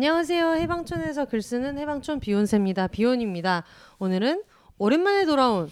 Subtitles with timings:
[0.00, 0.52] 안녕하세요.
[0.52, 2.86] 해방촌에서 글 쓰는 해방촌 비혼세입니다.
[2.86, 3.64] 비혼입니다.
[3.98, 4.42] 오늘은
[4.78, 5.68] 오랜만에 돌아온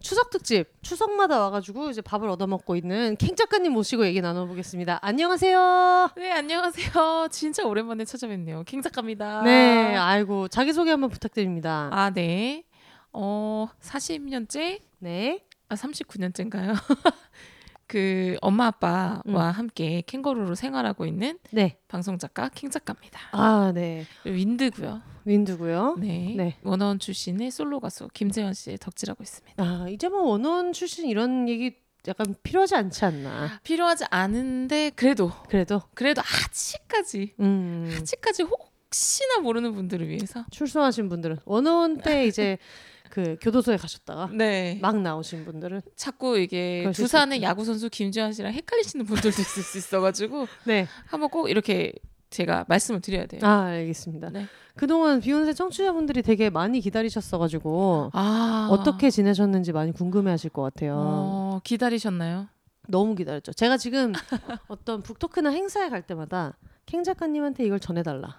[0.00, 4.98] 추석 특집 추석마다 와가지고 이제 밥을 얻어먹고 있는 캥 작가님 모시고 얘기 나눠보겠습니다.
[5.00, 6.08] 안녕하세요.
[6.16, 7.28] 네, 안녕하세요.
[7.30, 8.64] 진짜 오랜만에 찾아뵙네요.
[8.64, 9.42] 캥 작가입니다.
[9.42, 11.88] 네, 아이고 자기 소개 한번 부탁드립니다.
[11.92, 12.64] 아, 네.
[13.12, 14.80] 어, 40년째?
[14.98, 16.74] 네, 아, 39년째인가요?
[17.88, 19.36] 그 엄마 아빠와 음.
[19.36, 23.18] 함께 캥거루로 생활하고 있는 네, 방송 작가 캥 작가입니다.
[23.32, 25.00] 아, 네, 윈드고요.
[25.24, 25.96] 윈드고요.
[25.98, 26.34] 네.
[26.36, 26.56] 네.
[26.62, 29.62] 워너원 출신의 솔로 가수 김재환 씨의 덕질하고 있습니다.
[29.62, 33.58] 아, 이제 뭐 워너원 출신 이런 얘기 약간 필요하지 않지 않나.
[33.62, 41.98] 필요하지 않은데 그래도 그래도 그래도 아직까지 음, 아직까지 혹시나 모르는 분들을 위해서 출소하신 분들은 원원
[41.98, 42.58] 때 이제
[43.10, 44.78] 그 교도소에 가셨다가 네.
[44.82, 47.42] 막 나오신 분들은 자꾸 이게 두산의.
[47.42, 51.92] 야구 선수 김지환 씨랑 헷갈리시는 분들도 있을 수 있어가지고 네, 한번 꼭 이렇게
[52.30, 53.40] 제가 말씀을 드려야 돼요.
[53.42, 54.30] 아 알겠습니다.
[54.30, 54.46] 네.
[54.76, 60.94] 그동안 비욘세 청취자분들이 되게 많이 기다리셨어가지고 아 어떻게 지내셨는지 많이 궁금해하실 것 같아요.
[60.96, 62.48] 어, 기다리셨나요?
[62.88, 63.52] 너무 기다렸죠.
[63.52, 64.12] 제가 지금
[64.68, 68.38] 어떤 북토크나 행사에 갈 때마다 캥 작가님한테 이걸 전해달라.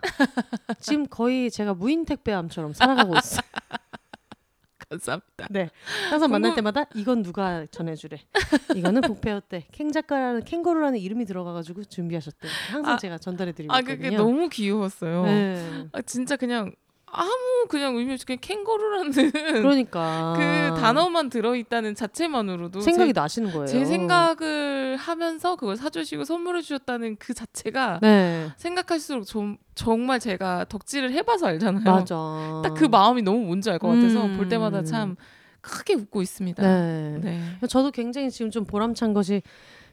[0.79, 3.41] 지금 거의 제가 무인 택배함처럼 살아가고 있어요.
[4.89, 5.47] 감사합니다.
[5.51, 5.69] 네,
[6.09, 8.17] 항상 만날 때마다 이건 누가 전해주래.
[8.75, 12.47] 이거는 북페어때 캥 작가라는 캥거루라는 이름이 들어가가가지고 준비하셨대.
[12.71, 14.03] 항상 아, 제가 전달해드리고 아 있거든요.
[14.03, 15.23] 그게 너무 귀여웠어요.
[15.25, 15.87] 네.
[15.91, 16.73] 아, 진짜 그냥
[17.11, 19.11] 아무 그냥 의미 없이 그냥 캥거루라는
[19.61, 23.65] 그러니까 그 단어만 들어있다는 자체만으로도 생각이 제, 나시는 거예요.
[23.67, 31.11] 제 생각을 하면서 그걸 사주시고 선물해 주셨다는 그 자체가 네, 생각할수록 좀 정말 제가 덕질을
[31.13, 31.83] 해봐서 알잖아요.
[31.83, 32.15] 맞아.
[32.63, 34.37] 딱 그 마음이 너무 뭔지 알 것 같아서 음.
[34.37, 35.15] 볼 때마다 참
[35.61, 36.61] 크게 웃고 있습니다.
[36.63, 37.17] 네.
[37.21, 37.67] 네.
[37.67, 39.41] 저도 굉장히 지금 좀 보람찬 것이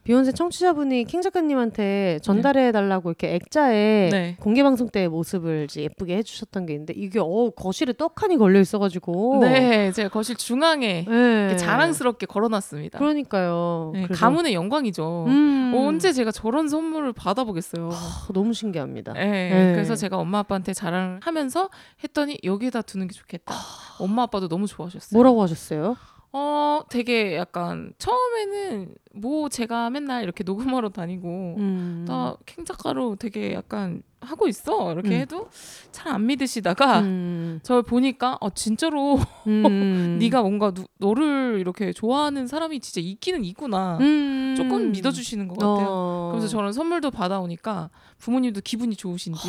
[0.06, 4.36] 비욘세 청취자분이 킹 작가님한테 전달해 달라고 이렇게 액자에 네.
[4.38, 9.40] 공개 방송 때 모습을 이제 예쁘게 해주셨던 게 있는데 이게 어 거실에 떡하니 걸려 있어가지고
[9.40, 11.56] 네, 제가 거실 중앙에 네.
[11.56, 13.00] 자랑스럽게 걸어놨습니다.
[13.00, 13.90] 그러니까요.
[13.94, 15.24] 네, 가문의 영광이죠.
[15.26, 15.72] 음.
[15.74, 17.90] 어, 언제 제가 저런 선물을 받아보겠어요.
[17.92, 19.12] 아, 너무 신기합니다.
[19.12, 19.72] 네, 네.
[19.72, 21.68] 그래서 제가 엄마 아빠한테 자랑을 하면서
[22.04, 23.56] 했더니 여기에다 두는 게 좋겠다.
[23.98, 25.18] 엄마 아빠도 너무 좋아하셨어요.
[25.18, 25.96] 뭐라고 하셨어요?
[26.38, 32.04] 어, 되게 약간 처음에는 뭐 제가 맨날 이렇게 녹음하러 다니고 음.
[32.06, 35.12] 나캥 작가로 되게 약간 하고 있어 이렇게 음.
[35.14, 35.48] 해도
[35.92, 37.60] 잘 안 믿으시다가 음.
[37.62, 40.18] 저를 보니까 어 진짜로 음.
[40.20, 44.54] 네가 뭔가 누, 너를 이렇게 좋아하는 사람이 진짜 있기는 있구나 음.
[44.58, 45.86] 조금 믿어주시는 것 같아요.
[45.88, 46.28] 어.
[46.32, 47.88] 그래서 저는 선물도 받아오니까
[48.18, 49.48] 부모님도 기분이 좋으신지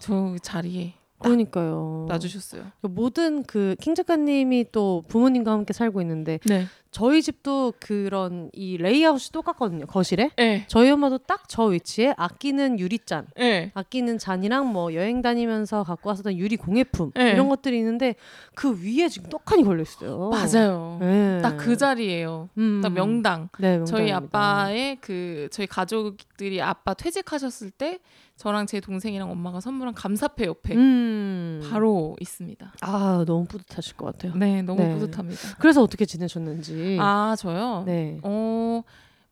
[0.00, 2.06] 저 자리에 그러니까요.
[2.08, 2.64] 놔주셨어요.
[2.82, 6.66] 모든 그 캥 작가님이 또 부모님과 함께 살고 있는데 네.
[6.90, 9.86] 저희 집도 그런 이 레이아웃이 똑같거든요.
[9.86, 10.30] 거실에.
[10.36, 10.64] 네.
[10.68, 13.72] 저희 엄마도 딱 저 위치에 아끼는 유리잔, 네.
[13.74, 17.32] 아끼는 잔이랑 뭐 여행 다니면서 갖고 왔었던 유리 공예품 네.
[17.32, 18.14] 이런 것들이 있는데
[18.54, 20.30] 그 위에 지금 떡하니 걸려 있어요.
[20.30, 20.98] 맞아요.
[21.00, 21.40] 네.
[21.42, 22.50] 딱그 자리예요.
[22.58, 22.80] 음.
[22.82, 23.48] 딱 명당.
[23.58, 24.10] 네, 저희.
[24.12, 27.98] 아빠의 그 저희 가족들이 아빠 퇴직하셨을 때
[28.36, 31.60] 저랑 제 동생이랑 엄마가 선물한 감사패 옆에 음.
[31.70, 32.72] 바로 있습니다.
[32.80, 34.34] 아 너무 뿌듯하실 것 같아요.
[34.36, 34.94] 네, 너무 네.
[34.94, 35.56] 뿌듯합니다.
[35.58, 36.72] 그래서 어떻게 지내셨는지.
[37.00, 37.84] 아, 저요?
[37.86, 38.18] 네.
[38.22, 38.82] 어,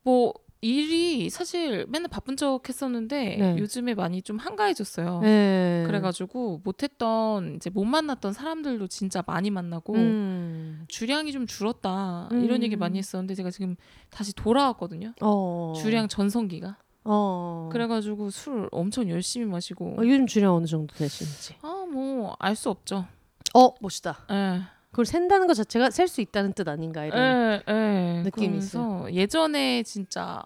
[0.03, 3.57] 뭐 일이 사실 맨날 바쁜 척 했었는데 네.
[3.57, 5.21] 요즘에 많이 좀 한가해졌어요.
[5.21, 5.83] 네.
[5.87, 10.83] 그래가지고 못했던 이제 못 만났던 사람들도 진짜 많이 만나고 음.
[10.89, 12.43] 주량이 좀 줄었다 음.
[12.43, 13.77] 이런 얘기 많이 했었는데 제가 지금
[14.09, 15.13] 다시 돌아왔거든요.
[15.21, 15.73] 어.
[15.77, 16.75] 주량 전성기가.
[17.05, 17.69] 어.
[17.71, 21.55] 그래가지고 술 엄청 열심히 마시고 어, 요즘 주량 어느 정도 되시는지.
[21.61, 23.05] 아뭐 알 수 없죠.
[23.55, 24.25] 어 멋있다.
[24.29, 24.61] 예.
[24.91, 27.19] 그걸 센다는 것 자체가 셀 수 있다는 뜻 아닌가 이런.
[27.19, 28.21] 예, 예.
[28.23, 30.43] 느낌이 그러면서 예전에 진짜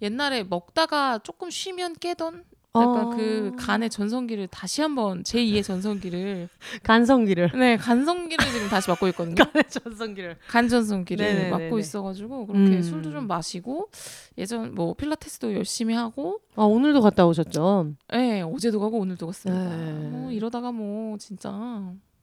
[0.00, 2.44] 옛날에 먹다가 조금 쉬면 깨던
[2.76, 3.10] 약간 어.
[3.10, 6.48] 그 간의 전성기를 다시 한번 제2의 전성기를
[6.84, 7.50] 간성기를.
[7.58, 9.34] 네 간성기를 지금 다시 맡고 있거든요.
[9.44, 10.36] 간의 전성기를.
[10.46, 11.50] 간 전성기를 네네네네.
[11.50, 12.82] 맡고 있어가지고 그렇게 음.
[12.82, 13.88] 술도 좀 마시고
[14.36, 17.94] 예전 뭐 필라테스도 열심히 하고 아 오늘도 갔다 오셨죠?
[18.14, 19.76] 예 어제도 가고 오늘도 갔습니다.
[19.76, 19.92] 네.
[20.10, 21.50] 뭐 이러다가 뭐 진짜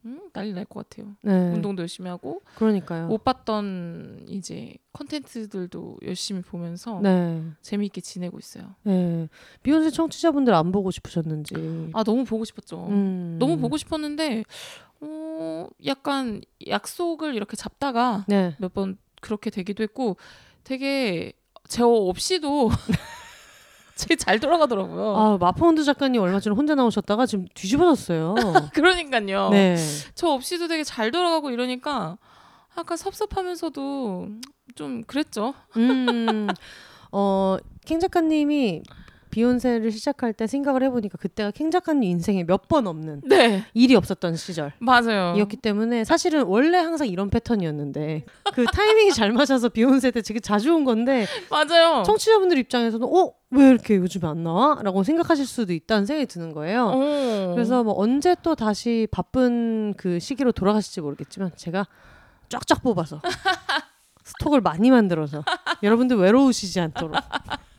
[0.05, 1.15] 음, 난리 날 것 같아요.
[1.21, 1.31] 네.
[1.53, 3.07] 운동도 열심히 하고 그러니까요.
[3.07, 7.43] 못 봤던 이제 컨텐츠들도 열심히 보면서 네.
[7.61, 8.75] 재미있게 지내고 있어요.
[8.83, 9.27] 네.
[9.63, 11.55] 비욘세 청취자분들 안 보고 싶으셨는지.
[11.93, 12.87] 아 너무 보고 싶었죠.
[12.89, 13.37] 음.
[13.39, 14.43] 너무 보고 싶었는데
[15.01, 18.55] 어, 약간 약속을 이렇게 잡다가 네.
[18.59, 20.17] 몇번 그렇게 되기도 했고
[20.63, 21.33] 되게
[21.67, 22.69] 저 없이도
[23.99, 25.15] 되게 잘 돌아가더라고요.
[25.15, 28.35] 아 마포원두 작가님 얼마 전에 혼자 나오셨다가 지금 뒤집어졌어요.
[28.73, 29.49] 그러니까요.
[29.49, 29.75] 네.
[30.13, 32.17] 저 없이도 되게 잘 돌아가고 이러니까
[32.77, 34.27] 약간 섭섭하면서도
[34.75, 35.53] 좀 그랬죠.
[35.77, 36.47] 음,
[37.11, 38.83] 어, 캥 작가님이
[39.35, 44.37] 비욘세를 시작할 때 생각을 해보니까 그때가 캥 작가님 인생에 몇 번 없는 네, 일이 없었던
[44.37, 44.71] 시절.
[44.79, 45.35] 맞아요.
[45.35, 48.23] 이었기 때문에 사실은 원래 항상 이런 패턴이었는데
[48.53, 52.03] 그 타이밍이 잘 맞아서 비욘세 때 되게 자주 온 건데 맞아요.
[52.03, 53.33] 청취자분들 입장에서는 어?
[53.51, 54.79] 왜 이렇게 요즘에 안 나와?
[54.81, 56.91] 라고 생각하실 수도 있다는 생각이 드는 거예요.
[56.95, 57.51] 어.
[57.53, 61.85] 그래서 뭐 언제 또 다시 바쁜 그 시기로 돌아가실지 모르겠지만 제가
[62.49, 63.21] 쫙쫙 뽑아서
[64.23, 65.43] 스톡을 많이 만들어서
[65.83, 67.15] 여러분들 외로우시지 않도록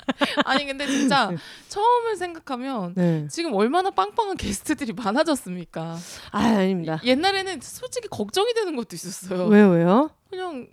[0.44, 1.32] 아니 근데 진짜
[1.68, 3.26] 처음을 생각하면 네.
[3.28, 5.96] 지금 얼마나 빵빵한 게스트들이 많아졌습니까?
[6.30, 7.00] 아 아닙니다.
[7.04, 9.46] 옛날에는 솔직히 걱정이 되는 것도 있었어요.
[9.46, 10.10] 왜요 왜요?
[10.30, 10.68] 그냥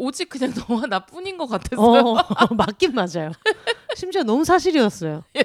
[0.00, 2.00] 오직 그냥 너와 나뿐인 것 같았어요.
[2.16, 3.32] 어 맞긴 맞아요.
[3.94, 5.24] 심지어 너무 사실이었어요.
[5.34, 5.42] 네.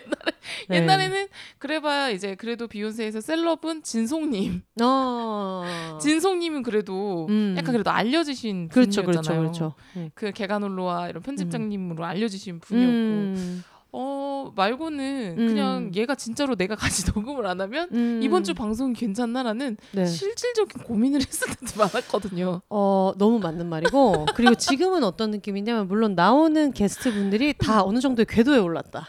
[0.69, 4.61] 옛날에는 그래봐야 이제 그래도 비욘세에서 셀럽은 진송님.
[4.81, 5.63] 어
[6.01, 7.55] 진송님은 그래도 음.
[7.57, 9.41] 약간 그래도 알려지신 그렇죠 분이었잖아요.
[9.41, 9.75] 그렇죠 그렇죠.
[9.97, 10.09] 음.
[10.13, 13.63] 그 개가놀로와 이런 편집장님으로 알려지신 분이었고 음.
[13.97, 15.47] 어 말고는 음.
[15.47, 18.19] 그냥 얘가 진짜로 내가 같이 녹음을 안 하면 음.
[18.21, 20.05] 이번 주 방송이 괜찮나라는 네.
[20.05, 22.61] 실질적인 고민을 했을 때도 많았거든요.
[22.69, 28.25] 어 너무 맞는 말이고 그리고 지금은 어떤 느낌이냐면 물론 나오는 게스트 분들이 다 어느 정도의
[28.25, 29.07] 궤도에 올랐다.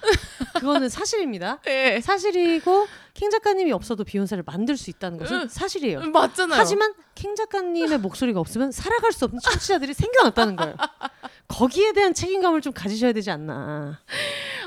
[0.60, 1.60] 그거는 사실입니다.
[1.66, 2.00] 네.
[2.00, 2.86] 사실이고
[3.16, 5.48] 킹 작가님이 없어도 비욘세를 만들 수 있다는 것은 응.
[5.48, 6.00] 사실이에요.
[6.10, 6.60] 맞잖아요.
[6.60, 10.76] 하지만 킹 작가님의 목소리가 없으면 살아갈 수 없는 청취자들이 생겨났다는 거예요.
[11.48, 13.98] 거기에 대한 책임감을 좀 가지셔야 되지 않나.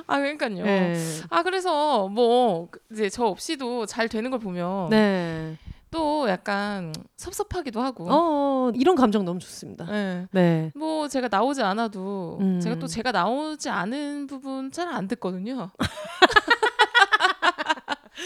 [0.08, 0.64] 아 그러니까요.
[0.66, 1.00] 네.
[1.30, 5.56] 아 그래서 뭐 이제 저 없이도 잘 되는 걸 보면 네.
[5.92, 8.08] 또 약간 섭섭하기도 하고.
[8.10, 9.86] 어, 이런 감정 너무 좋습니다.
[9.86, 10.26] 네.
[10.32, 10.72] 네.
[10.74, 12.60] 뭐 제가 나오지 않아도 음.
[12.60, 15.70] 제가 또 제가 나오지 않은 부분 잘 안 듣거든요.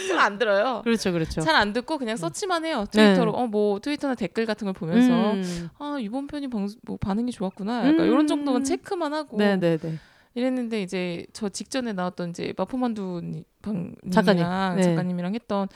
[0.08, 0.82] 잘안 들어요.
[0.84, 1.42] 그렇죠, 그렇죠.
[1.42, 2.86] 잘 안 듣고 그냥 서치만 해요.
[2.92, 5.70] 트위터로 어뭐 트위터나 댓글 같은 걸 보면서 음.
[5.80, 7.80] 아 이번 편이 방, 뭐 반응이 좋았구나.
[7.88, 8.06] 약간 음.
[8.12, 9.96] 이런 정도만 체크만 하고 네, 네, 네.
[10.36, 14.44] 이랬는데 이제 저 직전에 나왔던 이제 마포만두 니- 방 작가님.
[14.78, 14.82] 네.
[14.84, 15.68] 작가님이랑 했던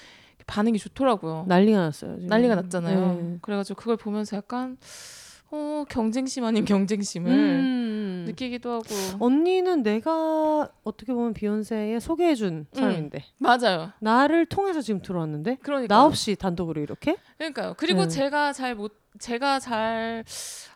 [0.47, 1.45] 반응이 좋더라고요.
[1.47, 2.15] 난리가 났어요.
[2.15, 2.27] 지금.
[2.27, 3.13] 난리가 났잖아요.
[3.21, 3.37] 네.
[3.41, 4.77] 그래가지고 그걸 보면서 약간
[5.51, 7.76] 어 경쟁심 아닌 경쟁심을 음.
[8.27, 8.85] 느끼기도 하고
[9.19, 13.91] 언니는 내가 어떻게 보면 비욘세에 소개해준 사람인데 맞아요.
[13.99, 17.73] 나를 통해서 지금 들어왔는데 그러니까 나 없이 단독으로 이렇게 그러니까요.
[17.77, 18.07] 그리고 네.
[18.09, 20.23] 제가 잘 못 제가 잘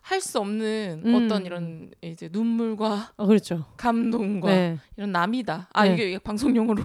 [0.01, 1.15] 할 수 없는 음.
[1.15, 3.65] 어떤 이런 이제 눈물과 아 그렇죠.
[3.77, 4.77] 감동과 네.
[4.97, 5.69] 이런 남이다.
[5.71, 5.93] 아 네.
[5.93, 6.83] 이게, 이게 방송 용어로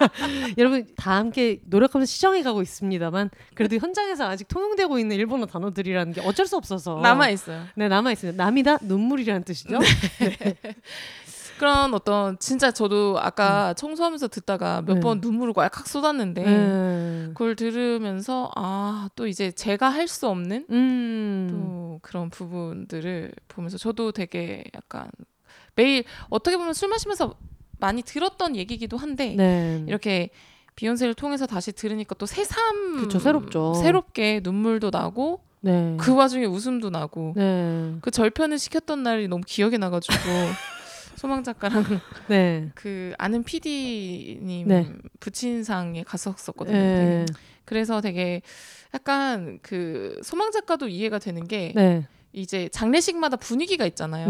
[0.58, 6.20] 여러분 다 함께 노력하면서 시정해 가고 있습니다만 그래도 현장에서 아직 통용되고 있는 일본어 단어들이라는 게
[6.22, 7.64] 어쩔 수 없어서 남아 있어요.
[7.76, 8.42] 네 남아 있습니다.
[8.42, 9.78] 남이다 눈물이라는 뜻이죠.
[11.58, 15.00] 그런 어떤 진짜 저도 아까 청소하면서 듣다가 몇 네.
[15.00, 17.26] 번 눈물을 왈칵 쏟았는데 네.
[17.34, 21.48] 그걸 들으면서 아 또 이제 제가 할 수 없는 음.
[21.50, 25.10] 또 그런 부분들을 보면서 저도 되게 약간
[25.74, 27.34] 매일 어떻게 보면 술 마시면서
[27.80, 29.84] 많이 들었던 얘기기도 한데 네.
[29.86, 30.30] 이렇게
[30.76, 33.74] 비욘세를 통해서 다시 들으니까 또 새삼 그쵸, 새롭죠.
[33.74, 35.96] 새롭게 눈물도 나고 네.
[35.98, 37.96] 그 와중에 웃음도 나고 네.
[38.00, 40.14] 그 절편을 시켰던 날이 너무 기억에 나가지고
[41.16, 41.84] 소망 작가랑
[42.28, 42.70] 네.
[42.74, 44.90] 그 아는 PD님 네.
[45.20, 46.76] 부친상에 갔었었거든요.
[46.76, 47.26] 네.
[47.66, 48.40] 그래서 되게
[48.94, 52.06] 약간 그 소망 작가도 이해가 되는 게 네.
[52.32, 54.28] 이제 장례식마다 분위기가 있잖아요.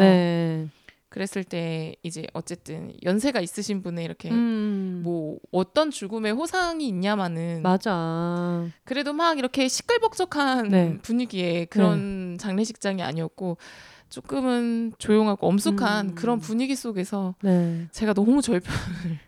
[1.11, 1.15] 네.
[1.15, 5.01] 그랬을 때 이제 어쨌든 연세가 있으신 분의 이렇게 음.
[5.03, 8.67] 뭐 어떤 죽음의 호상이 있냐마는 맞아.
[8.85, 10.99] 그래도 막 이렇게 시끌벅적한 네.
[11.03, 13.59] 분위기에 그런 장례식장이 아니었고
[14.09, 16.15] 조금은 조용하고 엄숙한 음.
[16.15, 17.87] 그런 분위기 속에서 네.
[17.91, 19.19] 제가 너무 절편을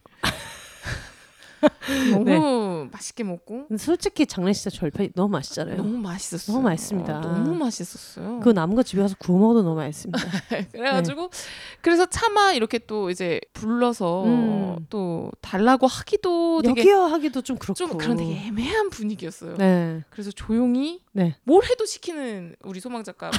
[2.12, 5.76] 너무 맛있게 먹고 솔직히 장례식장 절편이 너무 맛있잖아요.
[5.76, 6.56] 너무 맛있었어요.
[6.56, 7.20] 너무 맛있습니다.
[7.20, 8.38] 너무 맛있었어요.
[8.38, 10.18] 그거 남은 거 집에 가서 구워 먹어도 너무 맛있습니다.
[10.72, 11.30] 그래가지고
[11.80, 14.86] 그래서 차마 이렇게 또 이제 불러서 음.
[14.90, 17.74] 또 달라고 하기도 되게 여기요 하기도 좀 그렇고.
[17.74, 19.56] 좀 그런 되게 애매한 분위기였어요.
[19.56, 20.02] 네.
[20.10, 21.36] 그래서 조용히 네.
[21.44, 23.30] 뭘 해도 시키는 우리 소망 작가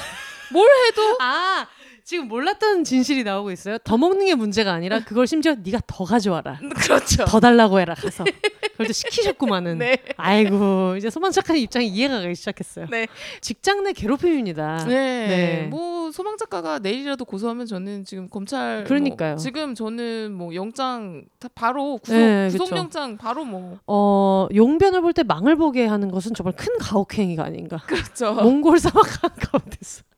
[0.51, 1.67] 뭘 해도 아
[2.05, 3.77] 지금 몰랐던 진실이 나오고 있어요.
[3.79, 6.59] 더 먹는 게 문제가 아니라 그걸 심지어 네가 더 가져와라.
[6.75, 7.23] 그렇죠.
[7.25, 8.23] 더 달라고 해라 가서.
[8.71, 9.77] 그걸 또 시키셨구만은.
[9.79, 9.97] 네.
[10.17, 12.87] 아이고 이제 소망 작가님 입장이 이해가 가기 시작했어요.
[12.91, 13.07] 네.
[13.39, 14.85] 직장 내 괴롭힘입니다.
[14.85, 15.27] 네.
[15.27, 15.67] 네.
[15.69, 19.35] 뭐 소망 작가가 내일이라도 고소하면 저는 지금 검찰 그러니까요.
[19.35, 22.75] 뭐 지금 저는 뭐 영장 다 바로 구속 네, 구속 그쵸.
[22.75, 27.77] 영장 바로 뭐 어 용변을 볼 때 망을 보게 하는 것은 정말 큰 가혹행위가 아닌가.
[27.85, 28.33] 그렇죠.
[28.33, 30.03] 몽골 사막 한가운데서.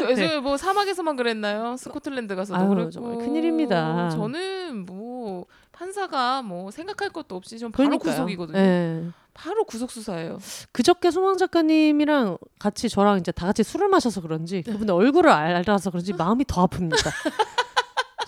[0.00, 0.14] 저, 네.
[0.14, 1.76] 저, 뭐 사막에서만 그랬나요?
[1.76, 4.10] 스코틀랜드 가서도 아유, 그랬고 정말 큰일입니다.
[4.10, 8.12] 저는 뭐 판사가 뭐 생각할 것도 없이 좀 바로 그러니까요.
[8.12, 8.58] 구속이거든요.
[8.58, 9.04] 예.
[9.34, 10.38] 바로 구속 수사예요.
[10.72, 14.72] 그저께 소망 작가님이랑 같이 저랑 이제 다 같이 술을 마셔서 그런지 네.
[14.72, 17.10] 그분의 얼굴을 알아서 그런지 마음이 더 아픕니다.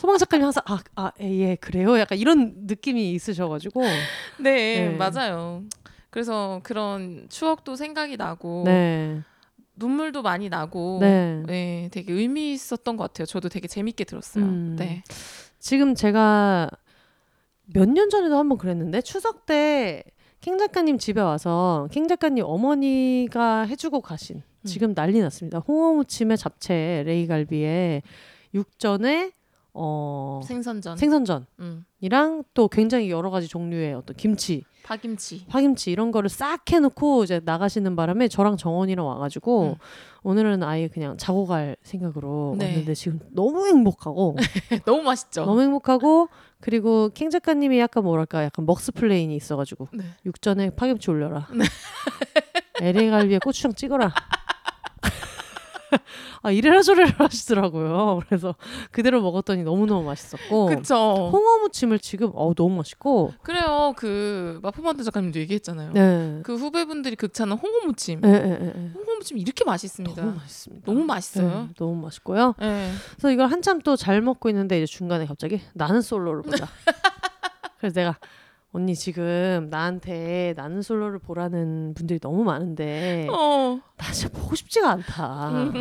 [0.00, 3.82] 소망 작가님 항상 아 아 예 그래요 약간 이런 느낌이 있으셔가지고
[4.38, 4.96] 네, 네.
[4.96, 5.62] 맞아요.
[6.10, 9.22] 그래서 그런 추억도 생각이 나고 네
[9.76, 11.42] 눈물도 많이 나고 네.
[11.46, 11.88] 네.
[11.92, 13.26] 되게 의미 있었던 것 같아요.
[13.26, 14.44] 저도 되게 재밌게 들었어요.
[14.44, 14.76] 음.
[14.78, 15.02] 네.
[15.58, 16.68] 지금 제가
[17.74, 20.04] 몇 년 전에도 한번 그랬는데 추석 때
[20.40, 24.64] 킹 작가님 집에 와서 킹 작가님 어머니가 해주고 가신 음.
[24.64, 25.58] 지금 난리 났습니다.
[25.58, 28.02] 홍어무침에 잡채 레이갈비에
[28.54, 29.32] 육전에
[29.78, 30.96] 어 생선전.
[30.96, 32.42] 생선전이랑 음.
[32.54, 35.44] 또 굉장히 여러 가지 종류의 어떤 김치, 파김치.
[35.46, 39.74] 파김치 이런 거를 싹 해놓고 이제 나가시는 바람에 저랑 정원이랑 와가지고 음.
[40.22, 42.66] 오늘은 아예 그냥 자고 갈 생각으로 네.
[42.66, 44.36] 왔는데 지금 너무 행복하고
[44.86, 45.44] 너무 맛있죠.
[45.44, 46.28] 너무 행복하고
[46.60, 50.04] 그리고 캥 작가님이 약간 뭐랄까 약간 먹스플레인이 있어가지고 네.
[50.24, 51.46] 육전에 파김치 올려라
[52.80, 54.12] LA 갈비에 고추장 찍어라
[56.42, 58.54] 아 이래라 저래라 하시더라고요 그래서
[58.90, 60.94] 그대로 먹었더니 너무너무 맛있었고 그쵸.
[61.32, 63.92] 홍어 무침을 지금 어 너무 맛있고 그래요.
[63.96, 65.92] 그 마포만두 작가님도 얘기했잖아요.
[65.92, 68.20] 네 그 후배분들이 극찬한 홍어 무침.
[68.20, 68.90] 네, 네, 네, 네.
[68.94, 70.20] 홍어 무침 이렇게 맛있습니다.
[70.22, 71.48] 너무 맛있습니다 너무 맛있어요.
[71.48, 72.92] 네, 너무 맛있고요 네.
[73.12, 76.66] 그래서 이걸 한참 또 잘 먹고 있는데 이제 중간에 갑자기 나는 솔로를 보자.
[77.78, 78.18] 그래서 내가
[78.76, 83.80] 언니 지금 나한테 나는 솔로를 보라는 분들이 너무 많은데 어.
[83.96, 85.72] 나 진짜 보고 싶지가 않다.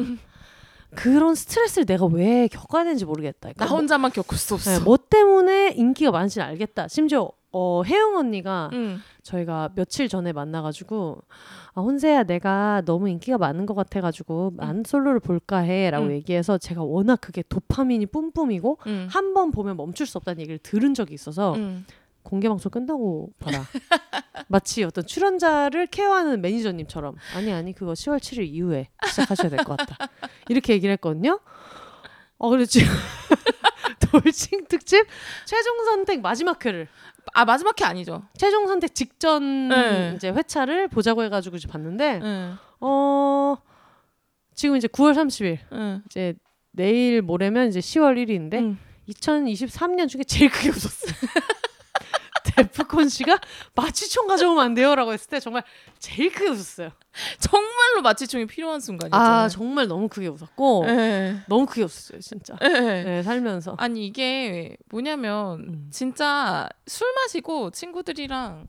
[0.96, 3.50] 그런 스트레스를 내가 왜 겪어야 되는지 모르겠다.
[3.50, 4.70] 나 그러니까 혼자만 겪을 수 없어.
[4.70, 6.88] 뭐, 네, 뭐 때문에 인기가 많은지는 알겠다.
[6.88, 9.00] 심지어 어, 혜영 언니가 응.
[9.24, 11.22] 저희가 며칠 전에 만나가지고
[11.74, 16.12] 아, 혼세야 내가 너무 인기가 많은 것 같아가지고 난 솔로를 볼까 해라고 응.
[16.12, 19.08] 얘기해서 제가 워낙 그게 도파민이 뿜뿜이고 응.
[19.10, 21.86] 한번 보면 멈출 수 없다는 얘기를 들은 적이 있어서 응.
[22.26, 23.64] 공개 방송 끝나고 봐라.
[24.50, 29.98] 마치 어떤 출연자를 케어하는 매니저님처럼 아니 아니 그거 10월 7일 이후에 시작하셔야 될 것 같다.
[30.50, 31.40] 이렇게 얘기를 했거든요.
[32.38, 32.88] 어 그래 지금
[34.12, 35.06] 돌싱 특집
[35.46, 36.88] 최종 선택 마지막 회를
[37.34, 38.24] 아 마지막 회 아니죠.
[38.38, 40.14] 최종 선택 직전 네.
[40.16, 42.58] 이제 회차를 보자고 해가지고 이제 봤는데 응.
[42.82, 43.56] 어
[44.54, 46.02] 지금 이제 9월 30일 응.
[46.08, 46.34] 이제
[46.72, 48.78] 내일 모레면 이제 10월 1일인데 응.
[49.10, 51.08] 2023년 중에 제일 크게 웃었어
[52.60, 52.64] 요.
[52.64, 53.40] 데프콘 씨가
[53.76, 55.64] 마취총 가져오면 안 돼요라고 했을 때 정말
[56.00, 56.92] 제일 크게 웃었어요.
[57.40, 59.16] 정말로 마취총이 필요한 순간이었죠.
[59.18, 61.42] 아 정말 너무 크게 웃었고 네.
[61.48, 62.56] 너무 크게 웃었어요 진짜.
[62.62, 63.04] 네.
[63.04, 63.76] 네, 살면서.
[63.78, 65.88] 아니 이게 뭐냐면 음.
[65.92, 68.68] 진짜 술 마시고 친구들이랑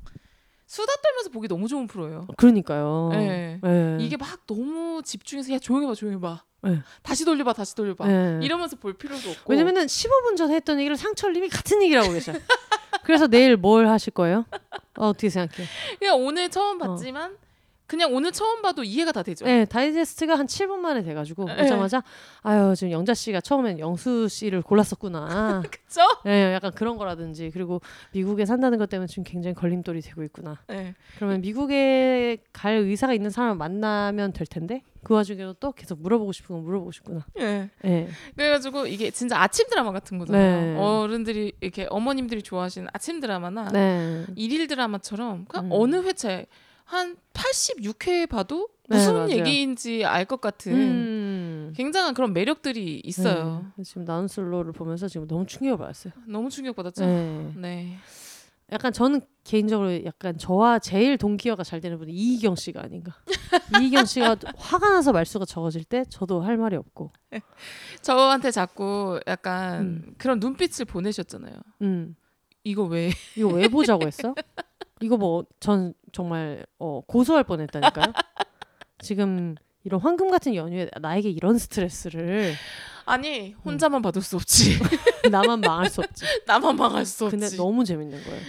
[0.66, 2.26] 수다 떨면서 보기 너무 좋은 프로예요.
[2.36, 3.10] 그러니까요.
[3.12, 3.60] 네.
[3.62, 3.98] 네.
[4.00, 6.42] 이게 막 너무 집중해서 야 조용히 봐 조용히 봐.
[6.62, 6.80] 네.
[7.02, 8.06] 다시 돌려봐 다시 돌려봐.
[8.06, 8.40] 네.
[8.42, 9.52] 이러면서 볼 필요도 없고.
[9.52, 12.36] 왜냐면은 15분 전에 했던 얘기를 상철님이 같은 얘기를 하고 계셔요.
[13.06, 14.44] 그래서 내일 뭘 하실 거예요?
[14.98, 15.66] 어, 어떻게 생각해요?
[15.98, 17.36] 그냥 오늘 처음 봤지만
[17.86, 19.44] 그냥 오늘 처음 봐도 이해가 다 되죠.
[19.44, 21.56] 네, 다이제스트가 한 7분 만에 돼가지고 네.
[21.56, 22.02] 보자마자
[22.42, 25.62] 아유 지금 영자 씨가 처음엔 영수 씨를 골랐었구나.
[25.70, 26.00] 그쵸?
[26.24, 27.80] 네, 약간 그런 거라든지 그리고
[28.12, 30.58] 미국에 산다는 것 때문에 지금 굉장히 걸림돌이 되고 있구나.
[30.66, 30.94] 네.
[31.16, 36.56] 그러면 미국에 갈 의사가 있는 사람을 만나면 될 텐데 그 와중에도 또 계속 물어보고 싶은
[36.56, 37.24] 거 물어보고 싶구나.
[37.36, 37.70] 네.
[37.84, 40.74] 네, 그래가지고 이게 진짜 아침 드라마 같은 거잖아요.
[40.74, 40.76] 네.
[40.80, 45.70] 어른들이 이렇게 어머님들이 좋아하시는 아침 드라마나 네, 일일 드라마처럼 그냥 음.
[45.70, 46.46] 어느 회차에
[46.84, 49.28] 한 86회 봐도 네, 무슨 맞아요.
[49.30, 51.72] 얘기인지 알 것 같은 음.
[51.76, 53.64] 굉장한 그런 매력들이 있어요.
[53.76, 56.14] 네, 지금 나운슬로를 보면서 지금 너무 충격을 받았어요.
[56.26, 57.06] 너무 충격받았죠.
[57.56, 57.96] 네.
[58.68, 58.74] 네.
[58.74, 63.12] 약간 저는 개인적으로 약간 저와 제일 동기화가 잘 되는 분이 이희경 씨가 아닌가.
[63.80, 67.12] 이희경 씨가 화가 나서 말수가 적어질 때 저도 할 말이 없고.
[68.02, 70.14] 저한테 자꾸 약간 음.
[70.18, 71.54] 그런 눈빛을 보내셨잖아요.
[71.82, 72.16] 음.
[72.64, 73.10] 이거 왜?
[73.36, 74.34] 이거 왜 보자고 했어?
[75.00, 78.12] 이거 뭐 전 정말 어, 고소할 뻔했다니까요.
[78.98, 79.54] 지금
[79.84, 82.54] 이런 황금 같은 연휴에 나에게 이런 스트레스를
[83.06, 84.78] 아니 혼자만 받을 수 없지.
[85.30, 86.24] 나만 망할 수 없지.
[86.46, 87.36] 나만 망할 수 없지.
[87.38, 88.40] 근데 너무 재밌는 거예요.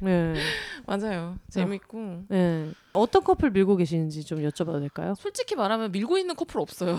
[0.00, 0.34] 네.
[0.86, 1.38] 맞아요.
[1.48, 2.24] 재밌고.
[2.28, 2.70] 네.
[2.92, 5.14] 어떤 커플 밀고 계시는지 좀 여쭤봐도 될까요?
[5.18, 6.96] 솔직히 말하면 밀고 있는 커플 없어요.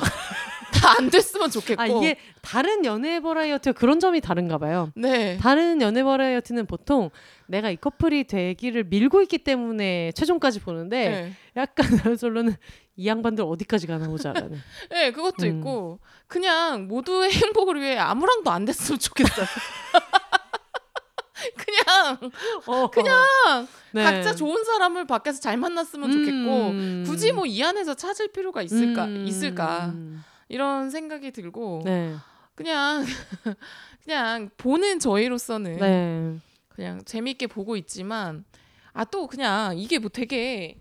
[0.82, 1.82] 다 안 됐으면 좋겠고.
[1.82, 4.92] 아 이게 다른 연애 버라이어티와 그런 점이 다른가 봐요.
[4.96, 5.38] 네.
[5.38, 7.10] 다른 연애 버라이어티는 보통
[7.48, 11.34] 내가 이 커플이 되기를 밀고 있기 때문에 최종까지 보는데 네.
[11.58, 12.56] 약간 솔로는
[12.98, 14.62] 이 양반들 어디까지 가나 보자라는.
[14.92, 15.58] 네, 그것도 음.
[15.58, 19.46] 있고 그냥 모두의 행복을 위해 아무랑도 안 됐으면 좋겠어요.
[21.58, 22.32] 그냥
[22.66, 23.22] 어, 그냥
[23.92, 24.04] 네.
[24.04, 27.04] 각자 좋은 사람을 밖에서 잘 만났으면 좋겠고 음.
[27.06, 29.28] 굳이 뭐 이 안에서 찾을 필요가 있을까 음.
[29.28, 29.94] 있을까
[30.48, 32.16] 이런 생각이 들고 네.
[32.56, 33.06] 그냥
[34.04, 36.40] 그냥 보는 저희로서는 네.
[36.70, 38.46] 그냥 재밌게 보고 있지만
[38.94, 40.80] 아 또 그냥 이게 뭐 되게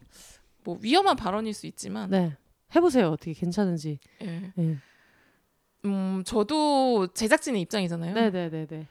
[0.64, 2.36] 뭐 위험한 발언일 수 있지만 네.
[2.74, 3.10] 해보세요.
[3.10, 3.98] 어떻게 괜찮은지.
[4.22, 4.52] 예.
[4.56, 4.78] 네.
[5.84, 8.14] 음 저도 제작진의 입장이잖아요.
[8.14, 8.86] 네, 네, 네, 네.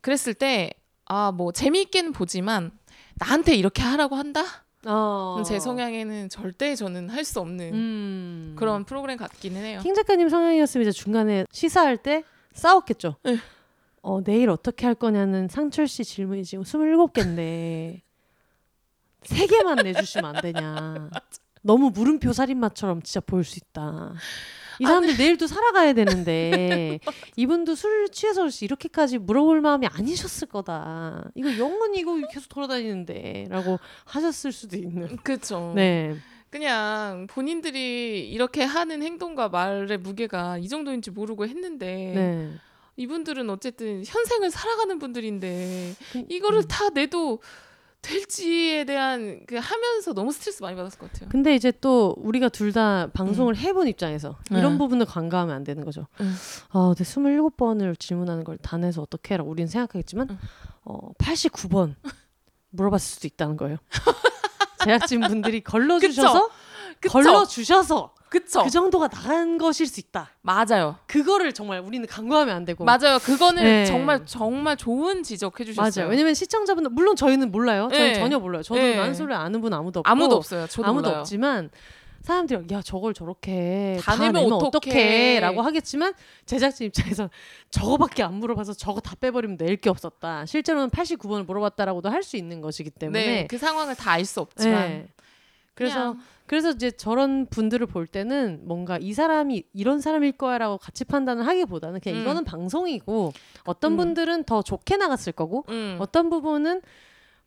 [0.00, 0.72] 그랬을 때
[1.12, 2.70] 아 뭐 재미있게는 보지만
[3.16, 4.44] 나한테 이렇게 하라고 한다?
[4.86, 5.42] 어.
[5.44, 8.54] 제 성향에는 절대 저는 할 수 없는 음.
[8.56, 9.80] 그런 프로그램 같기는 해요.
[9.82, 12.22] 킹 작가님 성향이었으면 이제 중간에 시사할 때
[12.52, 13.16] 싸웠겠죠.
[13.24, 13.38] 네.
[14.02, 18.00] 어, 내일 어떻게 할 거냐는 상철 씨 질문이 지금 27개인데
[19.24, 21.10] 세 개만 내주시면 안 되냐.
[21.62, 24.14] 너무 물음표 살인마처럼 진짜 보일 수 있다.
[24.80, 26.98] 이 사람들 내일도 살아가야 되는데
[27.36, 31.30] 이분도 술 취해서 이렇게까지 물어볼 마음이 아니셨을 거다.
[31.34, 35.16] 이거 영원히 이거 계속 돌아다니는데라고 하셨을 수도 있는.
[35.18, 35.72] 그렇죠.
[35.76, 36.16] 네.
[36.48, 42.50] 그냥 본인들이 이렇게 하는 행동과 말의 무게가 이 정도인지 모르고 했는데 네.
[42.96, 46.68] 이분들은 어쨌든 현생을 살아가는 분들인데 그- 이거를 음.
[46.68, 47.40] 다 내도
[48.02, 51.28] 될지에 대한 그 하면서 너무 스트레스 많이 받았을 것 같아요.
[51.30, 54.78] 근데 이제 또 우리가 둘 다 방송을 해본 입장에서 이런 네.
[54.78, 56.06] 부분을 간과하면 안 되는 거죠.
[56.20, 56.34] 음.
[56.70, 60.38] 아, 근데 27번을 질문하는 걸다 내서 어떻게 해라 우리는 생각하겠지만 음.
[60.84, 61.96] 어, 89번
[62.70, 63.78] 물어봤을 수도 있다는 거예요.
[64.84, 66.54] 제작진 분들이 걸러 주셔서 그쵸?
[67.08, 68.62] 걸러 주셔서 그쵸?
[68.62, 70.30] 그 정도가 나간 것일 수 있다.
[70.42, 70.96] 맞아요.
[71.08, 72.84] 그거를 정말 우리는 간과하면 안 되고.
[72.84, 73.18] 맞아요.
[73.18, 73.84] 그거는 네.
[73.86, 76.04] 정말 정말 좋은 지적해 주셨어요.
[76.04, 76.10] 맞아요.
[76.10, 77.88] 왜냐면 시청자분들 물론 저희는 몰라요.
[77.90, 78.14] 저는 네.
[78.14, 78.62] 전혀 몰라요.
[78.62, 78.96] 저도 네.
[78.96, 80.66] 만소를 아는 분 아무도 없고 아무도 없어요.
[80.68, 81.20] 저도 아무도 몰라요.
[81.22, 81.70] 없지만
[82.22, 84.68] 사람들이 야 저걸 저렇게 다 다, 내면 내면 어떡해.
[84.68, 86.12] 어떡해라고 하겠지만
[86.46, 87.30] 제작진 입장에서
[87.72, 90.44] 저거밖에 안 물어봐서 저거 다 빼버리면 낼 게 없었다.
[90.46, 94.88] 실제로는 89번을 물어봤다라고도 할 수 있는 것이기 때문에 네, 그 상황을 다 알 수 없지만
[94.88, 95.08] 네.
[95.74, 101.04] 그래서 그냥 그래서 이제 저런 분들을 볼 때는 뭔가 이 사람이 이런 사람일 거야라고 같이
[101.04, 102.22] 판단을 하기보다는 그냥 음.
[102.22, 103.32] 이거는 방송이고
[103.66, 103.96] 어떤 음.
[103.96, 105.98] 분들은 더 좋게 나갔을 거고 음.
[106.00, 106.82] 어떤 부분은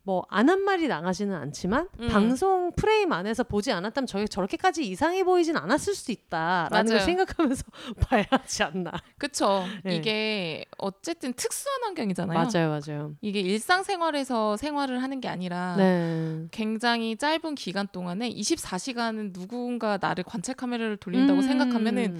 [0.06, 2.08] 뭐 안 한 말이 나가지는 않지만 음.
[2.08, 7.04] 방송 프레임 안에서 보지 않았다면 저게 저렇게까지 이상해 보이진 않았을 수도 있다라는 걸 맞아요.
[7.06, 7.64] 생각하면서
[8.06, 8.92] 봐야 하지 않나.
[9.18, 9.64] 그쵸.
[9.82, 9.96] 네.
[9.96, 12.38] 이게 어쨌든 특수한 환경이잖아요.
[12.38, 13.14] 맞아요, 맞아요.
[13.22, 16.46] 이게 일상생활에서 생활을 하는 게 아니라 네.
[16.50, 22.18] 굉장히 짧은 기간 동안에 24시간은 누군가 나를 관찰 카메라를 돌린다고 생각하면은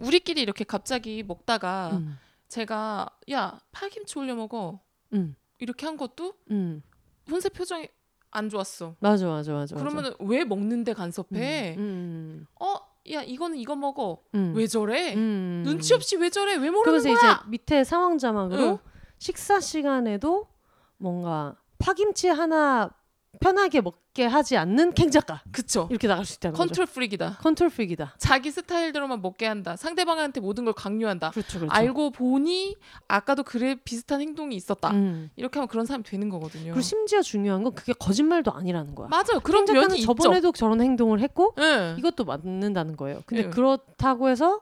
[0.00, 2.18] 우리끼리 이렇게 갑자기 먹다가 음,
[2.48, 4.80] 제가 야 파김치 올려 먹어
[5.12, 6.82] 음, 이렇게 한 것도 음.
[7.30, 7.88] 혼세 표정이
[8.30, 8.96] 안 좋았어.
[8.98, 9.76] 맞아, 맞아, 맞아.
[9.76, 11.02] 그러면은 왜 먹는데 맞아.
[11.02, 11.76] 간섭해?
[11.78, 12.74] 음, 어,
[13.12, 14.22] 야 이거는 이거 먹어.
[14.34, 15.14] 음, 왜 저래?
[15.14, 15.62] 음.
[15.64, 16.56] 눈치 없이 왜 저래?
[16.56, 17.12] 왜 모르는 거야?
[17.14, 18.78] 이제 밑에 상황 자막으로 응.
[19.18, 20.48] 식사 시간에도
[20.96, 22.90] 뭔가 파김치 하나
[23.40, 25.86] 편하게 먹게 하지 않는 캥 작가 그쵸.
[25.90, 26.66] 이렇게 나갈 수 있다는 거죠.
[26.66, 27.38] control freak이다.
[27.40, 28.14] control freak이다.
[28.18, 29.76] 자기 스타일대로만 먹게 한다.
[29.76, 31.30] 상대방한테 모든 걸 강요한다.
[31.30, 31.74] 그렇죠, 그렇죠.
[31.74, 32.76] 알고 보니
[33.08, 34.90] 아까도 그래 비슷한 행동이 있었다.
[34.90, 35.30] 음.
[35.36, 36.64] 이렇게 하면 그런 사람이 되는 거거든요.
[36.66, 39.08] 그리고 심지어 중요한 건 그게 거짓말도 아니라는 거야.
[39.08, 39.40] 맞아요.
[39.42, 41.62] 그런 면이 저번에도 저런 행동을 했고 있죠.
[41.62, 41.94] 예.
[41.98, 43.22] 이것도 맞는다는 거예요.
[43.26, 43.50] 근데 예.
[43.50, 44.60] 그렇다고 해서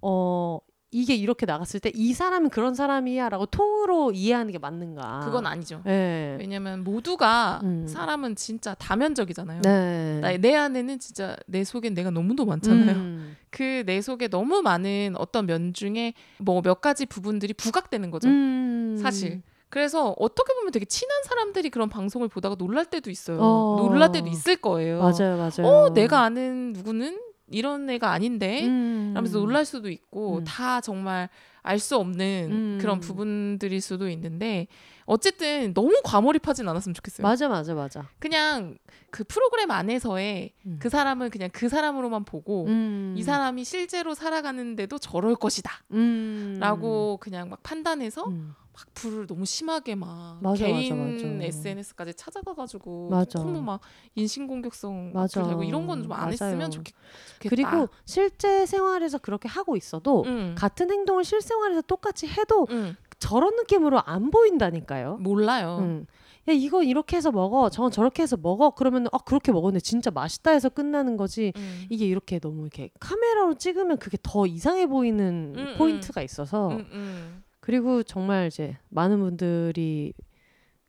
[0.00, 0.58] 어
[0.96, 5.20] 이게 이렇게 나갔을 때 이 사람은 그런 사람이야라고 통으로 이해하는 게 맞는가?
[5.24, 5.82] 그건 아니죠.
[5.84, 6.36] 네.
[6.40, 7.86] 왜냐면 모두가 음.
[7.86, 9.60] 사람은 진짜 다면적이잖아요.
[9.62, 10.20] 네.
[10.20, 12.96] 나- 내 안에는 진짜 내 속엔 내가 너무도 많잖아요.
[12.96, 13.36] 음.
[13.50, 18.28] 그내 속에 너무 많은 어떤 면 중에 뭐 몇 가지 부분들이 부각되는 거죠.
[18.28, 18.98] 음.
[19.00, 19.42] 사실.
[19.68, 23.38] 그래서 어떻게 보면 되게 친한 사람들이 그런 방송을 보다가 놀랄 때도 있어요.
[23.40, 23.76] 어.
[23.80, 24.98] 놀랄 때도 있을 거예요.
[25.00, 25.66] 맞아요, 맞아요.
[25.66, 27.18] 어, 내가 아는 누구는
[27.50, 29.12] 이런 애가 아닌데 음.
[29.14, 30.44] 하면서 놀랄 수도 있고 음.
[30.44, 31.28] 다 정말
[31.66, 32.78] 알 수 없는 음.
[32.80, 34.68] 그런 부분들일 수도 있는데
[35.04, 37.26] 어쨌든 너무 과몰입하진 않았으면 좋겠어요.
[37.26, 38.08] 맞아, 맞아, 맞아.
[38.18, 38.78] 그냥
[39.10, 40.76] 그 프로그램 안에서의 음.
[40.80, 43.14] 그 사람을 그냥 그 사람으로만 보고 음.
[43.16, 45.72] 이 사람이 실제로 살아가는데도 저럴 것이다.
[45.92, 46.56] 음.
[46.60, 48.54] 라고 그냥 막 판단해서 음.
[48.76, 51.44] 막 불을 너무 심하게 막 맞아, 개인 맞아, 맞아.
[51.46, 53.38] SNS까지 찾아가가지고 맞아.
[53.38, 53.80] 너무 막
[54.14, 55.46] 인신공격성 맞아.
[55.46, 56.30] 되고 이런 건 좀 안.
[56.30, 56.94] 했으면 좋겠,
[57.40, 57.48] 좋겠 다.
[57.48, 60.54] 그리고 실제 생활에서 그렇게 하고 있어도 음.
[60.58, 62.96] 같은 행동을 실생활에서 똑같이 해도 음.
[63.18, 65.16] 저런 느낌으로 안 보인다니까요.
[65.16, 65.78] 몰라요.
[65.80, 66.06] 음.
[66.48, 68.70] 야 이거 이렇게 해서 먹어, 저건 저렇게 해서 먹어.
[68.70, 71.52] 그러면 아 그렇게 먹었는데 진짜 맛있다 해서 끝나는 거지.
[71.56, 71.86] 음.
[71.88, 77.42] 이게 이렇게 너무 이렇게 카메라로 찍으면 그게 더 이상해 보이는 음, 포인트가 있어서 음, 음.
[77.66, 80.12] 그리고 정말 이제 많은 분들이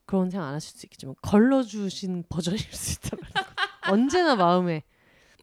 [0.06, 3.42] 그런 생각 안 하실 수 있겠지만 걸러주신 버전일 수 있다는 거.
[3.92, 4.84] 언제나 마음에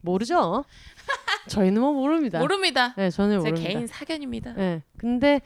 [0.01, 0.63] 모르죠.
[1.49, 2.39] 저희는 뭐 모릅니다.
[2.39, 2.93] 모릅니다.
[2.95, 3.67] 네, 저는 제 모릅니다.
[3.67, 4.53] 개인 사견입니다.
[4.53, 5.41] 네, 근데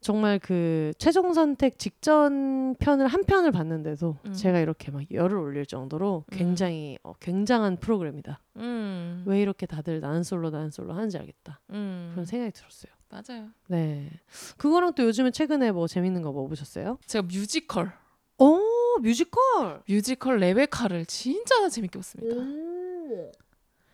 [0.00, 4.32] 정말 그 최종 선택 직전 편을 한 편을 봤는데도 음.
[4.32, 6.36] 제가 이렇게 막 열을 올릴 정도로 음.
[6.38, 8.40] 굉장히 어, 굉장한 프로그램이다.
[8.58, 9.24] 음.
[9.26, 11.60] 왜 이렇게 다들 나는 솔로 나는 솔로 하는지 알겠다.
[11.70, 12.10] 음.
[12.12, 12.92] 그런 생각이 들었어요.
[13.10, 13.48] 맞아요.
[13.68, 14.08] 네,
[14.56, 16.98] 그거랑 또 요즘에 최근에 뭐 재밌는 거 뭐 보셨어요?
[17.06, 17.92] 제가 뮤지컬
[18.38, 18.58] 오
[19.02, 19.82] 뮤지컬.
[19.88, 22.36] 뮤지컬 레베카를 진짜 재밌게 봤습니다.
[22.36, 23.32] 오.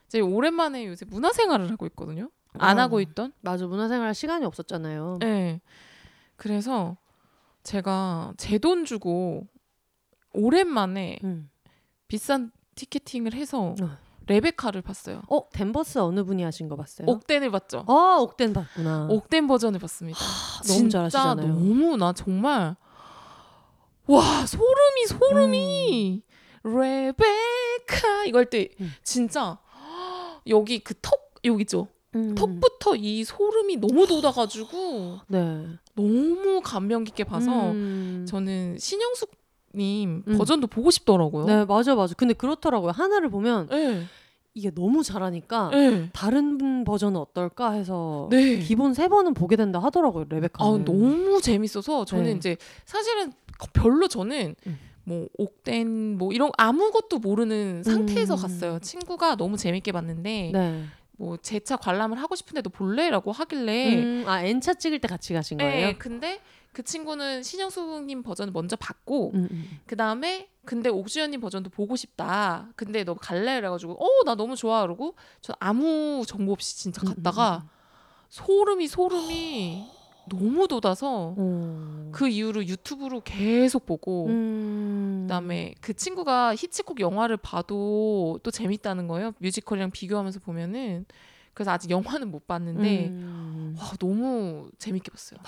[0.09, 2.31] 제가 오랜만에 요새 문화생활을 하고 있거든요.
[2.53, 2.83] 안 아.
[2.83, 3.33] 하고 있던.
[3.41, 5.19] 맞아 문화생활 시간이 없었잖아요.
[5.21, 5.61] 네.
[6.37, 6.97] 그래서
[7.63, 9.47] 제가 제 돈 주고
[10.33, 11.51] 오랜만에 음.
[12.09, 13.99] 비싼 티켓팅을 해서 어.
[14.29, 15.23] 레베카를 봤어요.
[15.29, 17.07] 어 댄버스 어느 분이 하신 거 봤어요?
[17.09, 17.85] 옥댄을 봤죠.
[17.87, 19.07] 아 옥댄 봤구나.
[19.11, 20.19] 옥댄 버전을 봤습니다.
[20.67, 21.47] 너무 진짜 잘하시잖아요.
[21.55, 22.77] 너무 나 정말
[24.07, 26.23] 와 소름이 소름이
[26.65, 28.93] 레베카 이거 할때 음.
[29.03, 29.59] 진짜
[30.49, 31.89] 여기 그 턱 여기 있죠.
[32.15, 32.35] 음.
[32.35, 35.67] 턱부터 이 소름이 너무 돋아가지고 네.
[35.95, 38.25] 너무 감명 깊게 봐서 음.
[38.29, 39.31] 저는 신영숙
[39.77, 40.39] 님 음.
[40.39, 41.45] 버전도 보고 싶더라고요.
[41.45, 42.15] 네 맞아 맞아.
[42.15, 42.91] 근데 그렇더라고요.
[42.93, 44.05] 하나를 보면 네.
[44.55, 46.09] 이게 너무 잘하니까 네.
[46.13, 48.59] 다른 버전은 어떨까 해서 네.
[48.61, 50.65] 기본 세 번은 보게 된다 하더라고요 레베카.
[50.65, 52.33] 아 너무 재밌어서 저는 네.
[52.33, 53.33] 이제 사실은
[53.75, 54.79] 별로 저는 음.
[55.05, 58.41] 뭐 옥된 뭐 이런 아무것도 모르는 상태에서 음.
[58.41, 58.79] 갔어요.
[58.81, 60.85] 친구가 너무 재밌게 봤는데 네.
[61.19, 65.87] 뭐제 차 관람을 하고 싶은데도 볼래라고 하길래 음, 아 N차 찍을 때 같이 가신 거예요?
[65.87, 66.41] 네, 근데
[66.77, 69.79] 그 친구는 신영숙님 버전을 먼저 봤고 음, 음.
[69.87, 72.69] 그 다음에 근데 옥주현님 버전도 보고 싶다.
[72.77, 73.55] 근데 너 갈래?
[73.57, 77.67] 그래가지고 어 나 너무 좋아 그러고 저 아무 정보 없이 진짜 음, 갔다가
[78.29, 79.87] 소름이 소름이
[80.29, 82.11] 너무 돋아서 음.
[82.13, 85.21] 그 이후로 유튜브로 계속 보고 음.
[85.23, 89.33] 그다음에 그 친구가 히치콕 영화를 봐도 또 재밌다는 거예요.
[89.39, 91.07] 뮤지컬이랑 비교하면서 보면은
[91.55, 93.77] 그래서 아직 영화는 못 봤는데 음.
[93.79, 95.41] 와 너무 재밌게 봤어요.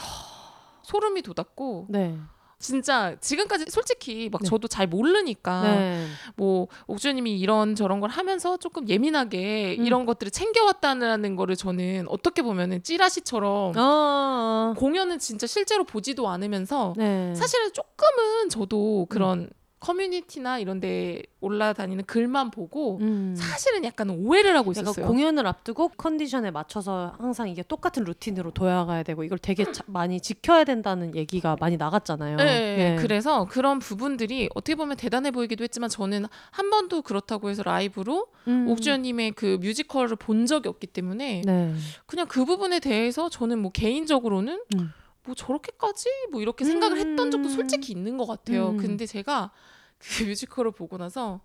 [0.88, 2.16] 소름이 돋았고 네.
[2.58, 4.48] 진짜 지금까지 솔직히 막 네.
[4.48, 6.06] 저도 잘 모르니까 네.
[6.34, 9.86] 뭐 옥주님이 이런 저런 걸 하면서 조금 예민하게 음.
[9.86, 14.74] 이런 것들을 챙겨왔다는 거를 저는 어떻게 보면은 찌라시처럼 아.
[14.76, 17.34] 공연은 진짜 실제로 보지도 않으면서 네.
[17.34, 23.34] 사실은 조금은 저도 그런 커뮤니티나 이런 데 올라다니는 글만 보고 음.
[23.36, 25.06] 사실은 약간 오해를 하고 있었어요.
[25.06, 30.64] 공연을 앞두고 컨디션에 맞춰서 항상 이게 똑같은 루틴으로 돌아가야 되고 이걸 되게 자- 많이 지켜야
[30.64, 32.36] 된다는 얘기가 많이 나갔잖아요.
[32.36, 38.26] 네, 그래서 그런 부분들이 어떻게 보면 대단해 보이기도 했지만 저는 한 번도 그렇다고 해서 라이브로
[38.48, 38.68] 음.
[38.68, 41.74] 옥주현님의 그 뮤지컬을 본 적이 없기 때문에 네.
[42.06, 44.92] 그냥 그 부분에 대해서 저는 뭐 개인적으로는 음.
[45.28, 47.54] 뭐 저렇게까지 뭐 이렇게 생각을 했던 적도 음.
[47.54, 48.70] 솔직히 있는 것 같아요.
[48.70, 48.76] 음.
[48.78, 49.50] 근데 제가
[49.98, 51.40] 그 뮤지컬을 보고 나서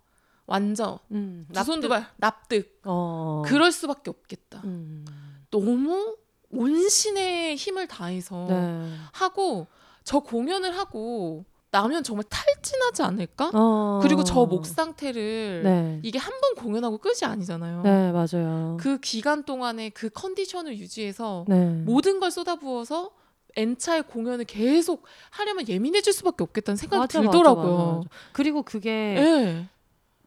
[0.46, 1.46] 완전 음.
[1.52, 2.80] 두 손 두발 납득.
[2.84, 3.42] 어.
[3.44, 4.62] 그럴 수밖에 없겠다.
[4.64, 5.04] 음.
[5.50, 6.16] 너무
[6.50, 8.90] 온신의 힘을 다해서 네.
[9.12, 9.66] 하고
[10.02, 13.50] 저 공연을 하고 나면 정말 탈진하지 않을까?
[13.52, 13.98] 어.
[14.02, 16.00] 그리고 저 목 상태를 네.
[16.04, 17.82] 이게 한 번 공연하고 끝이 아니잖아요.
[17.82, 18.76] 네, 맞아요.
[18.80, 21.68] 그 기간 동안에 그 컨디션을 유지해서 네.
[21.84, 23.10] 모든 걸 쏟아부어서
[23.56, 27.76] N차의 공연을 계속 하려면 예민해질 수밖에 없겠다는 생각이 맞아, 들더라고요.
[27.76, 28.08] 맞아, 맞아.
[28.32, 29.66] 그리고 그게 예.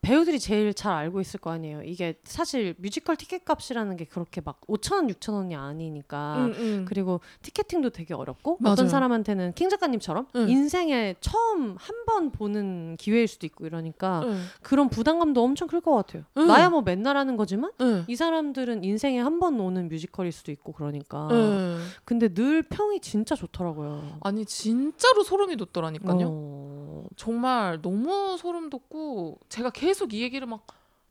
[0.07, 1.81] 배우들이 제일 잘 알고 있을 거 아니에요.
[1.83, 6.37] 이게 사실 뮤지컬 티켓 값이라는 게 그렇게 막 5천 원, 6천 원이 아니니까.
[6.37, 6.85] 음, 음.
[6.87, 8.71] 그리고 티켓팅도 되게 어렵고 맞아요.
[8.71, 10.49] 어떤 사람한테는 캥 작가님처럼 응.
[10.49, 15.93] 인생에 처음 한 번 보는 기회일 수도 있고 이러니까 응, 그런 부담감도 엄청 클 것
[15.93, 16.23] 같아요.
[16.37, 16.47] 응.
[16.47, 18.05] 나야 뭐 맨날 하는 거지만 응.
[18.07, 21.27] 이 사람들은 인생에 한 번 오는 뮤지컬일 수도 있고 그러니까.
[21.31, 21.79] 응.
[22.05, 24.19] 근데 늘 평이 진짜 좋더라고요.
[24.21, 26.27] 아니 진짜로 소름이 돋더라니까요.
[26.31, 27.03] 어.
[27.17, 30.65] 정말 너무 소름 돋고 제가 계속 이 얘기를 막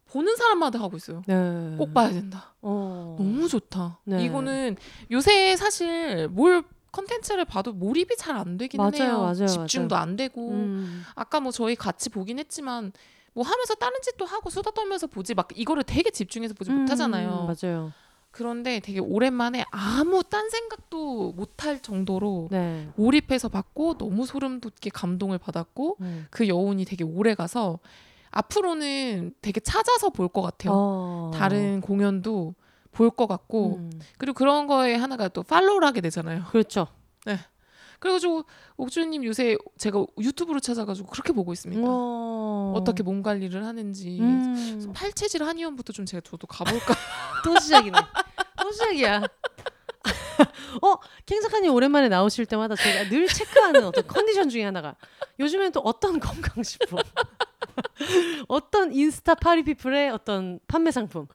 [0.07, 1.22] 보는 사람마다 하고 있어요.
[1.27, 1.75] 네.
[1.77, 2.55] 꼭 봐야 된다.
[2.62, 3.16] 어.
[3.18, 3.99] 너무 좋다.
[4.05, 4.25] 네.
[4.25, 4.77] 이거는
[5.11, 9.18] 요새 사실 뭘 컨텐츠를 봐도 몰입이 잘 안 되긴 맞아요, 해요.
[9.20, 11.03] 맞아요, 집중도 안 되고 음.
[11.14, 12.92] 아까 뭐 저희 같이 보긴 했지만
[13.35, 17.55] 뭐 하면서 다른 짓도 하고 수다 떨면서 보지 막 이거를 되게 집중해서 보지 음, 못하잖아요.
[17.62, 17.92] 맞아요.
[18.31, 22.88] 그런데 되게 오랜만에 아무 딴 생각도 못할 정도로 네.
[22.96, 26.27] 몰입해서 봤고 너무 소름 돋게 감동을 받았고 음.
[26.31, 27.79] 그 여운이 되게 오래 가서
[28.37, 30.72] 앞으로는 되게 찾아서 볼 것 같아요.
[30.75, 31.31] 어.
[31.35, 32.55] 다른 공연도
[32.92, 33.90] 볼 것 같고 음.
[34.18, 36.44] 그리고 그런 거에 하나가 또 팔로우를 하게 되잖아요.
[36.51, 36.87] 그렇죠.
[37.99, 38.44] 그래가지고
[38.77, 41.83] 옥주님 요새 제가 유튜브로 찾아가지고 그렇게 보고 있습니다.
[41.87, 42.75] 어.
[42.77, 44.92] 어떻게 몸 관리를 하는지 음.
[44.94, 46.94] 팔체질 한의원부터 좀 제가 저도 가볼까.
[47.42, 47.99] 또 시작이네.
[48.62, 49.22] 또 시작이야.
[50.83, 54.94] 어, 캥 작가님 오랜만에 나오실 때마다 제가 늘 체크하는 어떤 컨디션 중에 하나가
[55.40, 56.99] 요즘엔 또 어떤 건강 식품
[58.48, 61.26] 어떤 인스타 party people의 어떤 판매 상품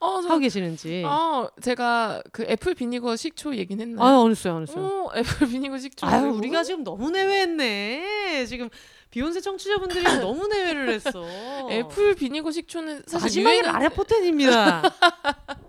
[0.00, 1.02] 어, 저, 하고 계시는지.
[1.04, 4.06] 어, 제가 그 apple vinegar 식초 얘기는 했나요?
[4.06, 4.84] 아유, 안 했어요, 안 했어요.
[4.84, 6.06] 어, apple vinegar 식초.
[6.06, 8.46] 아유, 우리가 지금 너무 내외했네.
[8.46, 8.68] 지금
[9.10, 11.24] 비혼세 청취자분들이 너무 내외를 했어.
[11.70, 14.82] apple vinegar 식초는 사실 마지막에 유행한- 라레포텐입니다.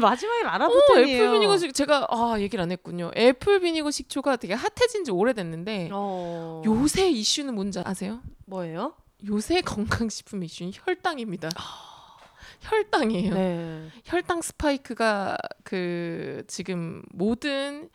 [0.00, 1.16] 마지막에 어, 라라포텐이에요.
[1.24, 3.10] apple vinegar 식 제가 아 얘기를 안 했군요.
[3.16, 6.62] apple vinegar 식초가 되게 핫해진 지 오래됐는데 어...
[6.64, 8.20] 요새 이슈는 뭔지 아세요?
[8.46, 8.94] 뭐예요?
[9.26, 11.48] 요새 건강식품 이슈는 혈당입니다.
[12.60, 13.34] 혈당이에요.
[13.34, 13.88] 네.
[14.04, 17.90] 혈당 스파이크가 그 지금 모든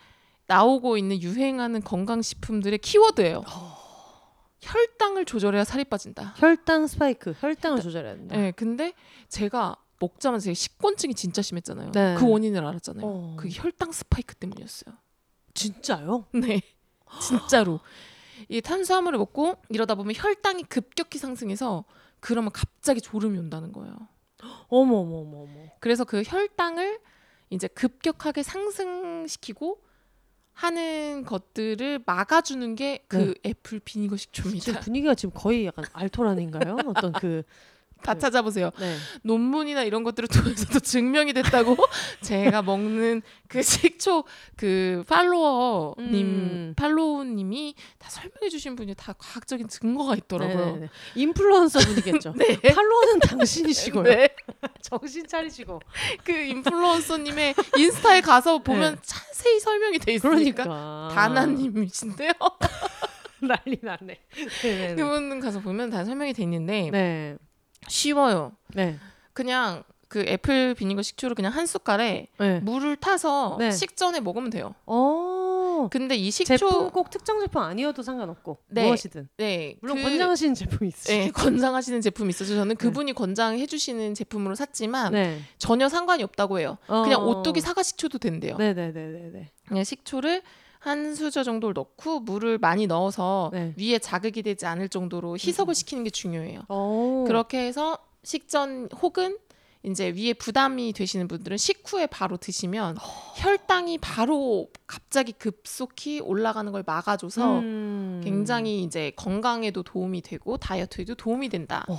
[0.48, 3.44] 나오고 있는 유행하는 건강식품들의 키워드예요.
[4.62, 6.34] 혈당을 조절해야 살이 빠진다.
[6.38, 8.36] 혈당 스파이크, 혈당을 조절해야 된다.
[8.36, 8.94] 네, 근데
[9.30, 11.92] 제가 먹자마자 제가 식곤증이 진짜 심했잖아요.
[11.92, 12.16] 네.
[12.18, 13.06] 그 원인을 알았잖아요.
[13.06, 13.36] 어.
[13.38, 14.96] 그게 혈당 스파이크 때문이었어요.
[15.54, 16.26] 진짜요?
[16.34, 16.62] 네,
[17.22, 17.80] 진짜로.
[18.48, 21.86] 이 탄수화물을 먹고 이러다 보면 혈당이 급격히 상승해서
[22.20, 23.96] 그러면 갑자기 졸음이 온다는 거예요.
[24.68, 25.70] 어머 어머 어머 어머.
[25.80, 27.00] 그래서 그 혈당을
[27.50, 29.82] 이제 급격하게 상승시키고
[30.54, 34.64] 하는 것들을 막아주는 게그 애플 비니거 식초입니다.
[34.64, 36.78] 지금 분위기가 지금 거의 약간 알토란인가요?
[36.86, 37.44] 어떤 그
[38.02, 38.72] 다 찾아보세요.
[38.80, 38.96] 네.
[39.24, 41.78] 논문이나 이런 것들을 통해서도 증명이 됐다고
[42.22, 44.24] 제가 먹는 그 식초
[44.56, 46.74] 그 팔로워님 음.
[46.78, 50.66] 팔로우님이 다 설명해 주신 분이 다 과학적인 증거가 있더라고요.
[50.66, 50.90] 네네네.
[51.16, 52.34] 인플루언서 분이겠죠.
[52.38, 52.60] 네.
[52.60, 54.04] 팔로워는 당신이시고요.
[54.04, 54.30] 네.
[54.82, 55.80] 정신 차리시고.
[56.24, 59.02] 그 인플루언서님의 인스타에 가서 보면 네.
[59.04, 61.10] 자세히 설명이 돼 있으니까 그러니까.
[61.14, 62.32] 다나님이신데요.
[63.42, 64.20] 난리 났네.
[64.64, 64.96] 네네네.
[64.96, 67.38] 그분 가서 보면 다 설명이 돼 있는데 네.
[67.90, 68.54] 쉬워요.
[68.74, 68.98] 네.
[69.34, 72.60] 그냥 그 애플 비니거 식초를 그냥 한 숟갈에 네.
[72.62, 73.72] 물을 타서 네.
[73.72, 74.74] 식전에 먹으면 돼요.
[74.86, 75.88] 어.
[75.92, 78.86] 근데 이 식초 제품 꼭 특정 제품 아니어도 상관없고 네.
[78.86, 81.14] 무엇이든 네 물론 그- 권장하시는 제품이 있으시죠.
[81.14, 85.40] 네, 권장하시는 제품이 있어서 저는 그분이 권장해 주시는 제품으로 샀지만 네.
[85.58, 86.78] 전혀 상관이 없다고 해요.
[86.88, 87.04] 어.
[87.04, 88.58] 그냥 오뚜기 사과 식초도 된대요.
[88.58, 89.52] 네 네 네 네 네.
[89.68, 90.42] 그냥 식초를
[90.80, 93.74] 한 수저 정도를 넣고 물을 많이 넣어서 네.
[93.78, 96.62] 위에 자극이 되지 않을 정도로 희석을 시키는 게 중요해요.
[96.70, 97.26] 오.
[97.28, 99.38] 그렇게 해서 식전 혹은
[99.84, 102.98] 이제 위에 부담이 되시는 분들은 식후에 바로 드시면
[103.38, 108.22] 혈당이 바로 갑자기 급속히 올라가는 걸 막아줘서 음.
[108.24, 111.86] 굉장히 이제 건강에도 도움이 되고 다이어트에도 도움이 된다.
[111.90, 111.98] 어.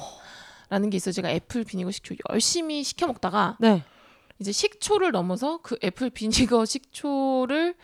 [0.68, 3.82] 라는 게 있어 요 제가 애플 비니거 식초 열심히 시켜 먹다가 네.
[4.38, 7.74] 이제 식초를 넘어서 그 apple vinegar 식초를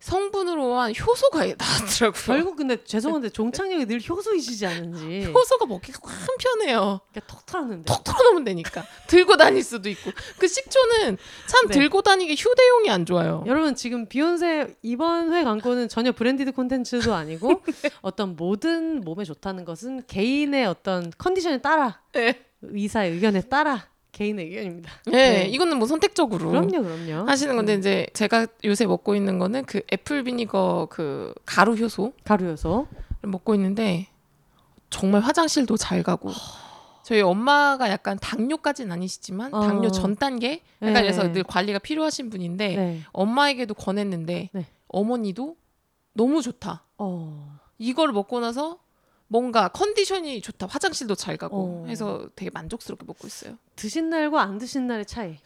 [0.00, 2.12] 성분으로 한 효소가 나왔더라고요.
[2.26, 7.00] 결국 근데 죄송한데 종착역이 늘 효소이시지 않은지 효소가 먹기가 참 편해요.
[7.10, 11.74] 그러니까 턱 털었는데 톡 털어놓으면 되니까 들고 다닐 수도 있고 그 식초는 참 네.
[11.74, 13.44] 들고 다니기 휴대용이 안 좋아요.
[13.46, 17.90] 여러분 지금 비혼세 이번 회 광고는 전혀 branded 콘텐츠도 아니고 네.
[18.02, 22.44] 어떤 모든 몸에 좋다는 것은 개인의 어떤 컨디션에 따라 네.
[22.62, 24.90] 의사의 의견에 따라 개인의 의견입니다.
[25.06, 25.48] 네, 네.
[25.48, 27.28] 이거는 뭐 선택적으로 그럼요, 그럼요.
[27.28, 32.86] 하시는 건데 이제 제가 요새 먹고 있는 거는 그 애플 비니거 그 가루 효소를 가루여서
[33.20, 34.06] 먹고 있는데
[34.88, 36.30] 정말 화장실도 잘 가고
[37.02, 39.60] 저희 엄마가 약간 당뇨까지는 아니시지만 어.
[39.60, 41.02] 당뇨 전 단계 약간 네.
[41.02, 43.00] 그래서 늘 관리가 필요하신 분인데 네.
[43.12, 44.66] 엄마에게도 권했는데 네.
[44.88, 45.56] 어머니도
[46.14, 46.84] 너무 좋다.
[46.96, 47.58] 어.
[47.76, 48.78] 이걸 먹고 나서
[49.28, 50.66] 뭔가 컨디션이 좋다.
[50.66, 51.86] 화장실도 잘 가고 어.
[51.88, 53.56] 해서 되게 만족스럽게 먹고 있어요.
[53.74, 55.38] 드신 날과 안 드신 날의 차이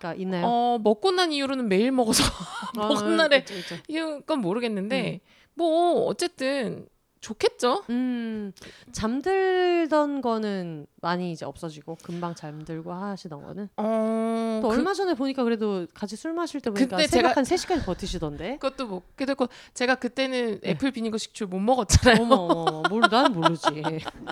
[0.00, 0.44] 가 있나요?
[0.46, 2.22] 어, 먹고 난 이후로는 매일 먹어서
[2.76, 3.82] 먹은 날에 그쵸, 그쵸.
[3.88, 5.20] 이건 모르겠는데
[5.54, 6.86] 뭐 어쨌든
[7.20, 7.82] 좋겠죠.
[7.90, 8.52] 음
[8.92, 15.44] 잠들던 거는 많이 이제 없어지고 금방 잠들고 하시던 거는 어, 또 그, 얼마 전에 보니까
[15.44, 19.46] 그래도 같이 술 마실 때 보니까 그때 새벽 제가- 한 3시까지 버티시던데 그것도 먹게 됐고
[19.74, 20.70] 제가 그때는 네.
[20.70, 22.22] 애플 비니거 식초 못 먹었잖아요.
[22.22, 23.66] 어머 어머 모르 난 모르지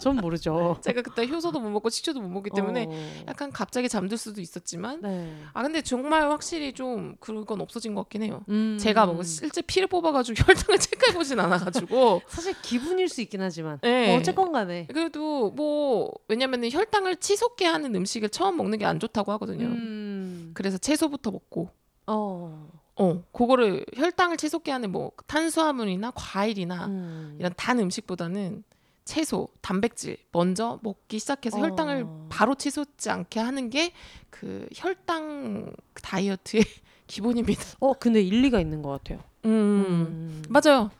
[0.00, 3.24] 전 모르죠 제가 그때 효소도 못 먹고 식초도 못 먹기 때문에 어.
[3.28, 5.36] 약간 갑자기 잠들 수도 있었지만 네.
[5.52, 8.42] 아 근데 정말 확실히 좀 그건 없어진 것 같긴 해요.
[8.48, 8.78] 음.
[8.80, 10.34] 제가 뭐 실제 피를 뽑아가지고
[10.68, 14.08] 혈당을 체크해 보진 않아가지고 사실 기 분일 수 있긴 하지만 네.
[14.08, 19.32] 뭐 어쨌건 간에 그래도 뭐 왜냐면은 혈당을 치솟게 하는 음식을 처음 먹는 게 안 좋다고
[19.32, 19.66] 하거든요.
[19.66, 20.50] 음.
[20.54, 21.70] 그래서 채소부터 먹고
[22.06, 22.68] 어.
[22.96, 27.36] 어 그거를 혈당을 치솟게 하는 뭐 탄수화물이나 과일이나 음.
[27.40, 28.62] 이런 단 음식보다는
[29.04, 31.60] 채소, 단백질 먼저 먹기 시작해서 어.
[31.60, 33.92] 혈당을 바로 치솟지 않게 하는 게
[34.30, 36.64] 그 혈당 다이어트의
[37.06, 37.62] 기본입니다.
[37.80, 40.42] 어 근데 일리가 있는 것 같아요 음, 음.
[40.48, 40.90] 맞아요.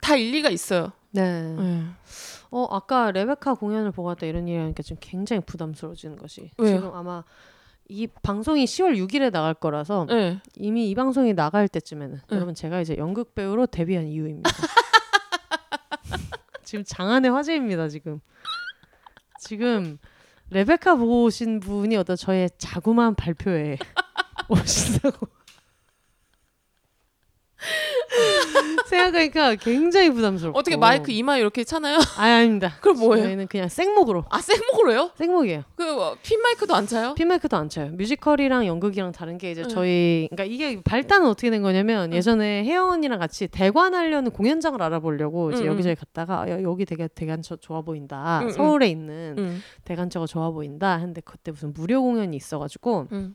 [0.00, 0.92] 다 일리가 있어요.
[1.10, 1.54] 네.
[1.54, 1.84] 네.
[2.50, 6.76] 어 아까 레베카 공연을 보고 왔다 이런 얘기하니까 지금 굉장히 부담스러워지는 것이 왜요?
[6.76, 7.24] 지금 아마
[7.88, 10.40] 이 방송이 10월 6일에 나갈 거라서 네.
[10.56, 12.36] 이미 이 방송이 나갈 때쯤에는 네.
[12.36, 14.50] 여러분 제가 이제 연극 배우로 데뷔한 이유입니다.
[16.64, 18.20] 지금 장안의 화제입니다 지금.
[19.40, 19.98] 지금
[20.50, 23.78] 레베카 보고 오신 분이 어떤 저의 자그마한 발표에
[24.48, 25.28] 오신다고
[28.86, 31.98] 생각하니까 굉장히 부담스럽고 어떻게 마이크 이마에 이렇게 차나요?
[32.16, 32.74] 아 아닙니다.
[32.82, 33.24] 그럼 뭐예요?
[33.24, 35.10] 저희는 그냥 생목으로 아 생목으로요?
[35.14, 35.62] 생목이에요.
[35.76, 37.14] 그핀 마이크도 안 차요?
[37.14, 37.90] 핀 마이크도 안 쳐요.
[37.90, 39.68] 뮤지컬이랑 연극이랑 다른 게 이제 응.
[39.68, 42.16] 저희 그러니까 이게 발단은 어떻게 된 거냐면 응.
[42.16, 45.72] 예전에 혜영 언니랑 같이 대관하려는 공연장을 알아보려고 이제 응, 응.
[45.72, 48.42] 여기저기 갔다가 야, 여기 되게 대관처 좋아 보인다.
[48.50, 49.60] 서울에 있는 응.
[49.84, 50.94] 대관처가 좋아 보인다.
[50.96, 53.34] 했는데 그때 무슨 무료 공연이 있어가지고 응.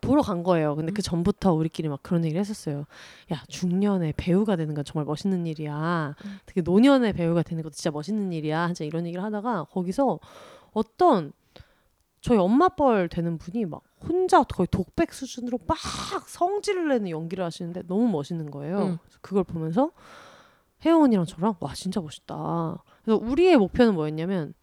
[0.00, 0.76] 보러 간 거예요.
[0.76, 0.94] 근데 음.
[0.94, 2.84] 그 전부터 우리끼리 막 그런 얘기를 했었어요.
[3.32, 6.14] 야 중년에 배우가 되는 건 정말 멋있는 일이야.
[6.24, 6.38] 음.
[6.46, 8.60] 특히 노년에 배우가 되는 것도 진짜 멋있는 일이야.
[8.60, 10.20] 한자 이런 얘기를 하다가 거기서
[10.72, 11.32] 어떤
[12.20, 15.78] 저희 엄마 뻘 되는 분이 막 혼자 거의 독백 수준으로 막
[16.26, 18.78] 성질을 내는 연기를 하시는데 너무 멋있는 거예요.
[18.78, 18.98] 음.
[19.20, 19.90] 그걸 보면서
[20.86, 22.82] 언니랑 저랑 와 진짜 멋있다.
[23.02, 24.54] 그래서 우리의 목표는 뭐였냐면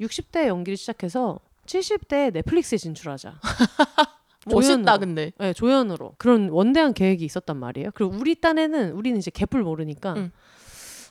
[0.00, 3.40] 60대 연기를 시작해서 70대 넷플릭스에 진출하자.
[4.46, 4.98] 멋있다 조연으로.
[5.00, 5.32] 근데.
[5.38, 7.90] 네, 조연으로 그런 원대한 계획이 있었단 말이에요.
[7.94, 10.30] 그리고 우리 딴에는 우리는 이제 개뿔 모르니까 응.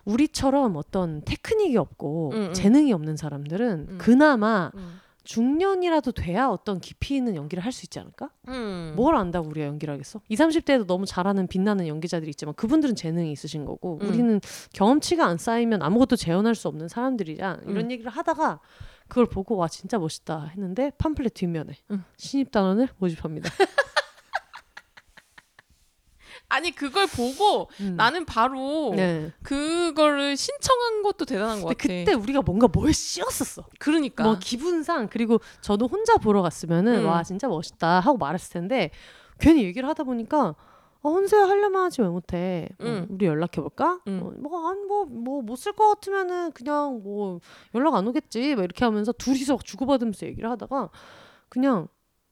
[0.06, 2.54] 우리처럼 어떤 테크닉이 없고 응, 응.
[2.54, 3.98] 재능이 없는 사람들은 응.
[3.98, 4.90] 그나마 응.
[5.24, 8.30] 중년이라도 돼야 어떤 깊이 있는 연기를 할 수 있지 않을까?
[8.48, 8.94] 응.
[8.96, 10.22] 뭘 안다고 우리가 연기를 하겠어?
[10.30, 14.08] 20, 30대에도 너무 잘하는 빛나는 연기자들이 있지만 그분들은 재능이 있으신 거고 응.
[14.08, 14.40] 우리는
[14.74, 17.92] 경험치가 안 쌓이면 아무것도 재현할 수 없는 사람들이자 이런 응.
[17.92, 18.60] 얘기를 하다가
[19.08, 22.04] 그걸 보고 와 진짜 멋있다 했는데 팜플렛 뒷면에 응.
[22.18, 23.50] 신입 단원을 모집합니다.
[26.48, 27.96] 아니 그걸 보고 음.
[27.96, 29.32] 나는 바로 네.
[29.42, 31.78] 그거를 신청한 것도 대단한 것 같아.
[31.82, 33.66] 그때 우리가 뭔가 뭘 씌웠었어.
[33.80, 34.24] 그러니까.
[34.24, 37.06] 뭐 기분상 그리고 저도 혼자 보러 갔으면은 음.
[37.08, 38.92] 와 진짜 멋있다 하고 말했을 텐데
[39.40, 40.56] 괜히 얘기를 하다 보니까
[41.06, 42.68] 어, 혼자 하려면 하지 왜 못해?
[42.80, 43.08] 어, 음.
[43.12, 44.00] 우리 연락해 볼까?
[44.08, 44.22] 음.
[44.24, 47.40] 어, 뭐뭐뭐못 쓸 것 같으면은 그냥 뭐
[47.76, 48.56] 연락 안 오겠지.
[48.56, 50.90] 막 이렇게 하면서 둘이서 막 주고받으면서 얘기를 하다가
[51.50, 51.88] 그냥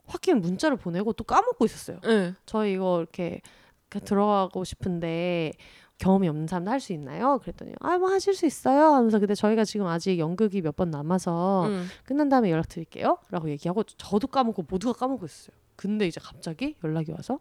[0.06, 2.00] 확인 문자를 보내고 또 까먹고 있었어요.
[2.06, 2.36] 응.
[2.46, 3.42] 저희 이거 이렇게
[3.90, 5.54] 그 들어가고 싶은데
[6.00, 7.38] 경험이 없는 사람도 할 수 있나요?
[7.40, 11.68] 그랬더니 아 뭐 하실 수 있어요 하면서 근데 저희가 지금 아직 연극이 몇 번 남아서
[11.68, 11.86] 응.
[12.04, 17.12] 끝난 다음에 연락 드릴게요 라고 얘기하고 저도 까먹고 모두가 까먹고 있었어요 근데 이제 갑자기 연락이
[17.12, 17.40] 와서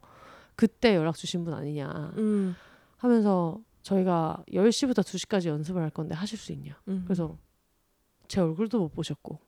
[0.57, 2.55] 그때 연락 주신 분 아니냐 응.
[2.99, 7.03] 하면서 저희가 10시부터 2시까지 연습을 할 건데 하실 수 있냐 응.
[7.05, 7.37] 그래서
[8.29, 9.39] 제 얼굴도 못 보셨고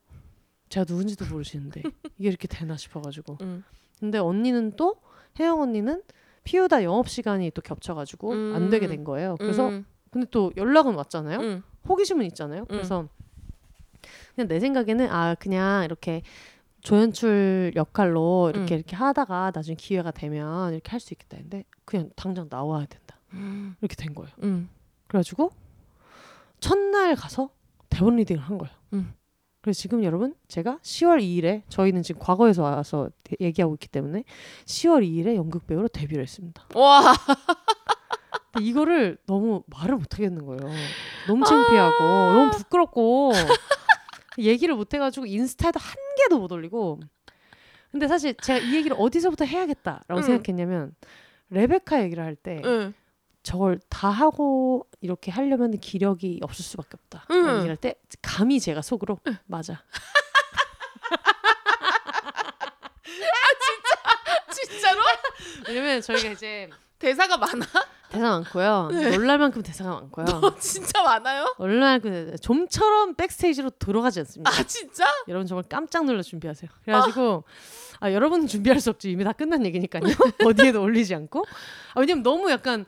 [0.69, 1.81] 제가 누군지도 모르시는데
[2.17, 3.63] 이게 이렇게 되나 싶어가지고 응.
[3.99, 4.95] 근데 언니는 또
[5.39, 6.03] 혜영 언니는
[6.43, 9.35] 피우다 영업 시간이 또 겹쳐가지고 안 되게 된 거예요.
[9.37, 9.85] 그래서 응.
[10.11, 11.39] 근데 또 연락은 왔잖아요.
[11.39, 11.63] 응.
[11.89, 12.65] 호기심은 있잖아요.
[12.65, 13.07] 그래서
[14.35, 16.21] 그냥 내 생각에는 아 그냥 이렇게
[16.85, 18.77] 조연출 역할로 이렇게 음.
[18.77, 23.75] 이렇게 하다가 나중에 기회가 되면 이렇게 할 수 있겠다 했는데 그냥 당장 나와야 된다 응.
[23.81, 24.31] 이렇게 된 거예요.
[24.43, 24.69] 응.
[25.07, 25.51] 그래가지고
[26.59, 27.49] 첫날 가서
[27.89, 28.73] 대본 리딩을 한 거예요.
[28.93, 29.13] 음.
[29.61, 34.23] 그래서 지금 여러분 제가 10월 2일에 저희는 지금 과거에서 와서 대- 얘기하고 있기 때문에
[34.65, 36.65] 10월 2일에 연극 배우로 데뷔를 했습니다.
[36.75, 37.13] 와.
[38.61, 40.59] 이거를 너무 말을 못 하겠는 거예요.
[41.27, 43.31] 너무 창피하고 너무 부끄럽고
[44.39, 46.99] 얘기를 못 해가지고 인스타에도 한 개도 못 올리고.
[47.91, 50.21] 근데 사실 제가 이 얘기를 어디서부터 해야겠다라고 응.
[50.21, 50.95] 생각했냐면
[51.49, 52.93] 레베카 얘기를 할때 응.
[53.43, 57.25] 저걸 다 하고 이렇게 하려면 기력이 없을 수밖에 없다.
[57.31, 57.37] 응.
[57.37, 59.83] 얘기를 할 때 감히 제가 속으로 맞아.
[64.51, 65.01] 진짜로?
[65.67, 66.69] 왜냐면 저희가 이제
[67.05, 67.65] 대사가 많아?
[68.09, 68.89] 대사 많고요.
[68.91, 70.25] 놀랄 만큼 대사가 많고요.
[70.41, 71.53] 어, 진짜 많아요?
[71.59, 74.49] 놀랄 만큼 대사- 좀처럼 백스테이지로 들어가지 않습니다.
[74.49, 75.05] 아 진짜?
[75.27, 76.69] 여러분 정말 깜짝 놀라 준비하세요.
[76.83, 77.43] 그래가지고
[77.99, 79.07] 아, 여러분은 준비할 수 없죠.
[79.07, 80.01] 이미 다 끝난 얘기니까요.
[80.45, 81.45] 어디에도 올리지 않고.
[81.93, 82.85] 아, 왜냐면 너무 약간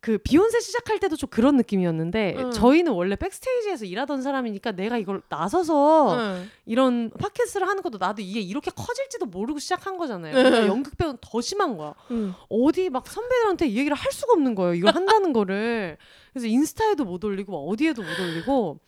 [0.00, 2.50] 그 비욘세 시작할 때도 좀 그런 느낌이었는데 응.
[2.52, 6.50] 저희는 원래 백스테이지에서 일하던 사람이니까 내가 이걸 나서서 응.
[6.64, 10.34] 이런 팟캐스트를 하는 것도 나도 이게 이렇게 커질지도 모르고 시작한 거잖아요.
[10.34, 10.68] 응.
[10.68, 11.94] 연극 배우는 더 심한 거야.
[12.12, 12.32] 응.
[12.48, 14.74] 어디 막 선배들한테 이 얘기를 할 수가 없는 거예요.
[14.74, 15.98] 이걸 한다는 거를.
[16.32, 18.78] 그래서 인스타에도 못 올리고 막 어디에도 못 올리고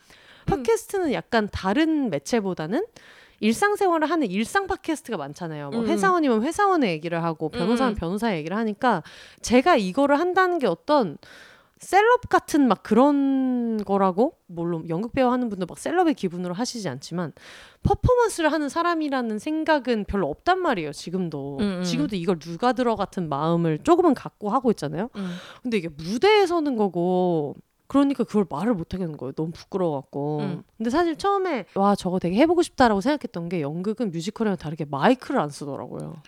[0.46, 2.86] 팟캐스트는 약간 다른 매체보다는
[3.42, 5.70] 일상생활을 하는 일상 팟캐스트가 많잖아요.
[5.70, 5.86] 뭐 음.
[5.86, 7.96] 회사원이면 회사원의 얘기를 하고 변호사는 음.
[7.96, 9.02] 변호사의 얘기를 하니까
[9.42, 11.18] 제가 이거를 한다는 게 어떤
[11.82, 17.32] 셀럽 같은 막 그런 거라고 물론 연극 배우 하는 분들 막 셀럽의 기분으로 하시지 않지만
[17.82, 21.82] 퍼포먼스를 하는 사람이라는 생각은 별로 없단 말이에요 지금도 음, 음.
[21.82, 25.28] 지금도 이걸 누가 들어 같은 마음을 조금은 갖고 하고 있잖아요 응.
[25.62, 27.56] 근데 이게 무대에 서는 거고
[27.92, 29.32] 그러니까 그걸 말을 못 하겠는 거예요.
[29.32, 30.38] 너무 부끄러워갖고.
[30.40, 30.62] 음.
[30.78, 35.50] 근데 사실 처음에 와 저거 되게 해보고 싶다라고 생각했던 게 연극은 뮤지컬이랑 다르게 마이크를 안
[35.50, 36.22] 쓰더라고요.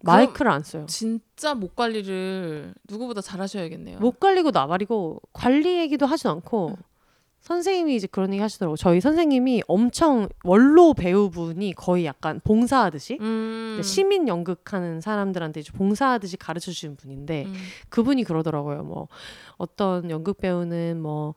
[0.00, 0.84] 마이크를 안 써요.
[0.86, 4.00] 진짜 목 관리를 누구보다 잘 하셔야겠네요.
[4.00, 6.76] 못 관리고 나발이고 관리 얘기도 하지 않고
[7.44, 8.76] 선생님이 이제 그런 얘기 하시더라고.
[8.76, 13.80] 저희 선생님이 엄청 원로 배우분이 거의 약간 봉사하듯이 음.
[13.84, 17.54] 시민 연극하는 사람들한테 이제 봉사하듯이 가르쳐 주시는 분인데 음.
[17.90, 18.84] 그분이 그러더라고요.
[18.84, 19.08] 뭐
[19.58, 21.34] 어떤 연극 배우는 뭐,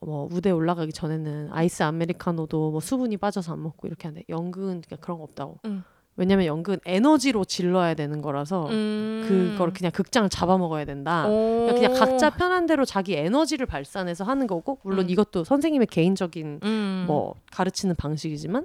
[0.00, 4.80] 뭐 무대 에 올라가기 전에는 아이스 아메리카노도 뭐 수분이 빠져서 안 먹고 이렇게 하는데 연극은
[4.80, 5.58] 그냥 그런 거 없다고.
[5.66, 5.84] 음.
[6.16, 9.24] 왜냐면 연극은 에너지로 질러야 되는 거라서 음.
[9.26, 11.26] 그걸 그냥 극장을 잡아먹어야 된다.
[11.26, 11.70] 오.
[11.74, 15.10] 그냥 각자 편한 대로 자기 에너지를 발산해서 하는 거고 물론 음.
[15.10, 17.04] 이것도 선생님의 개인적인 음.
[17.06, 18.64] 뭐 가르치는 방식이지만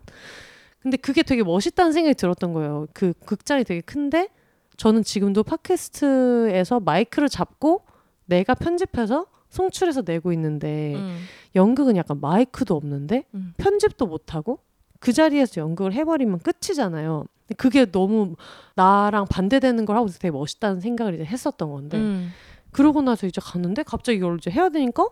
[0.82, 2.88] 근데 그게 되게 멋있다는 생각이 들었던 거예요.
[2.94, 4.30] 그 극장이 되게 큰데
[4.78, 7.84] 저는 지금도 팟캐스트에서 마이크를 잡고
[8.26, 11.18] 내가 편집해서 송출해서 내고 있는데 음.
[11.56, 13.54] 연극은 약간 마이크도 없는데 음.
[13.58, 14.60] 편집도 못 하고
[15.00, 17.26] 그 자리에서 연극을 해버리면 끝이잖아요.
[17.58, 18.36] 그게 너무
[18.76, 22.32] 나랑 반대되는 걸 하고 있어서 되게 멋있다는 생각을 이제 했었던 건데 음.
[22.72, 25.08] 그러고 나서 이제 갔는데 갑자기 이걸 이제 해야 되니까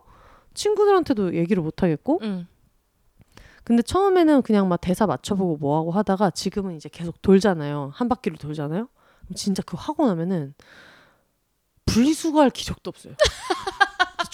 [0.53, 2.47] 친구들한테도 얘기를 못 하겠고 음.
[3.63, 8.37] 근데 처음에는 그냥 막 대사 맞춰보고 뭐 하고 하다가 지금은 이제 계속 돌잖아요 한 바퀴를
[8.37, 8.87] 돌잖아요
[9.35, 10.53] 진짜 그거 하고 나면은
[11.85, 13.13] 분리수거할 기력도 없어요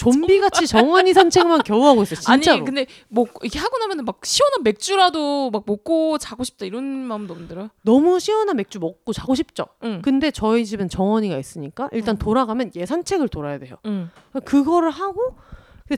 [0.04, 4.20] 좀비 같이 정원이 산책만 겨우 하고 있어요 진짜로 아니 근데 뭐 이렇게 하고 나면은 막
[4.24, 7.70] 시원한 맥주라도 막 먹고 자고 싶다 이런 마음도 안 들어요?
[7.84, 10.02] 너무 시원한 맥주 먹고 자고 싶죠 응.
[10.04, 12.20] 근데 저희 집엔 정원이가 있으니까 일단 음.
[12.20, 14.10] 돌아가면 얘 산책을 돌아야 돼요 응.
[14.46, 15.36] 그거를 하고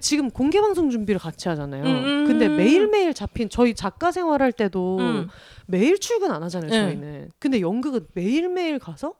[0.01, 1.83] 지금 공개 방송 준비를 같이 하잖아요.
[1.83, 2.25] 음.
[2.25, 5.29] 근데 매일매일 잡힌 저희 작가 생활할 때도 음.
[5.67, 6.77] 매일 출근 안 하잖아요, 네.
[6.77, 7.31] 저희는.
[7.39, 9.13] 근데 연극은 매일매일 가서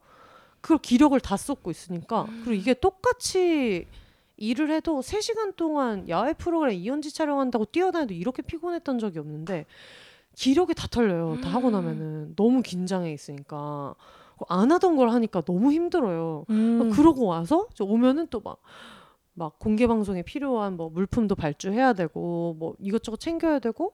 [0.60, 3.86] 그걸 기력을 다 쏟고 있으니까 그리고 이게 똑같이
[4.36, 9.66] 일을 해도 3시간 동안 야외 프로그램 이연지 촬영한다고 뛰어다녀도 이렇게 피곤했던 적이 없는데
[10.34, 11.40] 기력이 다 털려요.
[11.40, 13.94] 다 하고 나면은 너무 긴장해 있으니까
[14.48, 16.44] 안 하던 걸 하니까 너무 힘들어요.
[16.50, 16.90] 음.
[16.90, 18.58] 그러고 와서 오면은 또 막
[19.36, 23.92] 막 공개 방송에 필요한 뭐 물품도 발주해야 되고 뭐 이것저것 챙겨야 되고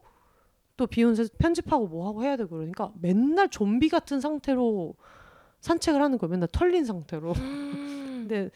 [0.77, 4.95] 또 비욘세 편집하고 뭐 하고 해야 되고 그러니까 맨날 좀비 같은 상태로
[5.61, 6.31] 산책을 하는 거예요.
[6.31, 7.33] 맨날 털린 상태로.
[7.33, 7.73] 음.
[8.29, 8.51] 근데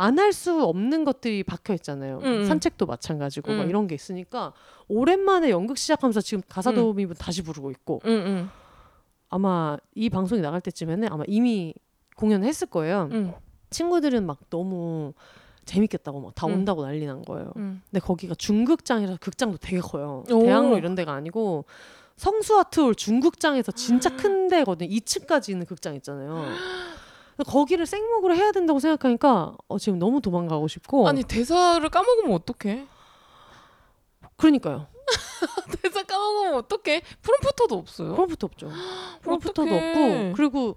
[0.00, 2.18] 안 할 수 없는 것들이 박혀 있잖아요.
[2.22, 2.44] 음, 음.
[2.46, 3.68] 산책도 마찬가지고 막 음.
[3.68, 4.52] 이런 게 있으니까
[4.88, 6.76] 오랜만에 연극 시작하면서 지금 가사 음.
[6.76, 8.48] 도우미분 다시 부르고 있고 응, 응,
[9.28, 11.74] 아마 이 방송이 나갈 때쯤에는 아마 이미
[12.16, 13.08] 공연을 했을 거예요.
[13.12, 13.34] 응,
[13.70, 15.12] 친구들은 막 너무
[15.66, 16.54] 재밌겠다고 막다 음.
[16.54, 17.52] 온다고 난리 난 거예요.
[17.56, 17.80] 응.
[17.90, 20.24] 근데 거기가 중극장이라서 극장도 되게 커요.
[20.30, 20.40] 오.
[20.40, 21.64] 대학로 이런 데가 아니고
[22.16, 24.90] 성수아트홀 중극장에서 진짜 큰 데거든요.
[24.90, 26.44] 2층까지 있는 극장 있잖아요.
[27.44, 32.86] 거기를 생목으로 해야 된다고 생각하니까 어, 지금 너무 도망가고 싶고 아니 대사를 까먹으면 어떡해?
[34.36, 34.86] 그러니까요.
[35.82, 37.02] 대사 까먹으면 어떡해?
[37.22, 38.14] 프롬프터도 없어요.
[38.14, 38.70] 프롬프트 없죠.
[39.22, 40.28] 프롬프터도 어떡해.
[40.28, 40.76] 없고 그리고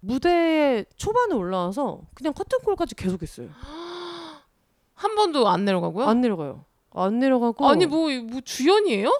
[0.00, 3.48] 무대에 초반에 올라와서 그냥 커튼콜까지 계속 했어요.
[4.94, 6.06] 한 번도 안 내려가고요?
[6.06, 6.64] 안 내려가요.
[6.92, 9.10] 안 내려가고 아니 뭐, 뭐 주연이에요?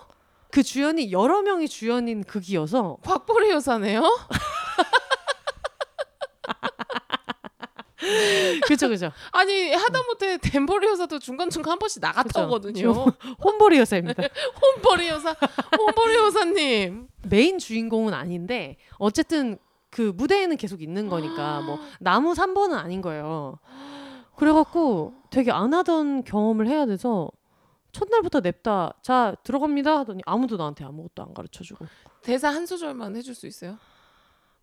[0.51, 4.03] 그 주연이 여러 명이 주연인 극이어서 곽보리 여사네요?
[8.66, 12.46] 그죠 그죠 아니 하다못해 덴버리 여사도 중간 중간 한 번씩 나갔다.
[12.46, 13.06] 오거든요.
[13.42, 14.22] 홈보리 여사입니다.
[14.76, 15.34] 홈버리 여사,
[15.78, 17.08] 홈버리 여사님.
[17.28, 19.58] 메인 주인공은 아닌데 어쨌든
[19.90, 23.58] 그 무대에는 계속 있는 거니까 뭐 나무 3번은 아닌 거예요.
[24.36, 27.30] 그래갖고 되게 안 하던 경험을 해야 돼서
[27.92, 31.84] 첫날부터 냅다 자 들어갑니다 하더니 아무도 나한테 아무것도 안 가르쳐주고
[32.22, 33.76] 대사 한 소절만 해줄 수 있어요?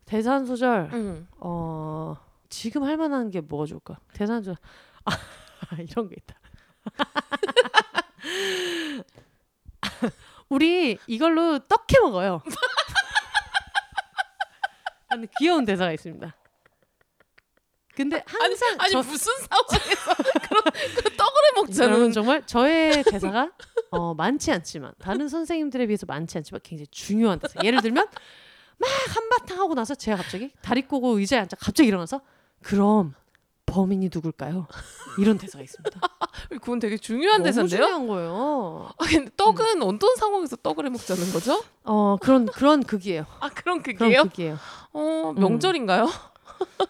[0.06, 1.28] 대사 한 소절 응.
[1.40, 2.16] 어
[2.50, 4.00] 지금 할 만한 게 뭐가 좋을까?
[4.14, 4.58] 대사 한 소절
[5.06, 5.12] 아
[5.90, 6.36] 이런 게 있다.
[10.50, 12.42] 우리 이걸로 떡해 먹어요.
[15.10, 16.36] 아니 귀여운 대사가 있습니다.
[17.96, 20.14] 근데 항상 아니 저, 무슨 상황에서
[20.48, 20.64] 그런
[20.96, 23.52] 그 떡을 해 먹자는 정말 저의 대사가
[23.90, 27.60] 어, 많지 않지만 다른 선생님들에 비해서 많지 않지만 굉장히 중요한 대사.
[27.64, 28.06] 예를 들면
[28.78, 32.22] 막 한바탕 하고 나서 제가 갑자기 다리 꼬고 의자에 앉아 갑자기 일어나서
[32.62, 33.14] 그럼
[33.66, 34.68] 범인이 누굴까요?
[35.20, 36.00] 이런 대사가 있습니다.
[36.62, 37.82] 그건 되게 중요한 대사인데요.
[37.82, 38.90] 중요한 거예요.
[38.98, 41.62] 아, 근데 떡은 어떤 상황에서 떡을 해 먹자는 거죠?
[41.84, 43.26] 어 그런 그런 극이에요.
[43.40, 44.24] 아 그런 그런 그게요?
[44.24, 44.58] 극이에요.
[44.94, 46.08] 어 명절인가요?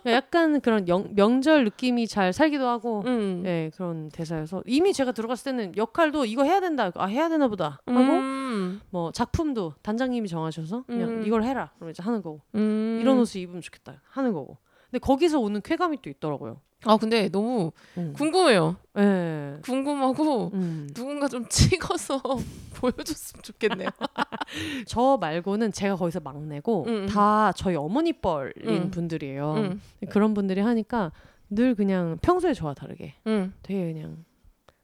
[0.06, 3.42] 약간 그런 영, 명절 느낌이 잘 살기도 하고 음.
[3.44, 6.92] 네, 그런 대사여서 이미 제가 들어갔을 때는 역할도 이거 해야 된다.
[6.96, 8.82] 아 해야 되나 보다 하고 음.
[8.90, 11.24] 뭐 작품도 단장님이 정하셔서 그냥 음.
[11.26, 13.00] 이걸 해라 그러면 이제 하는 거고 음.
[13.02, 14.58] 이런 옷을 입으면 좋겠다 하는 거고
[14.90, 16.62] 근데 거기서 오는 쾌감이 또 있더라고요.
[16.86, 18.14] 아 근데 너무 음.
[18.16, 18.76] 궁금해요.
[19.00, 19.58] 예.
[19.64, 20.88] 궁금하고 음.
[20.94, 22.22] 누군가 좀 찍어서
[22.76, 23.90] 보여줬으면 좋겠네요.
[24.88, 27.08] 저 말고는 제가 거기서 막내고 음, 음.
[27.08, 28.92] 다 저희 어머니 뻘인 음.
[28.92, 29.54] 분들이에요.
[29.56, 29.82] 음.
[30.10, 31.12] 그런 분들이 하니까
[31.50, 33.54] 늘 그냥 평소에 저와 다르게 음.
[33.64, 34.24] 되게 그냥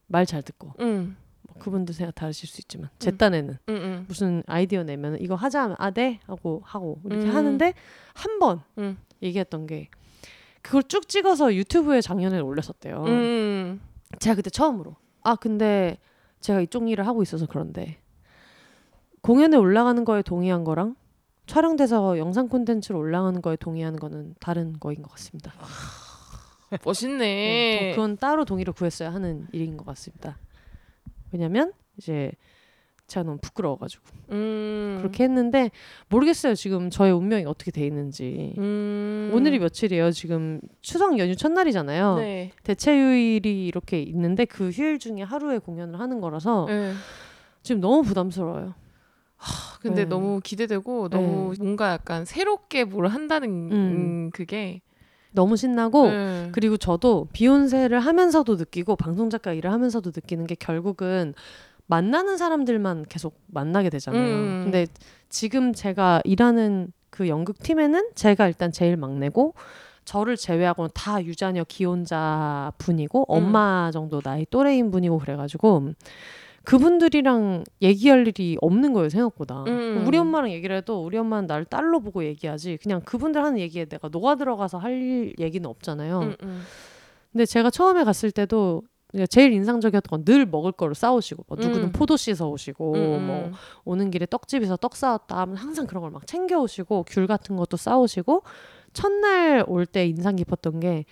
[0.07, 1.15] 말 잘 듣고 음.
[1.59, 3.17] 그분들 생각 다르실 수 있지만 제 음.
[3.17, 4.05] 딴에는 응, 응.
[4.07, 7.35] 무슨 아이디어 내면 이거 하자 하면 아네 하고 하고 이렇게 음.
[7.35, 7.73] 하는데
[8.13, 8.97] 한번 음.
[9.21, 9.89] 얘기했던 게
[10.61, 13.03] 그걸 쭉 찍어서 유튜브에 작년에 올렸었대요.
[13.05, 13.81] 음.
[14.19, 15.97] 제가 그때 처음으로 아 근데
[16.39, 17.97] 제가 이쪽 일을 하고 있어서 그런데
[19.21, 20.95] 공연에 올라가는 거에 동의한 거랑
[21.47, 25.53] 촬영돼서 영상 콘텐츠로 올라가는 거에 동의하는 거는 다른 거인 것 같습니다.
[26.69, 27.91] 네, 멋있네.
[27.91, 30.37] 더- 그건 따로 동의를 구했어야 하는 일인 것 같습니다.
[31.33, 32.31] 왜냐면 이제
[33.07, 34.95] 제가 너무 부끄러워가지고 음.
[34.99, 35.71] 그렇게 했는데
[36.07, 39.31] 모르겠어요 지금 저의 운명이 어떻게 돼 있는지 음.
[39.33, 42.51] 오늘이 며칠이에요 지금 추석 연휴 첫날이잖아요 네.
[42.63, 46.93] 대체휴일이 이렇게 있는데 그 휴일 중에 하루에 공연을 하는 거라서 네.
[47.61, 48.73] 지금 너무 부담스러워요
[49.81, 50.05] 근데 네.
[50.05, 53.71] 너무 기대되고 너무 뭔가 약간 새롭게 뭘 한다는 음.
[53.71, 54.81] 음, 그게
[55.33, 56.49] 너무 신나고 네.
[56.51, 61.33] 그리고 저도 비욘세를 하면서도 느끼고 방송 작가 일을 하면서도 느끼는 게 결국은
[61.87, 64.35] 만나는 사람들만 계속 만나게 되잖아요.
[64.35, 64.61] 음.
[64.63, 64.87] 근데
[65.29, 69.53] 지금 제가 일하는 그 연극 팀에는 제가 일단 제일 막내고
[70.05, 73.25] 저를 제외하고는 다 유자녀 기혼자 분이고 음.
[73.27, 75.93] 엄마 정도 나이 또래인 분이고 그래가지고
[76.65, 79.63] 그분들이랑 얘기할 일이 없는 거예요 생각보다.
[79.67, 80.05] 음.
[80.07, 84.07] 우리 엄마랑 얘기를 해도 우리 엄마는 나를 딸로 보고 얘기하지 그냥 그분들 하는 얘기에 내가
[84.09, 86.19] 녹아 들어가서 할 얘기는 없잖아요.
[86.21, 86.61] 음, 음.
[87.31, 88.83] 근데 제가 처음에 갔을 때도
[89.29, 91.91] 제일 인상적이었던 건 늘 먹을 거를 싸오시고 뭐 누구는 음.
[91.91, 93.51] 포도 씻어 오시고 음, 뭐 음.
[93.85, 97.77] 오는 길에 떡집에서 떡 싸왔다 하면 항상 그런 걸 막 챙겨 오시고 귤 같은 것도
[97.77, 98.41] 싸오시고
[98.93, 101.05] 첫날 올 때 인상 깊었던 게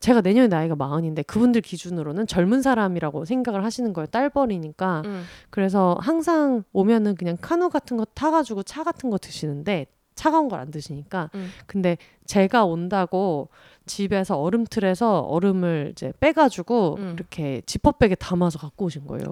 [0.00, 5.24] 제가 내년에 나이가 마흔인데 그분들 기준으로는 젊은 사람이라고 생각을 하시는 거예요 딸벌이니까 음.
[5.50, 10.70] 그래서 항상 오면은 그냥 카누 같은 거 타가지고 차 같은 거 드시는데 차가운 걸 안
[10.72, 11.48] 드시니까 음.
[11.66, 11.96] 근데
[12.26, 13.48] 제가 온다고
[13.86, 17.12] 집에서 얼음틀에서 얼음을 이제 빼가지고 음.
[17.14, 19.26] 이렇게 지퍼백에 담아서 갖고 오신 거예요.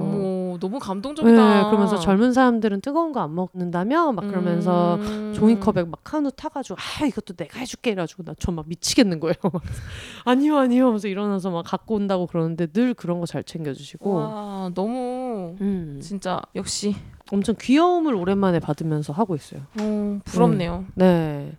[0.59, 1.66] 너무 네, 감동적이다.
[1.70, 5.32] 그러면서 젊은 사람들은 뜨거운 거 안 먹는다며 막 그러면서 음.
[5.34, 9.34] 종이컵에 막 카누 타가지고 아 이것도 내가 해줄게 이래가지고 나저막 미치겠는 거예요.
[10.24, 15.57] 아니요 아니요 하면서 일어나서 막 갖고 온다고 그러는데 늘 그런 거 잘 챙겨주시고 와 너무
[15.61, 16.94] 음, 진짜 역시
[17.32, 19.62] 엄청 귀여움을 오랜만에 받으면서 하고 있어요.
[19.80, 20.84] 어, 부럽네요.
[20.94, 21.52] 네.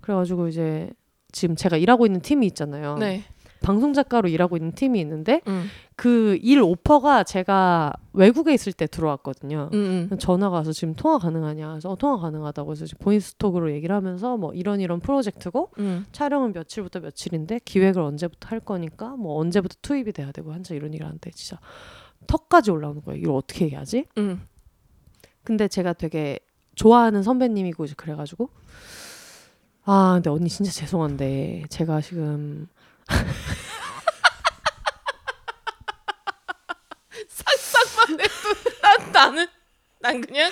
[0.00, 0.90] 그래가지고 이제
[1.32, 2.96] 지금 제가 일하고 있는 팀이 있잖아요.
[2.98, 3.22] 네.
[3.62, 5.66] 방송 작가로 일하고 있는 팀이 있는데 음.
[5.96, 9.68] 그일 오퍼가 제가 외국에 있을 때 들어왔거든요.
[9.74, 10.18] 음, 음.
[10.18, 14.80] 전화가 와서 지금 통화 가능하냐 그래서 어, 통화 가능하다고 해서 보이스톡으로 얘기를 하면서 뭐 이런
[14.80, 16.06] 이런 프로젝트고 음.
[16.12, 21.06] 촬영은 며칠부터 며칠인데 기획을 언제부터 할 거니까 뭐 언제부터 투입이 돼야 되고 한참 이런 얘기를
[21.06, 21.60] 하는데 진짜
[22.26, 23.20] 턱까지 올라오는 거예요.
[23.20, 24.06] 이걸 어떻게 얘기하지?
[24.18, 24.42] 음.
[25.44, 26.38] 근데 제가 되게
[26.74, 28.48] 좋아하는 선배님이고 이제 그래가지고
[29.84, 32.68] 아 근데 언니 진짜 죄송한데 제가 지금
[37.28, 38.32] 상상만 해도
[38.82, 39.46] 난 나는
[40.02, 40.50] 난 그냥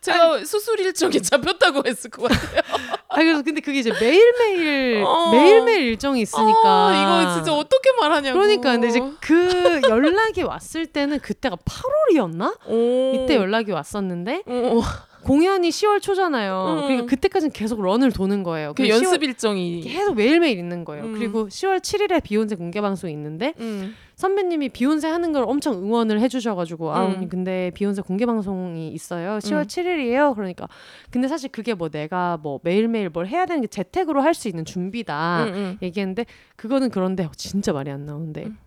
[0.00, 2.62] 제가 수술 일정이 잡혔다고 했을 것 같아요.
[3.08, 5.30] 아 그래서 근데 그게 이제 매일 매일 어.
[5.30, 8.36] 매일 매일 일정이 있으니까 어, 이거 진짜 어떻게 말하냐고.
[8.36, 12.58] 그러니까 근데 이제 그 연락이 왔을 때는 그때가 8월이었나?
[12.66, 13.12] 오.
[13.14, 14.82] 이때 연락이 왔었는데 오.
[15.28, 16.64] 공연이 10월 초잖아요.
[16.68, 16.82] 음.
[16.86, 18.68] 그러니까 그때까지는 계속 런을 도는 거예요.
[18.68, 19.82] 그 그리고 10월 연습 일정이.
[19.82, 21.04] 계속 매일매일 있는 거예요.
[21.04, 21.12] 음.
[21.12, 23.94] 그리고 10월 7일에 비욘세 공개 방송이 있는데 음.
[24.16, 27.14] 선배님이 비욘세 하는 걸 엄청 응원을 해주셔가지고 아 음.
[27.16, 29.62] 언니 근데 비욘세 공개 방송이 있어요 10월 음.
[29.64, 30.66] 7일이에요 그러니까
[31.10, 34.64] 근데 사실 그게 뭐 내가 뭐 매일매일 뭘 해야 되는 게 재택으로 할 수 있는
[34.64, 35.78] 준비다 음, 음.
[35.82, 36.24] 얘기했는데
[36.56, 38.58] 그거는 그런데 진짜 말이 안 나오는데 음.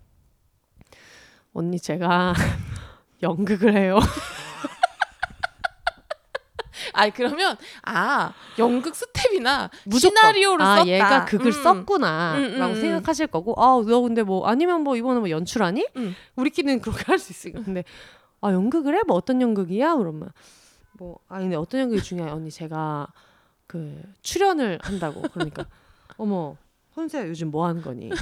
[1.53, 2.33] 언니 제가
[3.23, 3.99] 연극을 해요
[6.93, 10.17] 아 그러면 아 연극 스텝이나 무조건.
[10.17, 10.87] 시나리오를 아 썼다.
[10.87, 11.51] 얘가 극을 음.
[11.63, 12.75] 썼구나라고 음, 음, 음.
[12.81, 16.15] 생각하실 거고 아너 근데 뭐 아니면 뭐 이번에 뭐 연출하니 음.
[16.35, 17.83] 우리끼리는 그렇게 할 수 있으니까 근데
[18.41, 19.01] 아 연극을 해?
[19.07, 19.95] 뭐 어떤 연극이야?
[19.95, 20.29] 그러면
[20.93, 23.07] 뭐 아니 근데 어떤 연극이 중요해 언니 제가
[23.67, 25.65] 그 출연을 한다고 그러니까
[26.17, 26.57] 어머
[26.95, 28.09] 혼세야 요즘 뭐 하는 거니?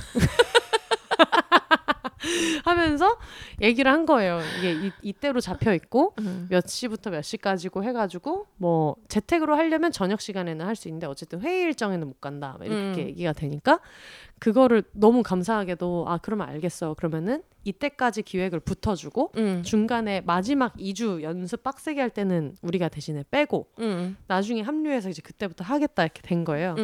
[2.65, 3.17] 하면서
[3.61, 4.39] 얘기를 한 거예요.
[4.59, 6.47] 이게 이, 이때로 잡혀 있고 음.
[6.49, 11.63] 몇 시부터 몇 시까지고 해가지고 뭐 재택으로 하려면 저녁 시간에는 할 수 있는데 어쨌든 회의
[11.63, 13.07] 일정에는 못 간다 막 이렇게 음.
[13.09, 13.79] 얘기가 되니까
[14.39, 19.61] 그거를 너무 감사하게도 아 그러면 알겠어 그러면은 이때까지 기획을 붙어주고 음.
[19.63, 24.15] 중간에 마지막 2주 연습 빡세게 할 때는 우리가 대신에 빼고 음.
[24.27, 26.75] 나중에 합류해서 이제 그때부터 하겠다 이렇게 된 거예요.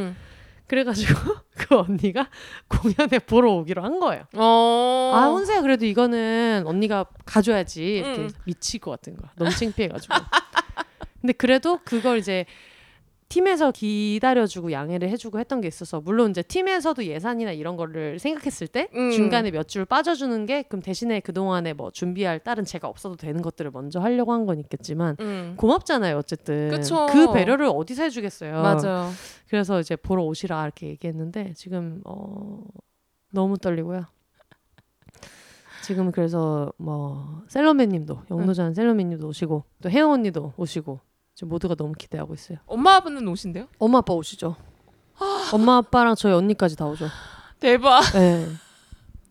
[0.65, 0.67] 음.
[0.67, 1.13] 그래가지고
[1.55, 2.29] 그 언니가
[2.67, 4.23] 공연에 보러 오기로 한 거예요.
[4.35, 5.11] 어.
[5.13, 8.29] 아 혼세야 그래도 이거는 언니가 가져야지 이렇게 음.
[8.45, 9.31] 미칠 것 같은 거야.
[9.35, 10.15] 너무 창피해가지고.
[11.21, 12.45] 근데 그래도 그걸 이제
[13.35, 18.87] 팀에서 기다려주고 양해를 해주고 했던 게 있어서 물론 이제 팀에서도 예산이나 이런 거를 생각했을 때
[18.95, 19.11] 음.
[19.11, 23.41] 중간에 몇 줄 빠져주는 게 그럼 대신에 그 동안에 뭐 준비할 다른 제가 없어도 되는
[23.41, 25.55] 것들을 먼저 하려고 한 건 있겠지만 음.
[25.57, 27.07] 고맙잖아요 어쨌든 그쵸.
[27.07, 28.61] 그 배려를 어디서 해주겠어요.
[28.61, 29.09] 맞아요.
[29.49, 32.61] 그래서 이제 보러 오시라 이렇게 얘기했는데 지금 어
[33.33, 34.05] 너무 떨리고요.
[35.83, 40.99] 지금 그래서 뭐 셀러맨님도 영노전 셀러맨님도 오시고 또 혜영 언니도 오시고
[41.35, 42.57] 지금 모두가 너무 기대하고 있어요.
[42.65, 43.67] 엄마 아빠는 오신대요?
[43.77, 44.55] 엄마 아빠 오시죠.
[45.53, 47.07] 엄마 아빠랑 저희 언니까지 다 오죠.
[47.59, 48.01] 대박.
[48.13, 48.47] 네.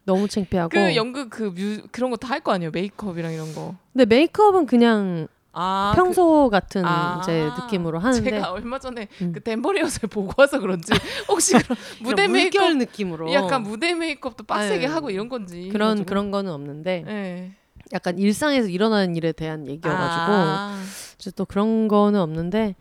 [0.04, 0.68] 너무 창피하고.
[0.68, 2.70] 그 연극 그 뮤, 그런 거 다 할 거 아니에요?
[2.72, 3.74] 메이크업이랑 이런 거.
[3.94, 7.20] 근데 메이크업은 그냥 아, 평소 같은 아.
[7.22, 9.32] 이제 느낌으로 그, 하는데 제가 얼마 전에 음.
[9.32, 10.92] 그 덴버리어스를 보고 와서 그런지
[11.28, 14.92] 혹시 그런 무대 메이크업 느낌으로 약간 무대 메이크업도 빡세게 네.
[14.92, 16.06] 하고 이런 건지 그런 해가지고.
[16.08, 17.52] 그런 거는 없는데 네.
[17.92, 20.82] 약간 일상에서 일어나는 일에 대한 얘기여가지고 아,
[21.24, 22.74] 이제 또 그런 거는 없는데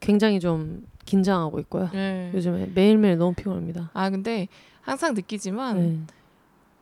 [0.00, 1.90] 굉장히 좀 긴장하고 있고요.
[1.92, 2.30] 네.
[2.34, 3.90] 요즘에 매일매일 너무 피곤합니다.
[3.92, 4.48] 아 근데
[4.80, 6.00] 항상 느끼지만 네.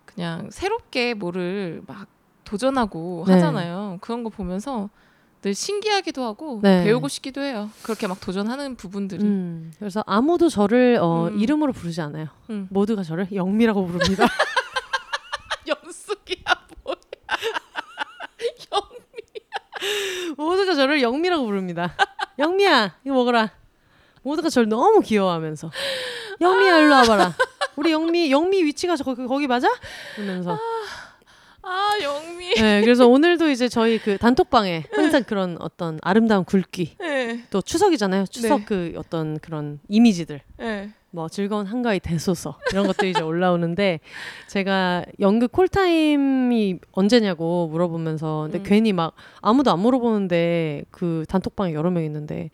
[0.05, 2.07] 그냥 새롭게 뭐를 막
[2.45, 3.35] 도전하고 네.
[3.35, 3.99] 하잖아요.
[4.01, 4.89] 그런 거 보면서
[5.43, 6.85] 늘 신기하기도 하고 네.
[6.85, 7.71] 배우고 싶기도 해요.
[7.83, 9.23] 그렇게 막 도전하는 부분들이.
[9.25, 11.39] 음, 그래서 아무도 저를 어, 음.
[11.39, 12.29] 이름으로 부르지 않아요.
[12.51, 12.69] 음.
[12.71, 14.27] 모두가 저를 영미라고 부릅니다.
[15.67, 16.97] 연숙이야 뭐야?
[18.73, 18.83] 영
[20.37, 21.95] 모두가 저를 영미라고 부릅니다.
[22.39, 23.51] 영미야, 이거 먹어라.
[24.23, 25.71] 모두가 저를 너무 귀여워하면서
[26.41, 27.35] 영미야 일로 와봐라.
[27.77, 29.69] 우리 영미 영미 위치가 저 거기, 거기 맞아?
[30.17, 30.59] 이러면서
[31.63, 32.55] 아 영미.
[32.55, 37.45] 네, 그래서 오늘도 이제 저희 그 단톡방에 항상 그런 어떤 아름다운 굴기 네.
[37.51, 38.27] 또 추석이잖아요.
[38.27, 38.65] 추석 네.
[38.65, 40.93] 그 어떤 그런 이미지들 네.
[41.11, 44.01] 뭐 즐거운 한가위 대소서 이런 것들이 이제 올라오는데
[44.47, 48.63] 제가 연극 콜타임이 언제냐고 물어보면서 근데 음.
[48.65, 52.51] 괜히 막 아무도 안 물어보는데 그 단톡방에 여러 명 있는데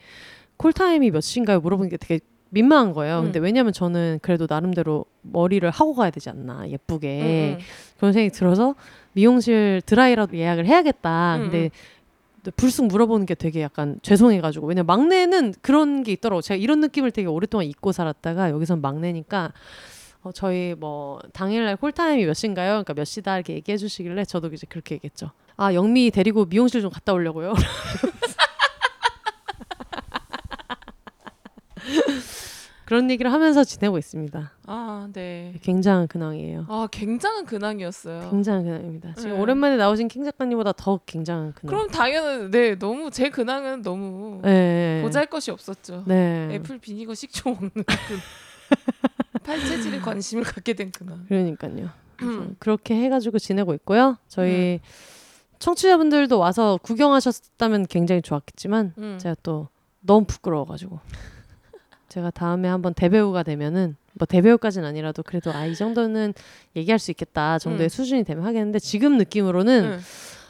[0.57, 3.19] 콜타임이 몇 시인가요 물어보는 게 되게 민망한 거예요.
[3.19, 3.25] 음.
[3.25, 7.65] 근데 왜냐면 저는 그래도 나름대로 머리를 하고 가야 되지 않나 예쁘게 음, 음.
[7.97, 8.77] 그런 생각이 들어서
[9.13, 11.37] 미용실 드라이라도 예약을 해야겠다.
[11.37, 11.71] 음, 근데
[12.53, 16.43] 불쑥 물어보는 게 되게 약간 죄송해가지고 왜냐면 막내는 그런 게 있더라고.
[16.43, 19.53] 제가 이런 느낌을 되게 오랫동안 잊고 살았다가 여기선 막내니까
[20.23, 22.71] 어, 저희 뭐 당일날 콜타임이 몇 시인가요?
[22.71, 25.31] 그러니까 몇 시다 이렇게 얘기해 주시길래 저도 이제 그렇게 얘기했죠.
[25.57, 27.55] 아 영미 데리고 미용실 좀 갔다 오려고요.
[32.95, 34.53] 그런 얘기를 하면서 지내고 있습니다.
[34.69, 35.53] 아 네.
[35.63, 36.67] 굉장한 근황이에요.
[36.69, 38.31] 아 굉장한 근황이었어요.
[38.31, 39.15] 굉장한 근황입니다.
[39.17, 39.41] 지금 네.
[39.41, 41.75] 오랜만에 나오신 킹 작가님보다 더 굉장한 근황.
[41.75, 45.03] 그럼 당연은 네 너무 제 근황은 너무 네.
[45.03, 46.05] 보잘 것이 없었죠.
[46.07, 46.51] 네.
[46.53, 48.19] 애플 비니거 식초 먹는 그
[49.43, 51.25] 팔체질에 관심을 갖게 된 근황.
[51.27, 51.91] 그러니까요.
[52.23, 52.55] 음.
[52.61, 54.19] 그렇게 해가지고 지내고 있고요.
[54.29, 54.79] 저희
[55.59, 59.19] 청취자분들도 와서 구경하셨다면 굉장히 좋았겠지만 음.
[59.21, 59.67] 제가 또
[59.99, 61.01] 너무 부끄러워가지고
[62.15, 66.33] 제가 다음에 한번 대배우가 되면은 뭐 대배우까지는 아니라도 그래도 아 이 정도는
[66.77, 67.89] 얘기할 수 있겠다 정도의 음.
[67.89, 70.01] 수준이 되면 하겠는데 지금 느낌으로는 음.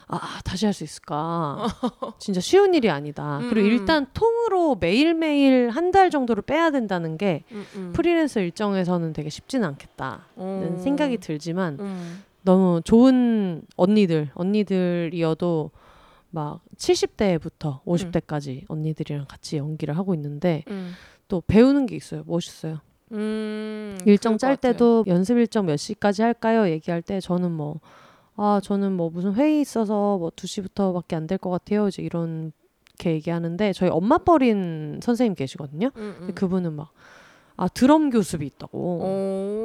[0.08, 1.66] 아 다시 할 수 있을까
[2.20, 3.72] 진짜 쉬운 일이 아니다 음, 그리고 음.
[3.72, 7.92] 일단 통으로 매일매일 한 달 정도를 빼야 된다는 게 음, 음.
[7.94, 10.80] 프리랜서 일정에서는 되게 쉽지는 않겠다는 어.
[10.84, 12.22] 생각이 들지만 음.
[12.42, 15.70] 너무 좋은 언니들 언니들이어도
[16.30, 20.92] 막 70대부터 50대까지 언니들이랑 같이 연기를 하고 있는데 음.
[21.28, 22.78] 또 배우는 게 있어요 멋있어요
[23.12, 23.98] 음.
[24.06, 24.56] 일정 짤.
[24.56, 27.80] 때도 연습 일정 몇 시까지 할까요 얘기할 때 저는 뭐
[28.36, 32.50] 아 저는 뭐 무슨 회의 있어서 뭐 2시부터밖에 안 될 것 같아요 이제 이런
[32.98, 36.32] 게 얘기하는데 저희 엄마 버린 선생님 계시거든요 음, 음.
[36.34, 36.90] 그분은 막
[37.56, 38.78] 아 드럼 교습이 있다고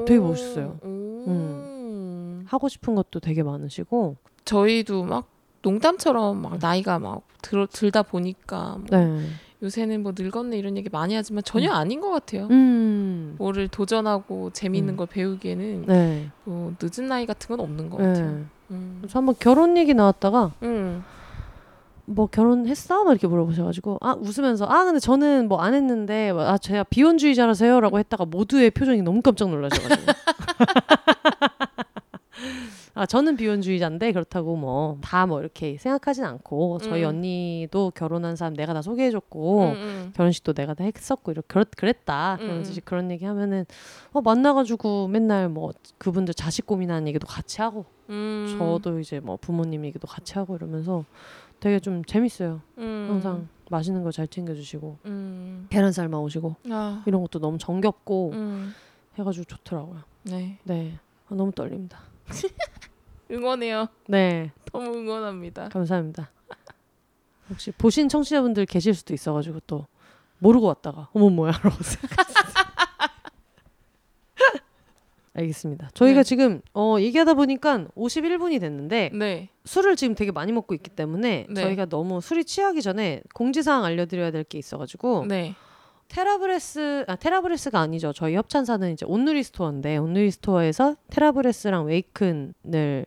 [0.02, 0.06] 오.
[0.08, 0.78] 되게 멋있어요.
[0.84, 2.44] 음.
[2.46, 5.28] 하고 싶은 것도 되게 많으시고 저희도 막
[5.64, 9.26] 농담처럼 막 나이가 막 들, 들다 보니까 뭐 네.
[9.62, 12.48] 요새는 뭐 늙었네 이런 얘기 많이 하지만 전혀 아닌 것 같아요.
[12.50, 13.36] 음.
[13.38, 14.98] 뭐를 도전하고 재미있는 음.
[14.98, 16.30] 걸 배우기에는 네.
[16.46, 18.32] 뭐 늦은 나이 같은 건 없는 것 같아요.
[18.32, 18.44] 네.
[18.72, 18.98] 음.
[19.02, 21.04] 그래서 한번 결혼 얘기 나왔다가 음.
[22.06, 23.04] 뭐 결혼했어?
[23.04, 28.26] 막 이렇게 물어보셔가지고 아 웃으면서 아 근데 저는 뭐 안 했는데 아 제가 비혼주의자라서요라고 했다가
[28.26, 30.02] 모두의 표정이 너무 깜짝 놀라셔가지고
[33.00, 37.08] 아 저는 비혼주의자인데 그렇다고 뭐다뭐 이렇게 생각하진 않고 저희 음.
[37.08, 40.12] 언니도 결혼한 사람 내가 다 소개해줬고 음, 음.
[40.18, 42.76] 결혼식도 내가 다 했었고 이렇게 그랬, 그랬다 음, 그러면서 음.
[42.84, 43.66] 그런 얘기 하면은
[44.12, 48.58] 어 만나가지고 맨날 뭐 그분들 자식 고민하는 얘기도 같이 하고 음.
[48.60, 51.06] 저도 이제 뭐 부모님 얘기도 같이 하고 이러면서
[51.62, 52.60] 되게 좀 재밌어요.
[52.80, 53.08] 음.
[53.10, 55.68] 항상 맛있는 거 잘 챙겨주시고 음.
[55.70, 57.02] 계란 삶아 오시고 아.
[57.06, 58.74] 이런 것도 너무 정겹고 음.
[59.18, 60.02] 해가지고 좋더라고요.
[60.24, 60.60] 네.
[60.66, 62.00] 네, 아, 너무 떨립니다.
[63.32, 63.88] 응원해요.
[64.08, 65.70] 네, 너무 응원합니다.
[65.70, 66.32] 감사합니다.
[67.50, 69.88] 혹시 보신 청취자분들 계실 수도 있어가지고 또
[70.40, 72.40] 모르고 왔다가 어머 뭐야 라고 생각했어요.
[75.34, 75.90] 알겠습니다.
[75.94, 76.24] 저희가 네.
[76.24, 79.50] 지금 어, 얘기하다 보니까 51분이 됐는데 네.
[79.64, 81.62] 술을 지금 되게 많이 먹고 있기 때문에 네.
[81.62, 85.56] 저희가 너무 술이 취하기 전에 공지사항 알려드려야 될 게 있어가지고 네.
[86.10, 88.12] 테라브레스 아 테라브레스가 아니죠.
[88.14, 93.06] 저희 협찬사는 이제 온누리 스토어인데 온누리 스토어에서 테라브레스랑 웨이큰을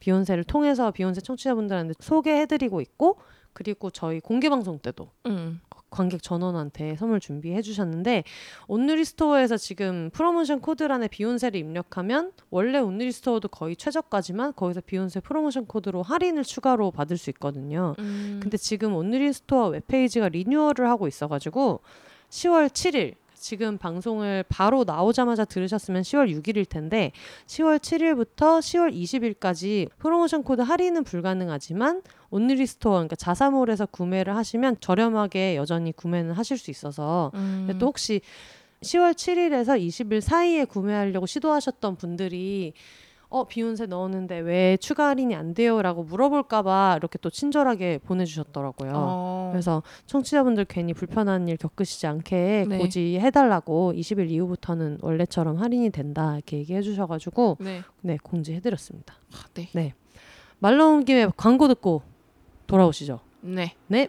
[0.00, 3.18] 비혼세를 통해서 비혼세 청취자분들한테 소개해드리고 있고
[3.52, 5.60] 그리고 저희 공개 방송 때도 음.
[5.90, 8.24] 관객 전원한테 선물 준비해 주셨는데
[8.68, 15.66] 온누리 스토어에서 지금 프로모션 코드란에 비혼세를 입력하면 원래 온누리 스토어도 거의 최저가지만 거기서 비혼세 프로모션
[15.66, 17.94] 코드로 할인을 추가로 받을 수 있거든요.
[17.98, 18.40] 음.
[18.42, 21.80] 근데 지금 온누리 스토어 웹페이지가 리뉴얼을 하고 있어가지고
[22.30, 27.10] 10월 7일 지금 방송을 바로 나오자마자 들으셨으면 10월 6일일 텐데
[27.46, 35.56] 10월 7일부터 10월 20일까지 프로모션 코드 할인은 불가능하지만 온누리 스토어 그러니까 자사몰에서 구매를 하시면 저렴하게
[35.56, 37.76] 여전히 구매는 하실 수 있어서 음.
[37.78, 38.20] 또 혹시
[38.82, 42.74] 10월 7일에서 20일 사이에 구매하려고 시도하셨던 분들이
[43.30, 48.92] 어 비혼세 넣었는데 왜 추가 할인이 안 돼요라고 물어볼까봐 이렇게 또 친절하게 보내주셨더라고요.
[48.92, 49.48] 어.
[49.52, 52.78] 그래서 청취자분들 괜히 불편한 일 겪으시지 않게 네.
[52.78, 57.82] 고지 해달라고 20일 이후부터는 원래처럼 할인이 된다 이렇게 얘기해 주셔가지고 네.
[58.00, 59.14] 네 공지해드렸습니다.
[59.32, 59.68] 아, 네.
[59.74, 59.94] 네.
[60.58, 62.02] 말 나온 김에 광고 듣고
[62.66, 63.20] 돌아오시죠.
[63.42, 63.74] 네.
[63.86, 64.08] 네.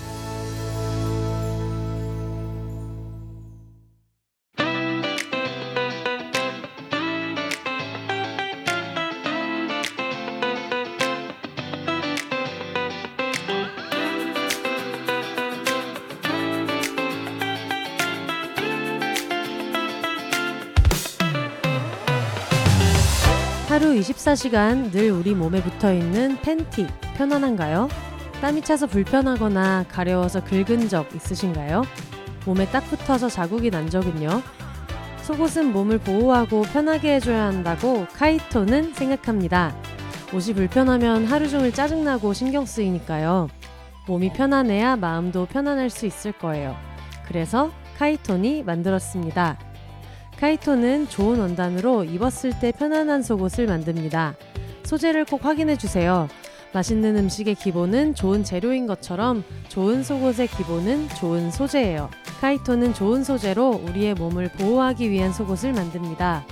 [24.01, 27.87] 24시간 늘 우리 몸에 붙어 있는 팬티 편안한가요?
[28.41, 31.83] 땀이 차서 불편하거나 가려워서 긁은 적 있으신가요?
[32.45, 34.41] 몸에 딱 붙어서 자국이 난 적은요?
[35.21, 39.75] 속옷은 몸을 보호하고 편하게 해줘야 한다고 카이토는 생각합니다.
[40.33, 43.49] 옷이 불편하면 하루 종일 짜증나고 신경 쓰이니까요.
[44.07, 46.75] 몸이 편안해야 마음도 편안할 수 있을 거예요.
[47.27, 49.70] 그래서 카이톤이 만들었습니다.
[50.41, 54.33] 카이토는 좋은 원단으로 입었을 때 편안한 속옷을 만듭니다.
[54.83, 56.27] 소재를 꼭 확인해 주세요.
[56.73, 62.09] 맛있는 음식의 기본은 좋은 재료인 것처럼 좋은 속옷의 기본은 좋은 소재예요.
[62.39, 66.43] 카이토는 좋은 소재로 우리의 몸을 보호하기 위한 속옷을 만듭니다.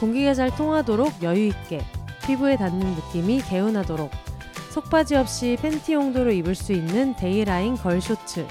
[0.00, 1.84] 공기가 잘 통하도록 여유 있게
[2.26, 4.10] 피부에 닿는 느낌이 개운하도록
[4.70, 8.48] 속바지 없이 팬티 용도로 입을 수 있는 데이라인 걸 쇼츠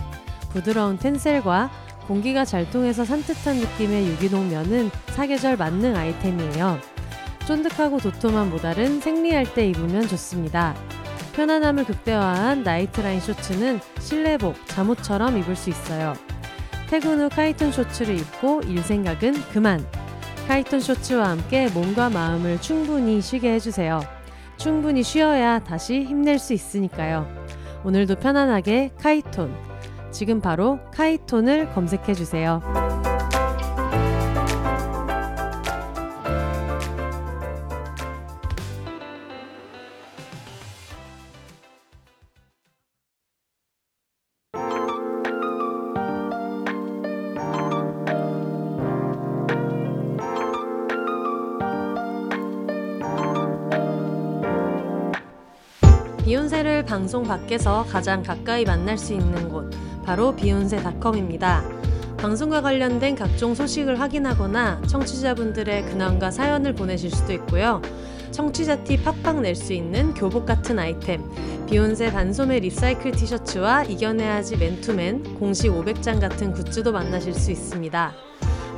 [0.52, 6.80] 부드러운 텐셀과 공기가 잘 통해서 산뜻한 느낌의 유기농 면은 사계절 만능 아이템이에요.
[7.46, 10.76] 쫀득하고 도톰한 모달은 생리할 때 입으면 좋습니다.
[11.34, 16.14] 편안함을 극대화한 나이트라인 쇼츠는 실내복, 잠옷처럼 입을 수 있어요.
[16.90, 19.86] 퇴근 후 카이톤 쇼츠를 입고 일 생각은 그만.
[20.48, 24.02] 카이톤 쇼츠와 함께 몸과 마음을 충분히 쉬게 해주세요.
[24.56, 27.28] 충분히 쉬어야 다시 힘낼 수 있으니까요.
[27.84, 29.67] 오늘도 편안하게 카이톤.
[30.18, 32.60] 지금 바로 카이톤을 검색해 주세요.
[56.26, 59.72] 이혼세를 방송 밖에서 가장 가까이 만날 수 있는 곳
[60.08, 61.66] 바로 비욘세닷컴입니다.
[62.16, 67.82] 방송과 관련된 각종 소식을 확인하거나 청취자분들의 근황과 사연을 보내실 수도 있고요.
[68.32, 71.22] 청취자 티 팍팍 낼 수 있는 교복 같은 아이템,
[71.68, 78.14] 비욘세 반소매 리사이클 티셔츠와 이겨내야지 맨투맨 공식 500장 같은 굿즈도 만나실 수 있습니다.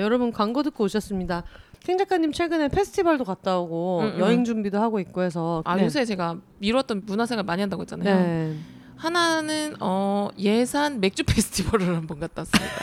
[0.00, 1.44] 네, 여러분 광고 듣고 오셨습니다.
[1.84, 4.18] king 작가님 최근에 페스티벌도 갔다 오고 음, 음.
[4.20, 5.84] 여행 준비도 하고 있고 해서 아 네.
[5.84, 8.16] 요새 제가 미뤘던 문화생활 많이 한다고 했잖아요.
[8.26, 8.56] 네.
[8.96, 12.74] 하나는 어 예산 맥주 페스티벌을 한번 갔다 왔습니다.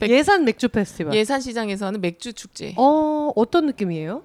[0.00, 1.12] 백- 예산 맥주 페스티벌.
[1.14, 2.72] 예산 시장에서 하는 맥주 축제.
[2.76, 4.22] 어, 어떤 느낌이에요?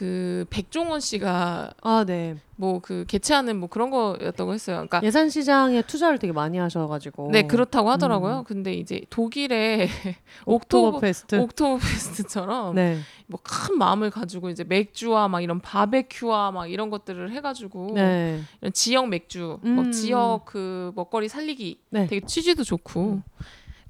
[0.00, 2.36] 그 백종원 씨가 아, 네.
[2.56, 4.76] 뭐 그 개최하는 뭐 그런 거였다고 했어요.
[4.76, 7.30] 그러니까 예산 시장에 투자를 되게 많이 하셔가지고.
[7.32, 8.38] 네 그렇다고 하더라고요.
[8.38, 8.44] 음.
[8.44, 9.88] 근데 이제 독일의
[10.46, 11.36] 옥토버 페스트.
[11.36, 12.98] 옥토버 페스트처럼 네.
[13.26, 18.40] 뭐 큰 마음을 가지고 이제 맥주와 막 이런 바베큐와 막 이런 것들을 해가지고 네.
[18.62, 19.70] 이런 지역 맥주, 음.
[19.72, 22.06] 뭐 지역 그 먹거리 살리기 네.
[22.06, 23.20] 되게 취지도 좋고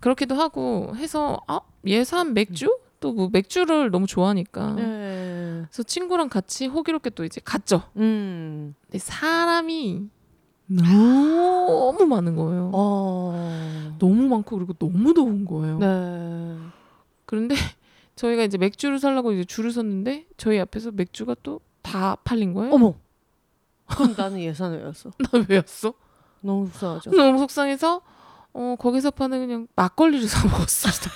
[0.00, 5.62] 그렇기도 하고 해서 아 예산 맥주 또 뭐 맥주를 너무 좋아하니까 네.
[5.70, 7.82] 그래서 친구랑 같이 호기롭게 또 이제 갔죠.
[7.96, 8.74] 음.
[8.86, 10.08] 근데 사람이
[10.66, 12.70] 너무 많은 거예요.
[12.72, 13.96] 어.
[13.98, 15.78] 너무 많고 그리고 너무 더운 거예요.
[15.78, 16.56] 네.
[17.26, 17.54] 그런데
[18.16, 22.74] 저희가 이제 맥주를 살라고 이제 줄을 섰는데 저희 앞에서 맥주가 또 다 팔린 거예요.
[22.74, 22.94] 어머.
[23.88, 25.10] 그럼 나는 예산을 외웠어.
[25.18, 25.94] 나 왜였어?
[26.42, 27.10] 너무 속상하죠.
[27.12, 28.02] 너무 속상해서
[28.52, 31.10] 어 거기서 파는 그냥 막걸리를 사 먹었습니다.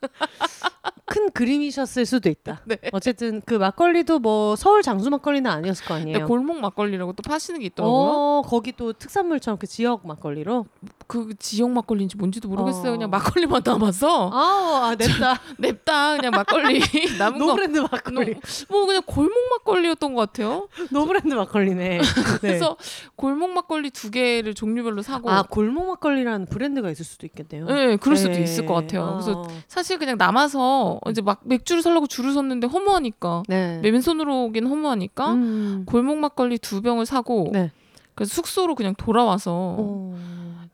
[1.06, 2.62] 큰 그림이셨을 수도 있다.
[2.64, 2.76] 네.
[2.92, 6.18] 어쨌든 그 막걸리도 뭐 서울 장수 막걸리는 아니었을 거 아니에요.
[6.18, 7.96] 네, 골목 막걸리라고 또 파시는 게 있더라고요.
[7.96, 10.66] 어, 거기 또 특산물처럼 그 지역 막걸리로.
[11.06, 12.88] 그 지역 막걸리인지 뭔지도 모르겠어요.
[12.88, 12.92] 어.
[12.92, 15.40] 그냥 막걸리만 남아서 아, 아 냅다.
[15.58, 16.80] 냅다 그냥 막걸리
[17.18, 17.46] 남은 거.
[17.46, 18.34] 노브랜드 막걸리.
[18.68, 20.68] 뭐 그냥 골목 막걸리였던 것 같아요.
[20.90, 21.88] 노브랜드 막걸리네.
[21.98, 22.00] 네.
[22.40, 22.76] 그래서
[23.14, 25.30] 골목 막걸리 두 개를 종류별로 사고.
[25.30, 27.66] 아 골목 막걸리라는 브랜드가 있을 수도 있겠네요.
[27.66, 28.42] 네, 그럴 수도 네.
[28.42, 29.12] 있을 것 같아요.
[29.12, 29.48] 그래서 어.
[29.86, 33.78] 사실 그냥 남아서 이제 막 맥주를 살려고 줄을 섰는데 허무하니까 네.
[33.78, 35.84] 맨손으로 오긴 허무하니까 음.
[35.86, 37.70] 골목 막걸리 두 병을 사고 네.
[38.16, 40.18] 그래서 숙소로 그냥 돌아와서 어.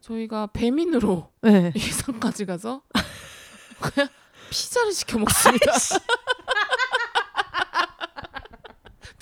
[0.00, 1.72] 저희가 배민으로 네.
[1.76, 2.80] 예산까지 가서
[3.82, 4.08] 그냥
[4.48, 5.72] 피자를 시켜 먹습니다.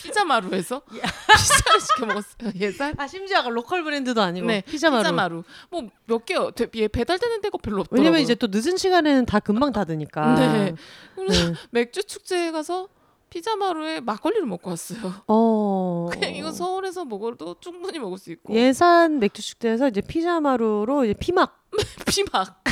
[0.02, 2.52] 피자 마루에서 피자를 시켜 먹었어요.
[2.60, 5.02] 예산 아 심지어 로컬 브랜드도 아니고 네, 피자 마루.
[5.02, 5.42] 피자 마루.
[5.70, 8.00] 뭐 몇 개 배달되는 데가 별로 없더라고요.
[8.00, 10.34] 왜냐면 이제 또 늦은 시간에는 다 금방 닫으니까.
[10.34, 10.74] 네.
[11.14, 11.54] 그래서 네.
[11.70, 12.88] 맥주 축제에 가서
[13.30, 15.22] 피자 마루에 막걸리를 먹고 왔어요.
[15.28, 16.08] 어.
[16.10, 21.14] 그냥 이거 서울에서 먹어도 충분히 먹을 수 있고 예산 맥주 축제에서 이제 피자 마루로 이제
[21.14, 21.60] 피막.
[22.06, 22.64] 피막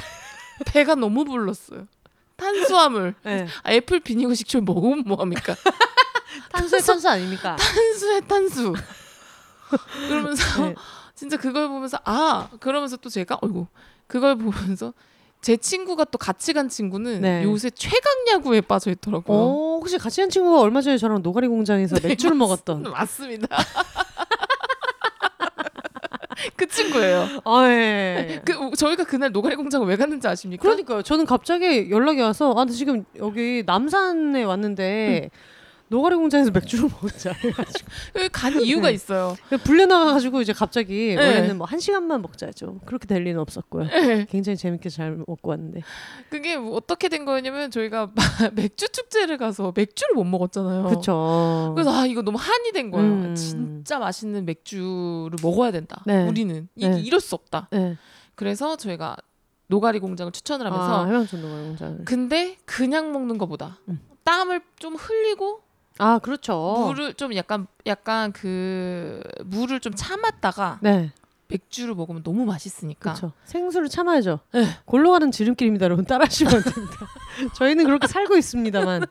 [0.66, 1.86] 배가 너무 불렀어요.
[2.36, 3.46] 탄수화물 네.
[3.62, 5.54] 아, apple vinegar 식초 먹으면 뭐합니까?
[6.52, 7.56] 탄수에 탄수 아닙니까?
[7.56, 8.74] 탄수에 탄수.
[10.08, 10.74] 그러면서 네.
[11.14, 13.66] 진짜 그걸 보면서 아 그러면서 또 제가 어이구
[14.06, 14.92] 그걸 보면서
[15.40, 17.42] 제 친구가 또 같이 간 친구는 네.
[17.44, 19.36] 요새 최강 야구에 빠져 있더라고요.
[19.38, 22.82] 어, 혹시 같이 한 친구가 얼마 전에 저랑 노가리 공장에서 네, 맥주를 맞- 먹었던.
[22.84, 23.46] 맞습니다.
[26.56, 27.28] 그 친구예요.
[27.44, 28.40] 아, 예.
[28.44, 30.62] 그 저희가 그날 노가리 공장을 왜 갔는지 아십니까?
[30.62, 31.02] 그러니까요.
[31.02, 35.30] 저는 갑자기 연락이 와서 아, 나 지금 여기 남산에 왔는데
[35.90, 37.32] 노가리 공장에서 맥주를 먹자
[38.16, 38.94] 여기 간 이유가 네.
[38.94, 39.36] 있어요.
[39.64, 41.16] 불려 나가가지고 이제 갑자기 네.
[41.16, 42.80] 원래는 뭐 한 시간만 먹자죠.
[42.86, 43.84] 그렇게 될 리는 없었고요.
[43.88, 44.26] 네.
[44.30, 45.82] 굉장히 재밌게 잘 먹고 왔는데.
[46.30, 48.10] 그게 뭐 어떻게 된 거였냐면 저희가
[48.54, 50.84] 맥주 축제를 가서 맥주를 못 먹었잖아요.
[50.84, 51.72] 그렇죠.
[51.74, 53.06] 그래서 아 이거 너무 한이 된 거예요.
[53.06, 53.34] 음.
[53.34, 56.02] 진짜 맛있는 맥주를 먹어야 된다.
[56.06, 56.26] 네.
[56.26, 57.00] 우리는 이, 네.
[57.00, 57.68] 이럴 수 없다.
[57.70, 57.96] 네.
[58.34, 59.16] 그래서 저희가
[59.66, 62.04] 노가리 공장을 추천을 아, 하면서 해방촌 노가리 공장.
[62.04, 64.00] 근데 그냥 먹는 것보다 음.
[64.24, 65.60] 땀을 좀 흘리고
[65.98, 66.84] 아, 그렇죠.
[66.86, 71.12] 물을 좀 약간 약간 그 물을 좀 참았다가 네.
[71.48, 73.32] 맥주를 먹으면 너무 맛있으니까 그렇죠.
[73.44, 74.40] 생수를 참아야죠.
[74.52, 74.66] 네.
[74.84, 76.04] 골로 가는 지름길입니다, 여러분.
[76.04, 76.96] 따라하시면 안 됩니다.
[77.56, 79.06] 저희는 그렇게 살고 있습니다만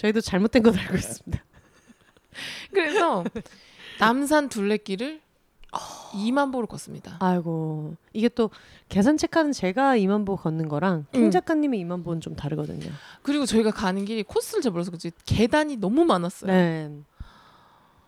[0.00, 1.44] 저희도 잘못된 건 알고 있습니다.
[2.72, 3.24] 그래서
[3.98, 5.20] 남산 둘레길을
[5.72, 7.16] 2만 보를 걷습니다.
[7.20, 8.50] 아이고 이게 또
[8.88, 11.30] 계산 체크하는 제가 2만 보 걷는 거랑 킹 음.
[11.30, 12.90] 작가님의 2만 보는 좀 다르거든요.
[13.22, 16.52] 그리고 저희가 가는 길이 코스를 잘 몰라서 그렇지 계단이 너무 많았어요.
[16.52, 16.90] 네.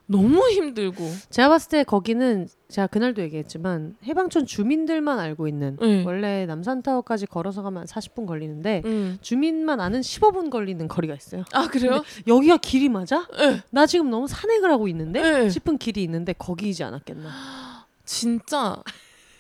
[0.07, 1.11] 너무 힘들고.
[1.31, 6.05] 제가 봤을 때 거기는 제가 그날도 얘기했지만 해방촌 주민들만 알고 있는 네.
[6.05, 9.19] 원래 남산타워까지 걸어서 가면 한 40분 걸리는데 음.
[9.23, 11.45] 주민만 아는 15분 걸리는 거리가 있어요.
[11.53, 12.03] 아 그래요?
[12.27, 13.27] 여기가 길이 맞아?
[13.39, 13.63] 네.
[13.71, 15.51] 나 지금 너무 산행을 하고 있는데 네.
[15.51, 17.31] 싶은 길이 있는데 거기이지 않았겠나.
[18.05, 18.83] 진짜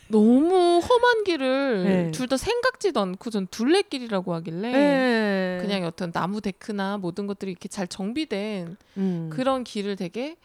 [0.09, 2.11] 너무 험한 길을 네.
[2.11, 5.59] 둘다 생각지도 않고 전 둘레길이라고 하길래 네.
[5.61, 9.31] 그냥 어떤 나무 데크나 모든 것들이 이렇게 잘 정비된 음.
[9.33, 10.37] 그런 길을 되게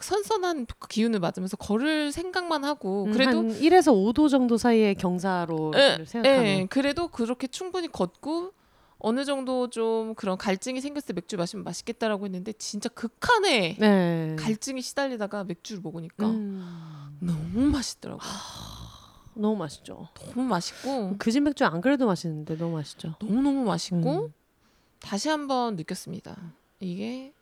[0.00, 6.04] 선선한 기운을 맞으면서 걸을 생각만 하고 음, 그래도 한 1에서 5도 정도 사이의 경사로 예,
[6.04, 8.52] 생각하면 예, 그래도 그렇게 충분히 걷고
[9.00, 14.36] 어느 정도 좀 그런 갈증이 생겼을 때 맥주 마시면 맛있겠다라고 했는데 진짜 극한의 네.
[14.38, 17.16] 갈증이 시달리다가 맥주를 먹으니까 음.
[17.20, 18.20] 너무 맛있더라고.
[19.34, 20.08] 너무 맛있죠.
[20.34, 23.14] 너무 맛있고 그 집 맥주 안 그래도 맛있는데 너무 맛있죠.
[23.20, 24.32] 너무 너무 맛있고 음.
[24.98, 26.36] 다시 한번 느꼈습니다.
[26.80, 27.32] 이게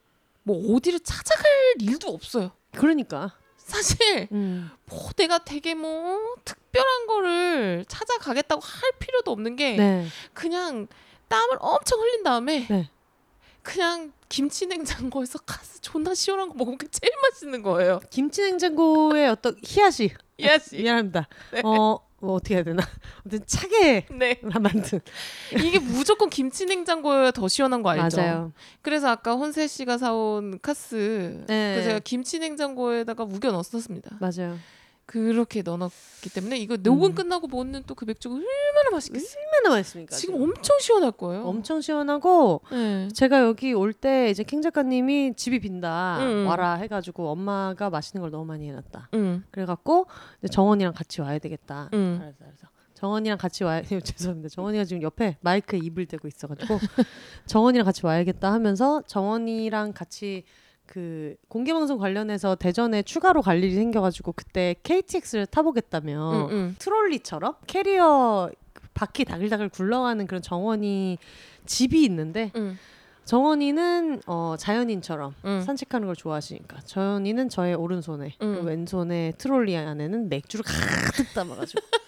[0.47, 1.45] 뭐 어디를 찾아갈
[1.81, 2.53] 일도 없어요.
[2.73, 3.37] 그러니까.
[3.57, 4.71] 사실 음.
[4.85, 10.07] 뭐 내가 되게 뭐 특별한 거를 찾아가겠다고 할 필요도 없는 게 네.
[10.33, 10.87] 그냥
[11.27, 12.89] 땀을 엄청 흘린 다음에 네.
[13.63, 17.99] 그냥 김치 냉장고에서 카스 존나 시원한 거 먹으면 제일 맛있는 거예요.
[18.11, 20.13] 김치 냉장고의 어떤 희야시.
[20.39, 20.77] 예스.
[20.77, 21.27] 미안합니다.
[21.51, 21.63] 네.
[21.65, 22.83] 어, 뭐 어떻게 해야 되나?
[23.25, 24.41] 아무튼 차게 네.
[24.43, 25.01] 만든.
[25.53, 28.17] 이게 무조건 김치 냉장고에 더 시원한 거 알죠?
[28.17, 28.53] 맞아요.
[28.83, 31.75] 그래서 아까 혼세 씨가 사온 카스 네.
[31.77, 34.19] 그 제가 김치 냉장고에다가 우겨 넣었습니다.
[34.21, 34.59] 맞아요.
[35.07, 37.15] 그렇게 넣어놨기 때문에 이거 녹음 음.
[37.15, 39.41] 끝나고 먹는 또 그 맥주가 얼마나 맛있겠어요?
[39.55, 40.17] 얼마나 맛있습니까?
[40.17, 41.45] 지금 엄청 시원할 거예요.
[41.45, 43.09] 엄청 시원하고 네.
[43.15, 46.47] 제가 여기 올 때 이제 킹 작가님이 집이 빈다 음.
[46.47, 49.09] 와라 해가지고 엄마가 맛있는 걸 너무 많이 해놨다.
[49.15, 49.45] 응.
[49.53, 50.07] 그래갖고
[50.51, 51.89] 정원이랑 같이 와야 되겠다.
[51.95, 52.19] 응.
[52.21, 52.67] 알았어, 알았어.
[52.95, 54.49] 정원이랑 같이 와야 죄송합니다.
[54.49, 56.79] 정원이가 지금 옆에 마이크에 입을 대고 있어가지고
[57.47, 60.45] 정원이랑 같이 와야겠다 하면서 정원이랑 같이
[60.87, 66.57] 그 공개 방송 관련해서 대전에 추가로 갈 일이 생겨가지고 그때 KTX를 타보겠다며 응.
[66.57, 66.77] 응.
[66.79, 68.51] 트롤리처럼 캐리어
[68.95, 71.19] 바퀴 다글다글 굴러가는 그런 정원이
[71.67, 72.79] 집이 있는데 응.
[73.25, 75.61] 정원이는 어, 자연인처럼 응.
[75.61, 78.53] 산책하는 걸 좋아하시니까 정원이는 저의 오른손에 응.
[78.53, 81.81] 그리고 왼손에 트롤리 안에는 맥주를 가득 담아가지고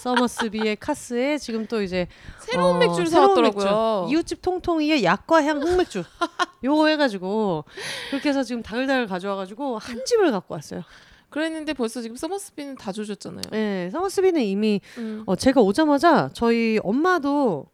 [0.00, 2.08] 서머스비의 카스에 지금 또 이제
[2.40, 4.02] 새로운 어, 맥주를 새로운 사왔더라고요.
[4.02, 4.14] 맥주.
[4.14, 6.02] 이웃집 통통이의 약과 향 흑맥주
[6.64, 7.64] 요거 해가지고
[8.10, 10.82] 그렇게 해서 지금 다글다글 가져와가지고 한 집을 갖고 왔어요.
[11.30, 13.42] 그랬는데 벌써 지금 서머스비는 다 조졌잖아요.
[13.50, 15.22] 네, 서머스비는 이미 응.
[15.26, 17.66] 어, 제가 오자마자 저희 엄마도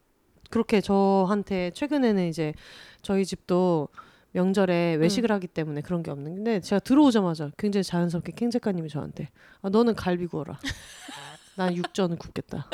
[0.51, 2.55] 그렇게 저한테 최근에는 이제
[3.03, 3.89] 저희 집도
[4.33, 9.31] 명절에 외식을 하기 때문에 그런 게 없는 데 제가 들어오자마자 굉장히 자연스럽게 캥 작가님이 저한테
[9.63, 10.59] 아, 너는 갈비 구워라.
[11.59, 12.71] 난 육전을 굽겠다.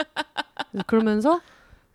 [0.87, 1.41] 그러면서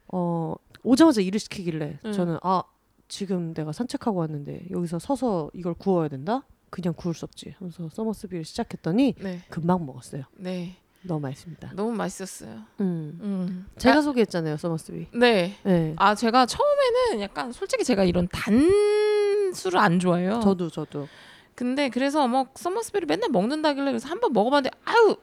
[0.07, 2.11] 어, 오자마자 일을 시키길래 음.
[2.11, 2.63] 저는 아
[3.07, 6.43] 지금 내가 산책하고 왔는데 여기서 서서 이걸 구워야 된다?
[6.71, 7.55] 그냥 구울 수 없지.
[7.59, 9.41] 하면서 서머스비를 시작했더니 네.
[9.49, 10.23] 금방 먹었어요.
[10.35, 10.77] 네.
[11.03, 11.73] 너무 맛있습니다.
[11.75, 12.63] 너무 맛있었어요.
[12.81, 13.19] 음.
[13.21, 13.67] 음.
[13.77, 15.07] 제가 소개했잖아요, 서머스비.
[15.13, 15.55] 네.
[15.63, 15.93] 네.
[15.97, 20.39] 아 제가 처음에는 약간 솔직히 제가 이런 단 술을 안 좋아해요.
[20.41, 21.07] 저도 저도.
[21.55, 25.17] 근데 그래서 뭐 서머스비를 맨날 먹는다길래 그래서 한번 먹어봤는데 아유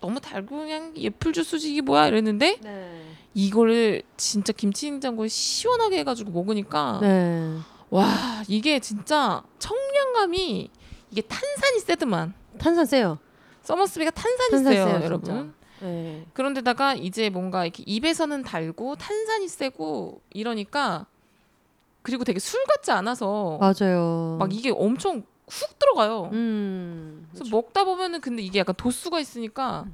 [0.00, 3.02] 너무 달고 그냥 예풀 주스지 이게 뭐야 이랬는데 네.
[3.34, 7.56] 이거를 진짜 김치 냉장고에 시원하게 해가지고 먹으니까 네.
[7.90, 10.70] 와 이게 진짜 청량감이
[11.10, 13.18] 이게 탄산이 세드만 탄산 세요.
[13.62, 15.24] 서머스비가 탄산이 탄산 세요 세요, 여러분.
[15.24, 15.58] 진짜.
[15.80, 16.26] 네.
[16.32, 21.06] 그런데다가 이제 뭔가 이렇게 입에서는 달고 탄산이 세고 이러니까
[22.02, 24.36] 그리고 되게 술 같지 않아서 맞아요.
[24.38, 26.30] 막 이게 엄청 훅 들어가요.
[26.32, 27.28] 음.
[27.32, 29.86] 그래서 먹다 보면은 근데 이게 약간 도수가 있으니까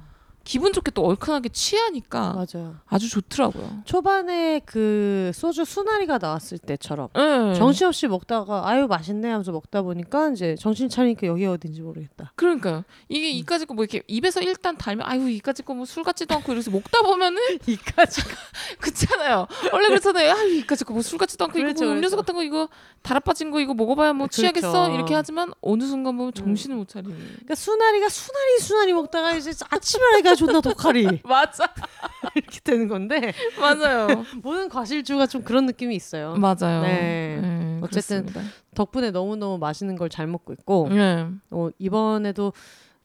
[0.45, 2.75] 기분 좋게 또 얼큰하게 취하니까 맞아요.
[2.85, 3.81] 아주 좋더라고요.
[3.83, 7.55] 초반에 그 소주 수나리가 나왔을 때처럼 네.
[7.55, 12.31] 정신없이 먹다가 아유 맛있네 하면서 먹다 보니까 이제 정신 차리니까 여기 어딘지 모르겠다.
[12.35, 12.83] 그러니까요.
[13.09, 13.37] 이게 음.
[13.39, 17.41] 이까짓 거뭐 이렇게 입에서 일단 달면 아유 이까짓 거뭐 술 같지도 않고 이래서 먹다 보면은
[17.65, 18.21] 이까지
[18.79, 19.47] 그렇잖아요.
[19.73, 20.31] 원래 그렇잖아요.
[20.31, 22.21] 아유 이까짓 거뭐 술 같지도 않고 이거 그렇죠, 뭐 음료수 그렇죠.
[22.21, 22.69] 같은 거 이거
[23.01, 24.93] 달아 빠진 거 이거 먹어봐야 뭐 취하겠어 그렇죠.
[24.93, 27.15] 이렇게 하지만 어느 순간 보면 정신을 못 차리는.
[27.17, 31.67] 그러니까 수나리가 수나리 수나리 먹다가 이제 아침에 가 존나 독하리 맞아,
[32.35, 34.07] 이렇게 되는 건데 맞아요,
[34.43, 36.35] 모든 과실주가 좀 그런 느낌이 있어요.
[36.35, 36.81] 맞아요.
[36.81, 37.39] 네.
[37.41, 38.41] 네, 어쨌든 그렇습니다.
[38.75, 41.27] 덕분에 너무너무 맛있는 걸 잘 먹고 있고 네.
[41.51, 42.53] 어, 이번에도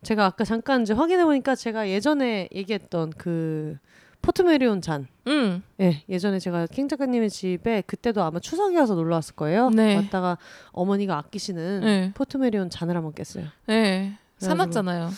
[0.03, 3.77] 제가 아까 잠깐 이제 확인해 보니까 제가 예전에 얘기했던 그
[4.23, 5.07] 포트메리온 잔.
[5.29, 9.71] 음, 예, 예전에 제가 킹 작가님의 집에 그때도 아마 추석이어서 놀러 왔을 거예요.
[9.71, 9.97] 네.
[9.97, 10.37] 왔다가
[10.73, 13.47] 어머니가 아끼시는 네, 포트메리온 잔을 한번 깼어요.
[13.67, 14.13] 네.
[14.39, 15.11] 사놨잖아요.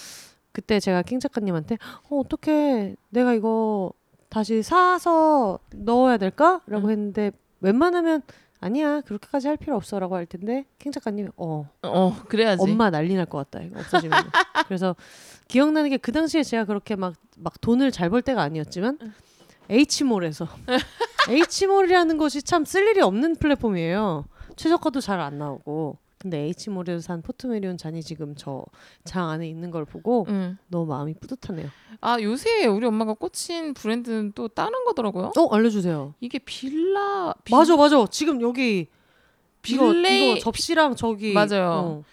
[0.53, 1.79] 그때 제가 킹 작가님한테
[2.11, 3.93] 어, 어떻게 내가 이거
[4.29, 6.91] 다시 사서 넣어야 될까?라고 음.
[6.91, 8.23] 했는데 웬만하면
[8.61, 9.01] 아니야.
[9.01, 11.69] 그렇게까지 할 필요 없어라고 할 텐데 킹 작가님이 어.
[11.83, 12.63] 어 그래야지.
[12.63, 13.65] 엄마 난리 날 것 같다.
[13.65, 14.19] 이거 없어지면.
[14.69, 14.95] 그래서
[15.49, 18.99] 기억나는 게 그 당시에 제가 그렇게 막 막 돈을 잘 벌 때가 아니었지만
[19.71, 20.47] H몰에서.
[21.29, 24.27] H몰이라는 것이 참 쓸 일이 없는 플랫폼이에요.
[24.57, 28.65] 최저가도 잘 안 나오고 근데 H몰에서 산 포트메리온 잔이 지금 저
[29.05, 30.57] 장 안에 있는 걸 보고 응.
[30.69, 31.69] 너무 마음이 뿌듯하네요
[32.01, 35.33] 아 요새 우리 엄마가 꽂힌 브랜드는 또 다른 거더라고요.
[35.37, 38.87] 어 알려주세요 이게 빌라 빌- 맞아 맞아 지금 여기
[39.69, 42.05] 이거, 빌레 이거 접시랑 저기 맞아요.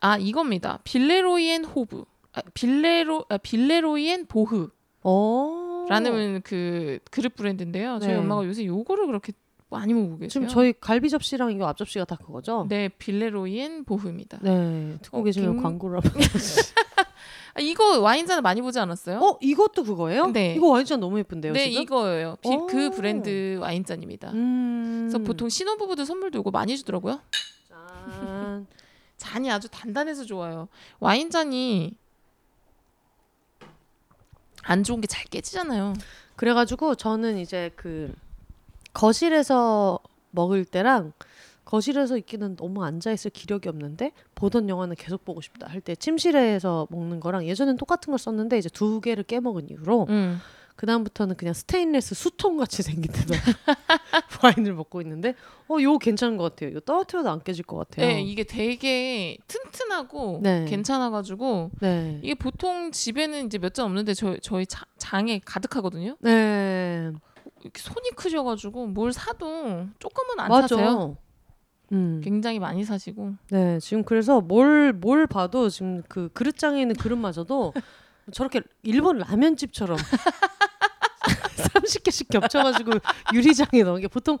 [0.00, 0.78] 아 이겁니다.
[0.84, 2.04] 빌레로이엔 호브.
[2.32, 4.70] 아, 빌레로 아, 빌레로이엔 보흐라는
[5.02, 6.36] 어.
[6.36, 6.40] 어.
[6.44, 7.98] 그 그릇 브랜드인데요.
[8.00, 8.18] 저희 네.
[8.18, 9.32] 엄마가 요새 요거를 그렇게
[9.70, 10.28] 많이 먹고 계세요.
[10.28, 12.66] 지금 저희 갈비 접시랑 이거 앞 접시가 다 그거죠?
[12.68, 14.38] 네 빌레로이엔 보흐입니다.
[14.42, 16.00] 네, 듣고 어, 계시면 굉- 광고를.
[17.54, 19.18] 아, 이거 와인잔 많이 보지 않았어요?
[19.18, 20.26] 어, 이것도 그거예요?
[20.28, 20.54] 네.
[20.54, 21.82] 이거 와인잔 너무 예쁜데요, 네 지금?
[21.82, 22.36] 이거예요.
[22.40, 22.66] 비- 오.
[22.66, 24.30] 그 브랜드 와인잔입니다.
[24.32, 25.08] 음.
[25.10, 27.20] 그래서 보통 신혼부부들 선물도 이거 많이 주더라고요.
[27.68, 28.66] 짠.
[29.16, 30.68] 잔이 아주 단단해서 좋아요.
[31.00, 31.92] 와인잔이
[34.62, 35.94] 안 좋은 게 잘 깨지잖아요.
[36.36, 38.14] 그래가지고 저는 이제 그
[39.00, 39.98] 거실에서
[40.30, 41.12] 먹을 때랑
[41.64, 46.86] 거실에서 있기는 너무 앉아 있을 기력이 없는데 보던 영화는 계속 보고 싶다 할 때 침실에서
[46.90, 50.38] 먹는 거랑 예전엔 똑같은 걸 썼는데 이제 두 개를 깨먹은 이후로 음.
[50.76, 53.34] 그 다음부터는 그냥 스테인레스 수통 같이 생긴 데다
[54.42, 55.34] 와인을 먹고 있는데
[55.68, 56.70] 어 이거 괜찮은 것 같아요.
[56.70, 58.06] 이거 떨어뜨려도 안 깨질 것 같아요.
[58.06, 60.64] 네, 이게 되게 튼튼하고 네.
[60.66, 62.18] 괜찮아가지고 네.
[62.22, 66.16] 이게 보통 집에는 이제 몇 잔 없는데 저, 저희 자- 장에 가득하거든요.
[66.20, 67.12] 네.
[67.62, 70.68] 이렇게 손이 크셔가지고 뭘 사도 조금은 안 맞아.
[70.68, 71.16] 사세요.
[71.92, 72.20] 음.
[72.22, 73.34] 굉장히 많이 사시고.
[73.50, 77.72] 네, 지금 그래서 뭘 뭘 봐도 지금 그 그릇장에 있는 그릇마저도
[78.32, 79.96] 저렇게 일본 라면집처럼
[81.56, 82.92] 30개씩 겹쳐가지고
[83.34, 84.38] 유리장에 넣은 게 보통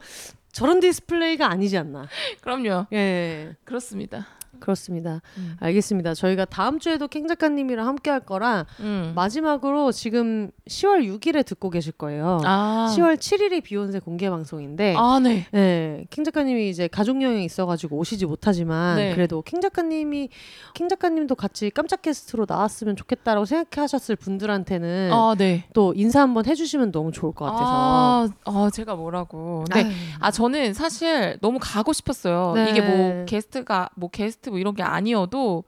[0.52, 2.06] 저런 디스플레이가 아니지 않나.
[2.40, 2.86] 그럼요.
[2.92, 4.26] 예, 그렇습니다.
[4.58, 5.22] 그렇습니다.
[5.36, 5.56] 음.
[5.60, 6.14] 알겠습니다.
[6.14, 9.12] 저희가 다음 주에도 캥 작가님이랑 함께 할 거라 음.
[9.14, 12.40] 마지막으로 지금 10월 6일에 듣고 계실 거예요.
[12.44, 12.92] 아.
[12.96, 15.46] 10월 7일이 비혼세 공개 방송인데 아, 네.
[15.52, 19.14] 네, 캥 작가님이 이제 가족 여행이 있어 가지고 오시지 못하지만 네.
[19.14, 20.28] 그래도 캥 작가님이
[20.74, 25.64] 킹 작가님도 같이 깜짝 게스트로 나왔으면 좋겠다라고 생각하셨을 분들한테는 아, 네.
[25.74, 27.64] 또 인사 한번 해 주시면 너무 좋을 것 같아서.
[27.64, 29.64] 아, 아, 제가 뭐라고.
[29.74, 29.84] 네.
[29.84, 32.52] 아유, 아 저는 사실 너무 가고 싶었어요.
[32.54, 32.70] 네.
[32.70, 35.64] 이게 뭐 게스트가 뭐 게스트 뭐 이런 게 아니어도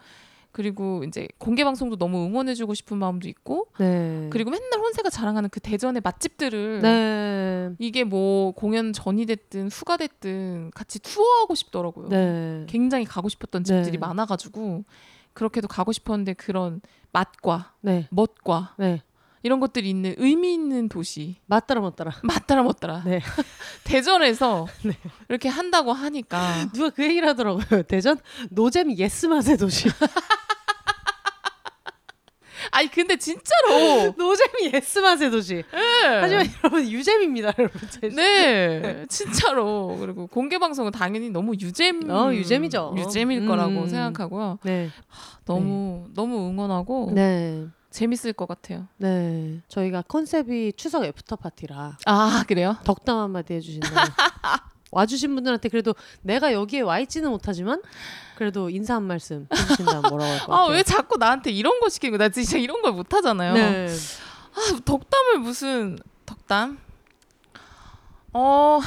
[0.52, 4.28] 그리고 이제 공개 방송도 너무 응원해주고 싶은 마음도 있고 네.
[4.30, 7.70] 그리고 맨날 혼세가 자랑하는 그 대전의 맛집들을 네.
[7.78, 12.08] 이게 뭐 공연 전이 됐든 후가 됐든 같이 투어하고 싶더라고요.
[12.08, 12.66] 네.
[12.68, 13.98] 굉장히 가고 싶었던 집들이 네.
[13.98, 14.84] 많아가지고
[15.32, 18.06] 그렇게도 가고 싶었는데 그런 맛과 네.
[18.10, 19.02] 멋과 네.
[19.42, 22.12] 이런 것들이 있는 의미 있는 도시 맞더라 맞더라.
[22.22, 23.20] 맞더라 못더라 네.
[23.84, 24.66] 대전에서
[25.28, 27.82] 이렇게 한다고 하니까 누가 그 얘기를 하더라고요.
[27.84, 28.18] 대전
[28.50, 29.88] 노잼 yes 맛의 도시.
[32.70, 35.56] 아니 근데 진짜로 노잼 yes 맛의 도시.
[35.56, 35.62] 네.
[36.20, 37.80] 하지만 여러분 유잼입니다, 여러분.
[38.14, 42.94] 네 진짜로 그리고 공개 방송은 당연히 너무 유잼 어, 유잼이죠.
[42.96, 43.88] 유잼일 거라고 음.
[43.88, 44.90] 생각하고요 네.
[45.44, 47.66] 너무 너무 응원하고 네.
[47.92, 49.60] 재밌을 것 같아요 네.
[49.68, 53.96] 저희가 컨셉이 추석 after party라 아 그래요 덕담 한마디 해주신다면
[54.90, 57.80] 와주신 분들한테 그래도 내가 여기에 와 있지는 못하지만
[58.36, 60.56] 그래도 인사 한 말씀 해주신다면 뭐라고 할 것 같아요.
[60.66, 63.86] 아 왜 자꾸 나한테 이런 거 시키는 거나 진짜 이런 걸 못 하잖아요 네.
[64.54, 66.78] 아, 덕담을 무슨 덕담
[68.34, 68.80] 어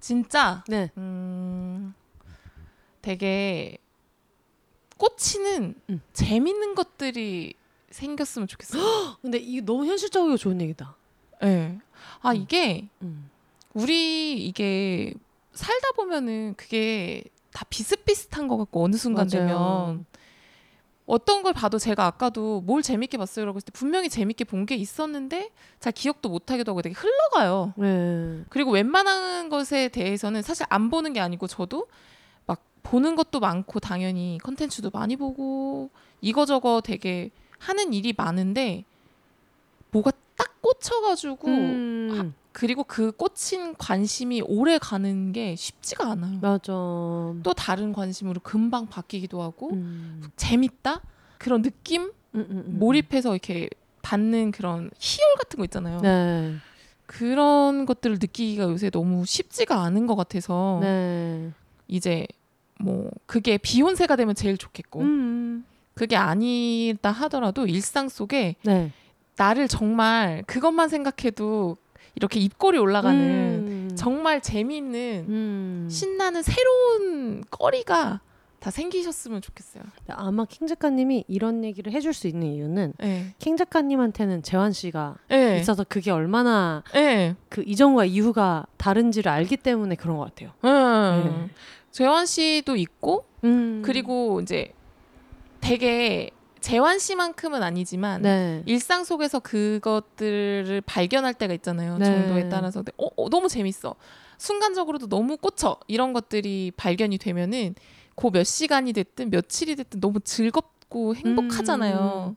[0.00, 0.90] 진짜 네.
[0.96, 1.94] 음
[3.02, 3.78] 되게
[4.96, 6.00] 꽂히는 음.
[6.12, 7.54] 재밌는 것들이
[7.90, 8.82] 생겼으면 좋겠어요.
[9.22, 10.94] 근데 이게 너무 현실적이고 좋은 얘기다.
[11.42, 11.78] 네.
[12.20, 12.36] 아 음.
[12.36, 13.30] 이게 음.
[13.74, 15.14] 우리 이게
[15.52, 19.46] 살다 보면은 그게 다 비슷비슷한 것 같고 어느 순간 맞아요.
[19.46, 20.06] 되면
[21.06, 25.50] 어떤 걸 봐도 제가 아까도 뭘 재밌게 봤어요라고 했을 때 분명히 재밌게 본 게 있었는데
[25.80, 27.74] 잘 기억도 못 하기도 하고 되게 흘러가요.
[27.76, 28.44] 네.
[28.48, 31.88] 그리고 웬만한 것에 대해서는 사실 안 보는 게 아니고 저도
[32.46, 35.90] 막 보는 것도 많고 당연히 컨텐츠도 많이 보고
[36.20, 37.30] 이거저거 되게
[37.60, 38.84] 하는 일이 많은데
[39.92, 42.34] 뭐가 딱 꽂혀가지고 음.
[42.52, 46.40] 그리고 그 꽂힌 관심이 오래 가는 게 쉽지가 않아요.
[46.40, 46.72] 맞아.
[46.72, 50.22] 또 다른 관심으로 금방 바뀌기도 하고 음.
[50.36, 51.00] 재밌다
[51.38, 52.78] 그런 느낌 음, 음, 음.
[52.78, 53.68] 몰입해서 이렇게
[54.02, 56.00] 받는 그런 희열 같은 거 있잖아요.
[56.00, 56.56] 네.
[57.06, 61.52] 그런 것들을 느끼기가 요새 너무 쉽지가 않은 것 같아서 네.
[61.88, 62.26] 이제
[62.78, 65.64] 뭐 그게 비욘세가 되면 제일 좋겠고 음.
[66.00, 68.90] 그게 아니다 하더라도 일상 속에 네.
[69.36, 71.76] 나를 정말 그것만 생각해도
[72.14, 73.90] 이렇게 입꼬리 올라가는 음.
[73.96, 75.88] 정말 재미있는 음.
[75.90, 78.22] 신나는 새로운 거리가
[78.60, 79.82] 다 생기셨으면 좋겠어요.
[80.08, 83.34] 아마 킹 작가님이 이런 얘기를 해줄 수 있는 이유는 네.
[83.38, 85.58] 킹 작가님한테는 재환 씨가 네.
[85.60, 87.36] 있어서 그게 얼마나 네.
[87.50, 90.52] 그 이전과 이후가 다른지를 알기 때문에 그런 것 같아요.
[90.64, 91.50] 음.
[91.90, 93.82] 재환 씨도 있고 음.
[93.84, 94.72] 그리고 이제
[95.60, 96.30] 되게
[96.60, 98.62] 재환 씨만큼은 아니지만 네.
[98.66, 101.98] 일상 속에서 그것들을 발견할 때가 있잖아요.
[101.98, 102.04] 네.
[102.04, 103.94] 정도에 따라서 어, 어, 너무 재밌어.
[104.36, 105.78] 순간적으로도 너무 꽂혀.
[105.86, 107.74] 이런 것들이 발견이 되면은
[108.20, 112.36] 그 몇 시간이 됐든 며칠이 됐든 너무 즐겁고 행복하잖아요.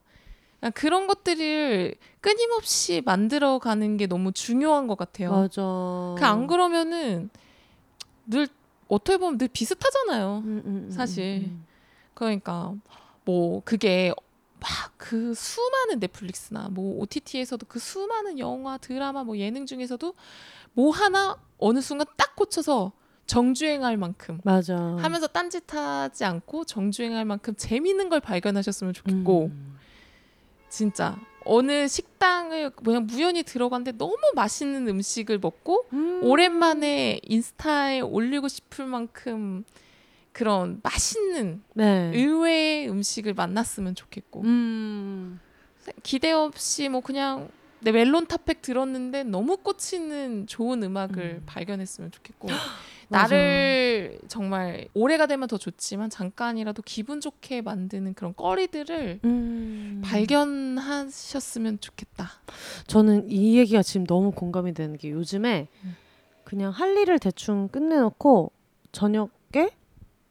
[0.60, 5.30] 그냥 그런 것들을 끊임없이 만들어가는 게 너무 중요한 것 같아요.
[5.30, 5.60] 맞아.
[6.18, 7.28] 그안 그러면은
[8.26, 8.48] 늘
[8.88, 10.42] 어떻게 보면 늘 비슷하잖아요.
[10.46, 11.42] 음, 음, 음, 사실.
[11.50, 11.66] 음,
[12.14, 12.72] 그러니까
[13.24, 14.12] 뭐 그게
[14.60, 20.14] 막 그 수많은 넷플릭스나 뭐 OTT에서도 그 수많은 영화, 드라마, 뭐 예능 중에서도
[20.72, 22.92] 뭐 하나 어느 순간 딱 꽂혀서
[23.26, 24.74] 정주행할 만큼 맞아.
[24.74, 29.78] 하면서 딴짓하지 않고 정주행할 만큼 재밌는 걸 발견하셨으면 좋겠고 음.
[30.70, 36.20] 진짜 어느 식당을 그냥 무연히 들어갔는데 너무 맛있는 음식을 먹고 음.
[36.22, 39.64] 오랜만에 인스타에 올리고 싶을 만큼
[40.34, 42.10] 그런 맛있는 네.
[42.12, 45.40] 의외의 음식을 만났으면 좋겠고 음.
[46.02, 47.48] 기대 없이 뭐 그냥
[47.80, 51.42] 내 멜론 탑팩 들었는데 너무 꽂히는 좋은 음악을 음.
[51.46, 52.48] 발견했으면 좋겠고.
[53.08, 60.02] 나를 정말 오래가 되면 더 좋지만 잠깐이라도 기분 좋게 만드는 그런 거리들을 음.
[60.04, 62.30] 발견하셨으면 좋겠다.
[62.86, 65.96] 저는 이 얘기가 지금 너무 공감이 되는 게 요즘에 음.
[66.42, 68.50] 그냥 할 일을 대충 끝내놓고
[68.90, 69.70] 저녁에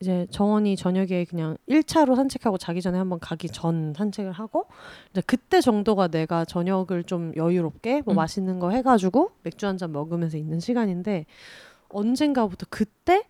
[0.04, 4.66] 이제 정원이 저녁에 그냥 1차로 산책하고 자기 전에 한번 가기 전 산책을 하고
[5.12, 8.18] 이제 그때 정도가 내가 저녁을 좀 여유롭게 뭐 음.
[8.18, 11.26] 맛있는 거 해가지고 맥주 한 잔 먹으면서 있는 시간인데
[11.88, 13.24] 언젠가부터 그때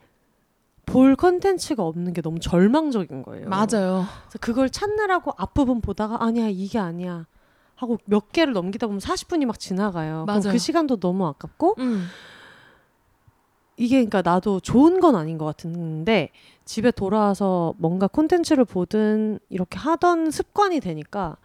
[0.87, 3.47] 볼 컨텐츠가 없는 게 너무 절망적인 거예요.
[3.49, 4.05] 맞아요.
[4.27, 7.27] 그래서 그걸 찾느라고 앞부분 보다가 아니야 이게 아니야
[7.75, 10.25] 하고 몇 개를 넘기다 보면 40분이 막 지나가요.
[10.25, 10.51] 그럼 맞아요.
[10.51, 12.05] 그 시간도 너무 아깝고 음.
[13.77, 16.29] 이게 그러니까 나도 좋은 건 아닌 것 같은데
[16.65, 21.37] 집에 돌아와서 뭔가 콘텐츠를 보든 이렇게 하던 습관이 되니까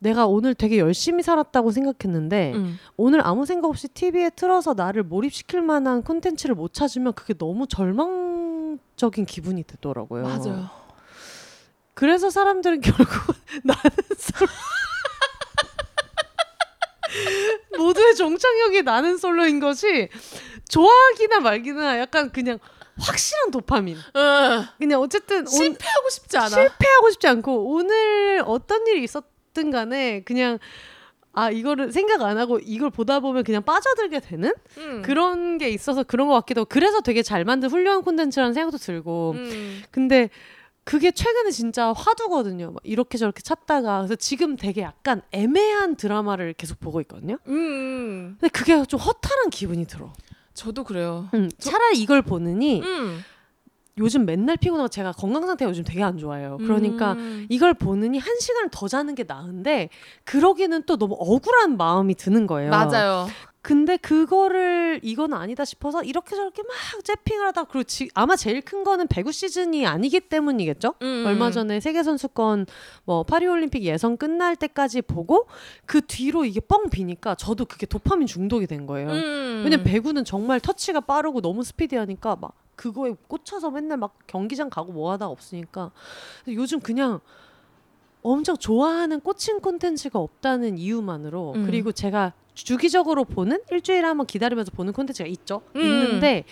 [0.00, 2.78] 내가 오늘 되게 열심히 살았다고 생각했는데 음.
[2.96, 9.26] 오늘 아무 생각 없이 TV에 틀어서 나를 몰입시킬 만한 콘텐츠를 못 찾으면 그게 너무 절망적인
[9.26, 10.22] 기분이 들더라고요.
[10.22, 10.70] 맞아요.
[11.94, 13.34] 그래서 사람들은 결국
[13.64, 14.48] 나는 솔로
[17.76, 20.08] 모두의 정착력이 나는 솔로인 것이
[20.68, 22.58] 좋아하기나 말기나 약간 그냥
[22.98, 23.96] 확실한 도파민.
[23.96, 26.48] 어, 그냥 어쨌든 온- 실패하고 싶지 않아.
[26.48, 30.58] 실패하고 싶지 않고 오늘 어떤 일이 있었든 간에 그냥
[31.32, 35.02] 아 이거를 생각 안 하고 이걸 보다 보면 그냥 빠져들게 되는 음.
[35.02, 39.32] 그런 게 있어서 그런 것 같기도 하고 그래서 되게 잘 만든 훌륭한 콘텐츠라는 생각도 들고
[39.36, 39.82] 음.
[39.92, 40.30] 근데
[40.82, 42.72] 그게 최근에 진짜 화두거든요.
[42.72, 47.36] 막 이렇게 저렇게 찾다가 그래서 지금 되게 약간 애매한 드라마를 계속 보고 있거든요.
[47.46, 48.36] 음.
[48.40, 50.12] 근데 그게 좀 허탈한 기분이 들어.
[50.58, 51.28] 저도 그래요.
[51.34, 53.20] 음, 차라리 이걸 보느니 음.
[53.96, 56.58] 요즘 맨날 피곤하고 제가 건강 상태가 요즘 되게 안 좋아요.
[56.58, 57.46] 그러니까 음.
[57.48, 59.88] 이걸 보느니 한 시간을 더 자는 게 나은데
[60.24, 62.70] 그러기는 또 너무 억울한 마음이 드는 거예요.
[62.70, 63.28] 맞아요.
[63.60, 68.84] 근데 그거를 이건 아니다 싶어서 이렇게 저렇게 막 재핑을 하다 그리고 지, 아마 제일 큰
[68.84, 70.94] 거는 배구 시즌이 아니기 때문이겠죠.
[71.02, 71.24] 음.
[71.26, 72.66] 얼마 전에 세계 선수권
[73.04, 75.48] 뭐 파리 올림픽 예선 끝날 때까지 보고
[75.86, 79.10] 그 뒤로 이게 뻥 비니까 저도 그게 도파민 중독이 된 거예요.
[79.10, 79.62] 음.
[79.64, 85.10] 왜냐면 배구는 정말 터치가 빠르고 너무 스피디하니까 막 그거에 꽂혀서 맨날 막 경기장 가고 뭐
[85.10, 85.90] 하다 없으니까
[86.46, 87.20] 요즘 그냥
[88.22, 91.66] 엄청 좋아하는 꽂힌 콘텐츠가 없다는 이유만으로 음.
[91.66, 92.32] 그리고 제가
[92.64, 95.80] 주기적으로 보는 일주일에 한 번 기다리면서 보는 콘텐츠가 있죠 음.
[95.80, 96.44] 있는데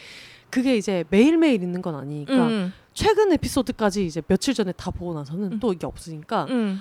[0.50, 2.72] 그게 이제 매일매일 있는 건 아니니까 음.
[2.94, 5.60] 최근 에피소드까지 이제 며칠 전에 다 보고 나서는 음.
[5.60, 6.80] 또 이게 없으니까 음.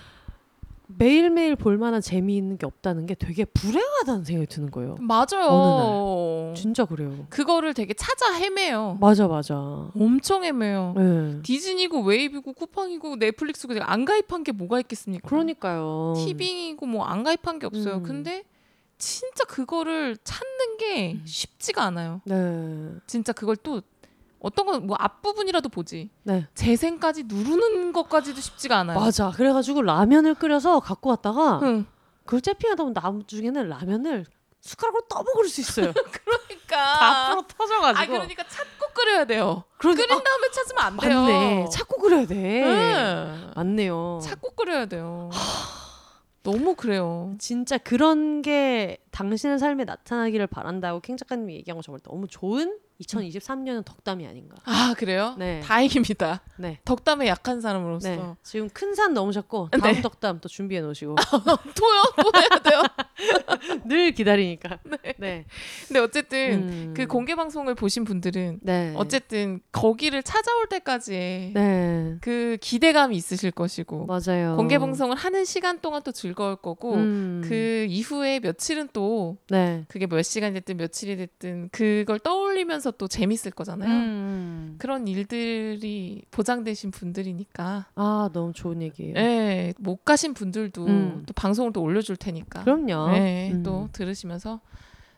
[0.88, 4.96] 매일매일 볼 만한 재미있는 게 없다는 게 되게 불행하다는 생각이 드는 거예요.
[5.00, 6.54] 맞아요.
[6.56, 7.26] 진짜 그래요.
[7.32, 9.00] 그거를 되게 찾아 헤매요.
[9.02, 9.56] 맞아 맞아.
[10.00, 10.94] 엄청 헤매요.
[10.96, 11.42] 네.
[11.42, 15.28] 디즈니고 웨이브고 쿠팡이고 넷플릭스고 안 가입한 게 뭐가 있겠습니까?
[15.28, 16.14] 그러니까요.
[16.18, 17.96] 티빙이고 뭐 안 가입한 게 없어요.
[17.96, 18.04] 음.
[18.04, 18.44] 근데
[19.06, 21.24] 진짜 그거를 찾는 게 음.
[21.28, 22.22] 쉽지가 않아요.
[22.26, 22.36] 네.
[23.06, 23.82] 진짜 그걸 또
[24.40, 26.10] 어떤 건 뭐 앞부분이라도 보지.
[26.24, 26.48] 네.
[26.56, 29.00] 재생까지 누르는 것까지도 쉽지가 않아요.
[29.00, 29.30] 맞아.
[29.30, 31.86] 그래가지고 라면을 끓여서 갖고 왔다가 응.
[32.26, 34.26] 그걸 째핑하다 보면 나중에는 라면을
[34.62, 35.94] 숟가락으로 떠먹을 수 있어요.
[36.26, 38.02] 그러니까 다 앞으로 터져가지고.
[38.02, 39.64] 아 그러니까 찾고 끓여야 돼요.
[39.78, 41.22] 그러게 끓인 아, 다음에 찾으면 안 돼요.
[41.22, 41.66] 맞네.
[41.72, 42.36] 찾고 그래야 돼.
[42.36, 43.52] 네.
[43.56, 44.20] 맞네요.
[44.24, 45.30] 찾고 끓여야 돼요.
[46.46, 47.34] 너무 그래요.
[47.40, 53.84] 진짜 그런 게 당신의 삶에 나타나기를 바란다고 캥 작가님이 얘기한 거 정말 너무 좋은 2023년은
[53.86, 54.56] 덕담이 아닌가.
[54.66, 55.36] 아 그래요?
[55.38, 55.60] 네.
[55.62, 56.42] 다행입니다.
[56.58, 56.80] 네.
[56.86, 58.20] 덕담에 약한 사람으로서 네.
[58.44, 60.02] 지금 큰 산 넘으셨고 다음 네.
[60.02, 62.04] 덕담 또 준비해 놓으시고 또요?
[62.16, 62.84] 또 해야 돼요?
[63.86, 64.80] 늘 기다리니까.
[65.18, 65.46] 네.
[65.88, 66.94] 근데 어쨌든 음.
[66.96, 68.94] 그 공개 방송을 보신 분들은 네.
[68.96, 72.16] 어쨌든 거기를 찾아올 때까지의 네.
[72.22, 74.56] 그 기대감이 있으실 것이고 맞아요.
[74.56, 77.42] 공개 방송을 하는 시간 동안 또 즐거울 거고 음.
[77.46, 79.84] 그 이후에 며칠은 또 네.
[79.90, 83.90] 그게 몇 시간이 됐든 며칠이 됐든 그걸 떠올리면서 또 재밌을 거잖아요.
[83.90, 84.76] 음.
[84.78, 89.16] 그런 일들이 보장되신 분들이니까 아 너무 좋은 얘기예요.
[89.18, 91.24] 예, 못 가신 분들도 음.
[91.26, 93.16] 또 방송을 또 올려줄 테니까 그럼요.
[93.16, 93.64] 예, 음.
[93.64, 94.62] 또 들으시면서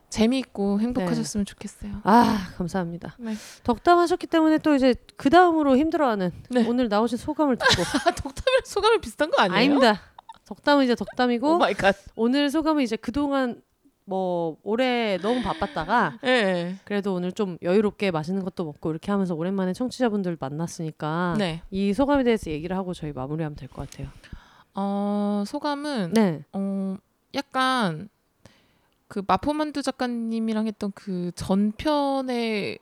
[0.09, 2.01] 재미있고 행복하셨으면 좋겠어요.
[2.03, 3.15] 아 감사합니다.
[3.19, 3.33] 네.
[3.63, 6.65] 덕담하셨기 때문에 또 이제 그 다음으로 힘들어하는 네.
[6.67, 9.57] 오늘 나오신 소감을 듣고 아, 독담이랑 소감이 비슷한 거 아니에요?
[9.57, 10.01] 아닙니다.
[10.45, 11.95] 덕담은 이제 오 덕담이고 갓.
[12.15, 13.61] 오늘 소감은 이제 그동안
[14.09, 16.75] 뭐 올해 너무 바빴다가 예.
[16.85, 21.61] 그래도 오늘 좀 여유롭게 맛있는 것도 먹고 이렇게 하면서 오랜만에 청취자분들 만났으니까 네.
[21.71, 24.07] 이 소감에 대해서 얘기를 하고 저희 마무리하면 될 것 같아요.
[24.75, 26.41] 어, 소감은 네.
[26.53, 26.95] 어,
[27.35, 28.07] 약간
[29.09, 32.79] 그 마포만두 작가님이랑 했던 그 전편의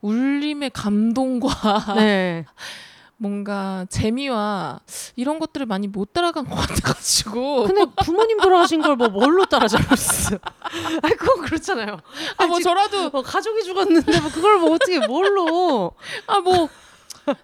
[0.00, 2.44] 울림의 감동과 네.
[3.18, 4.80] 뭔가 재미와
[5.16, 10.36] 이런 것들을 많이 못 따라간 것 같아가지고 근데 부모님 돌아가신 걸 뭐 뭘로 따라잡았어?
[11.02, 11.98] 아 그건 그렇잖아요.
[12.36, 15.92] 아 뭐 저라도 뭐 가족이 죽었는데 뭐 그걸 뭐 어떻게 뭘로?
[16.28, 16.68] 아 뭐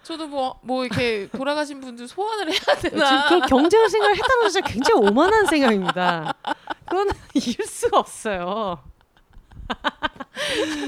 [0.03, 4.67] 저도 뭐 뭐 이렇게 돌아가신 분들 소환을 해야 되나 그런 경쟁을 생각을 했다는 건 진짜
[4.67, 6.33] 굉장히 오만한 생각입니다.
[6.87, 8.79] 그건 이길 수가 없어요.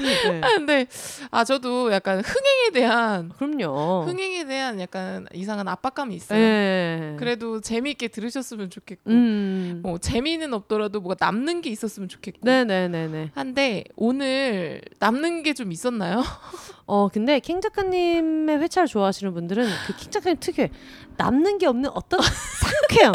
[0.02, 0.40] 네.
[0.42, 0.86] 아, 근데
[1.30, 4.04] 아 저도 약간 흥행에 대한 그럼요.
[4.06, 6.38] 흥행에 대한 약간 이상한 압박감이 있어요.
[6.38, 7.16] 네.
[7.18, 9.80] 그래도 재미있게 들으셨으면 좋겠고 음.
[9.82, 13.32] 뭐 재미는 없더라도 뭐가 남는 게 있었으면 좋겠고 네네네네.
[13.34, 16.22] 한데 오늘 남는 게 좀 있었나요?
[16.86, 20.70] 어 근데 킹 작가님의 회차를 좋아하시는 분들은 그 킹 작가님 특유의
[21.16, 22.20] 남는 게 없는 어떤
[22.60, 23.14] 상쾌함.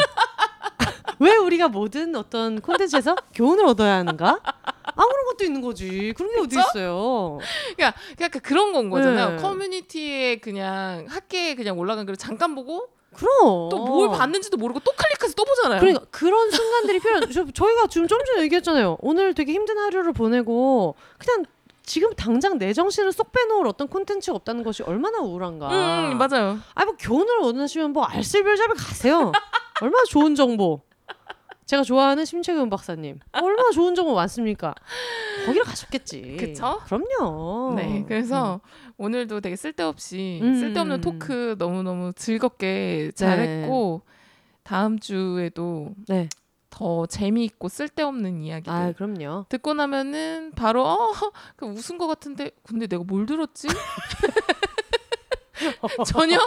[1.20, 4.40] 왜 우리가 모든 어떤 콘텐츠에서 교훈을 얻어야 하는가?
[4.84, 6.14] 아무런 것도 있는 거지.
[6.16, 6.60] 그런 게 어디?
[6.60, 7.40] 있어요.
[7.76, 9.30] 그러니까 약간 그런 건 거잖아요.
[9.32, 9.42] 네.
[9.42, 13.70] 커뮤니티에 그냥 학계에 그냥 올라간 글을 잠깐 보고 그럼.
[13.70, 15.80] 또 뭘 봤는지도 모르고 또 클릭해서 또 보잖아요.
[15.82, 17.30] 그러니까 그런 순간들이 필요한.
[17.32, 18.98] 저, 저희가 지금 좀 전에 얘기했잖아요.
[19.02, 21.46] 오늘 되게 힘든 하루를 보내고 그냥
[21.84, 25.68] 지금 당장 내 정신을 쏙 빼놓을 어떤 콘텐츠가 없다는 것이 얼마나 우울한가.
[26.12, 26.60] 음, 맞아요.
[26.74, 29.32] 아, 뭐 교훈을 원하시면 뭐 알쓸별잡에 가세요.
[29.82, 30.82] 얼마나 좋은 정보.
[31.72, 33.20] 제가 좋아하는 심채근 박사님.
[33.32, 34.76] 얼마나 좋은 정보 많습니까?
[35.46, 36.36] 거기를 가셨겠지.
[36.38, 36.82] 그쵸?
[36.84, 37.76] 그럼요.
[37.78, 38.60] 네, 그래서
[38.98, 40.60] 오늘도 되게 쓸데없이 음.
[40.60, 44.02] 쓸데없는 토크 너무 너무 즐겁게 잘했고
[44.64, 46.28] 다음 주에도 네.
[46.70, 49.46] 더 재미있고 쓸데없는 이야기들 아, 그럼요.
[49.48, 50.98] 듣고 나면은 바로 어,
[51.56, 53.70] 그 웃은 것 같은데 근데 내가 뭘 들었지?
[56.08, 56.38] 전혀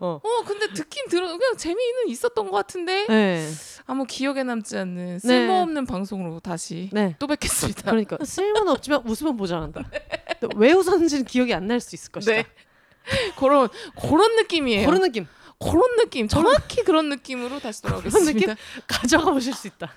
[0.00, 0.20] 어.
[0.22, 3.48] 어 근데 듣긴 들어 그냥 재미는 있었던 것 같은데 네.
[3.86, 7.16] 아무 기억에 남지 않는 쓸모없는 방송으로 다시 네.
[7.18, 7.82] 또 뵙겠습니다.
[7.90, 9.82] 그러니까 쓸모는 없지만 웃으면 모자란다.
[10.40, 12.32] 또왜 웃었는지는 기억이 안 날 수 있을 것이다.
[12.32, 12.44] 네.
[13.38, 13.68] 그런
[14.00, 14.86] 그런 느낌이에요.
[14.86, 15.26] 그런 느낌
[15.58, 18.54] 그런 느낌 정확히 그런 느낌으로 다시 돌아오겠습니다.
[18.86, 19.94] 가져가 보실 수 있다.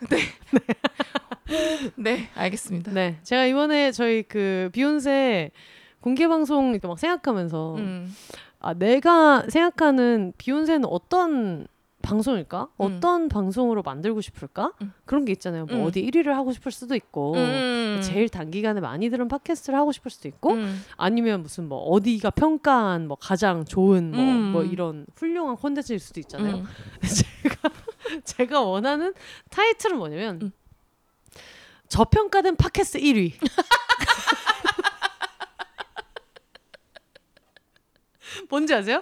[1.96, 2.92] 네 알겠습니다.
[2.92, 5.52] 네, 제가 이번에 저희 그 비욘세
[6.06, 8.16] 공개 방송 이렇게 막 생각하면서 음.
[8.60, 11.66] 아 내가 생각하는 비욘세는 어떤
[12.04, 12.62] 방송일까?
[12.62, 12.70] 음.
[12.78, 14.72] 어떤 방송으로 만들고 싶을까?
[14.84, 14.94] 음.
[15.06, 15.66] 그런 게 있잖아요.
[15.66, 15.84] 뭐 음.
[15.86, 18.02] 어디 1위를 하고 싶을 수도 있고 음.
[18.04, 20.80] 제일 단기간에 많이 들은 팟캐스트를 하고 싶을 수도 있고 음.
[20.96, 24.52] 아니면 무슨 뭐 어디가 평가한 뭐 가장 좋은 뭐, 음.
[24.52, 26.58] 뭐 이런 훌륭한 콘텐츠일 수도 있잖아요.
[26.58, 26.66] 음.
[27.02, 27.70] 제가
[28.24, 29.16] 제가 원하는
[29.50, 30.52] 타이틀은 뭐냐면 음.
[31.88, 33.32] 저평가된 팟캐스트 1위.
[38.50, 39.02] 뭔지 아세요?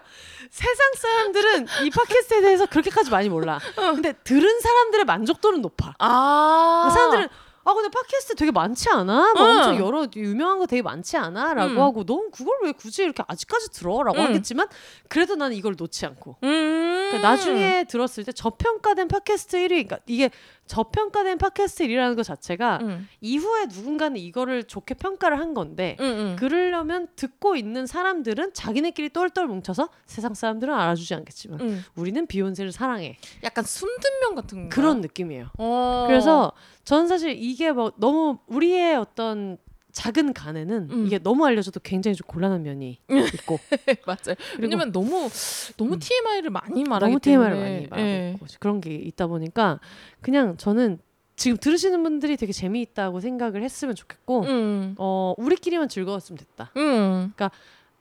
[0.49, 3.59] 세상 사람들은 이 팟캐스트에 대해서 그렇게까지 많이 몰라.
[3.75, 5.95] 근데 들은 사람들의 만족도는 높아.
[5.99, 7.29] 아 사람들은
[7.65, 9.33] 아 근데 팟캐스트 되게 많지 않아?
[9.33, 9.57] 막 응.
[9.57, 11.53] 엄청 여러 유명한 거 되게 많지 않아?
[11.53, 11.79] 라고 음.
[11.79, 14.03] 하고 넌 그걸 왜 굳이 이렇게 아직까지 들어?
[14.03, 14.25] 라고 음.
[14.25, 14.67] 하겠지만
[15.07, 17.07] 그래도 나는 이걸 놓지 않고 음.
[17.09, 20.29] 그러니까 나중에 들었을 때 저평가된 팟캐스트 1위 그러니까 이게
[20.65, 23.07] 저평가된 팟캐스트 1위라는 것 자체가 음.
[23.21, 26.35] 이후에 누군가는 이거를 좋게 평가를 한 건데 음, 음.
[26.37, 31.83] 그러려면 듣고 있는 사람들은 자기네끼리 똘똘 뭉쳐서 세상 사람들은 알아주지 않겠지만 음.
[31.95, 35.49] 우리는 비욘세를 사랑해 약간 숨든명 같은 거 그런 느낌이에요.
[35.57, 36.05] 어.
[36.07, 36.53] 그래서
[36.85, 39.57] 저는 사실 이게 뭐 너무 우리의 어떤
[39.93, 41.05] 작은 간에는 음.
[41.05, 42.99] 이게 너무 알려져도 굉장히 좀 곤란한 면이
[43.35, 43.59] 있고
[44.05, 44.35] 맞아요.
[44.59, 45.29] 왜냐면 너무
[45.77, 45.99] 너무 음.
[45.99, 48.31] TMI를 많이 말하기 너무 TMI를 때문에 많이 말하고 예.
[48.35, 49.79] 있고 그런 게 있다 보니까
[50.21, 50.99] 그냥 저는
[51.35, 54.95] 지금 들으시는 분들이 되게 재미있다고 생각을 했으면 좋겠고 음.
[54.97, 56.71] 어 우리끼리만 즐거웠으면 됐다.
[56.77, 57.31] 음.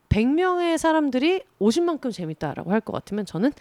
[0.09, 3.53] 100명의 사람들이 50만큼 재밌다라고 할 것 같으면 저는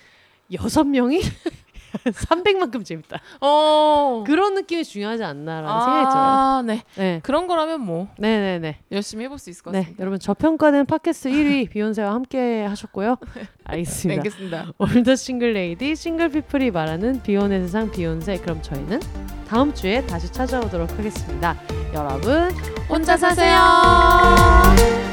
[0.51, 1.21] 6명이
[2.05, 3.19] 300만큼 재밌다.
[3.41, 4.23] 어.
[4.25, 6.23] 그런 느낌이 중요하지 않나라는 생각이 들어요.
[6.23, 6.83] 아, 네.
[6.95, 7.19] 네.
[7.23, 8.77] 그런 거라면 뭐 네네네.
[8.91, 10.01] 열심히 해볼 수 있을 것 네, 같습니다.
[10.01, 13.17] 여러분 저평가된 팟캐스트 1위 비혼세와 함께 하셨고요.
[13.35, 14.19] 네, 알겠습니다.
[14.21, 14.65] 알겠습니다.
[14.77, 18.99] All the single lady single people이 말하는 비혼의 세상 비혼세 그럼 저희는
[19.47, 21.55] 다음 주에 다시 찾아오도록 하겠습니다.
[21.93, 22.51] 여러분
[22.89, 25.10] 혼자 사세요.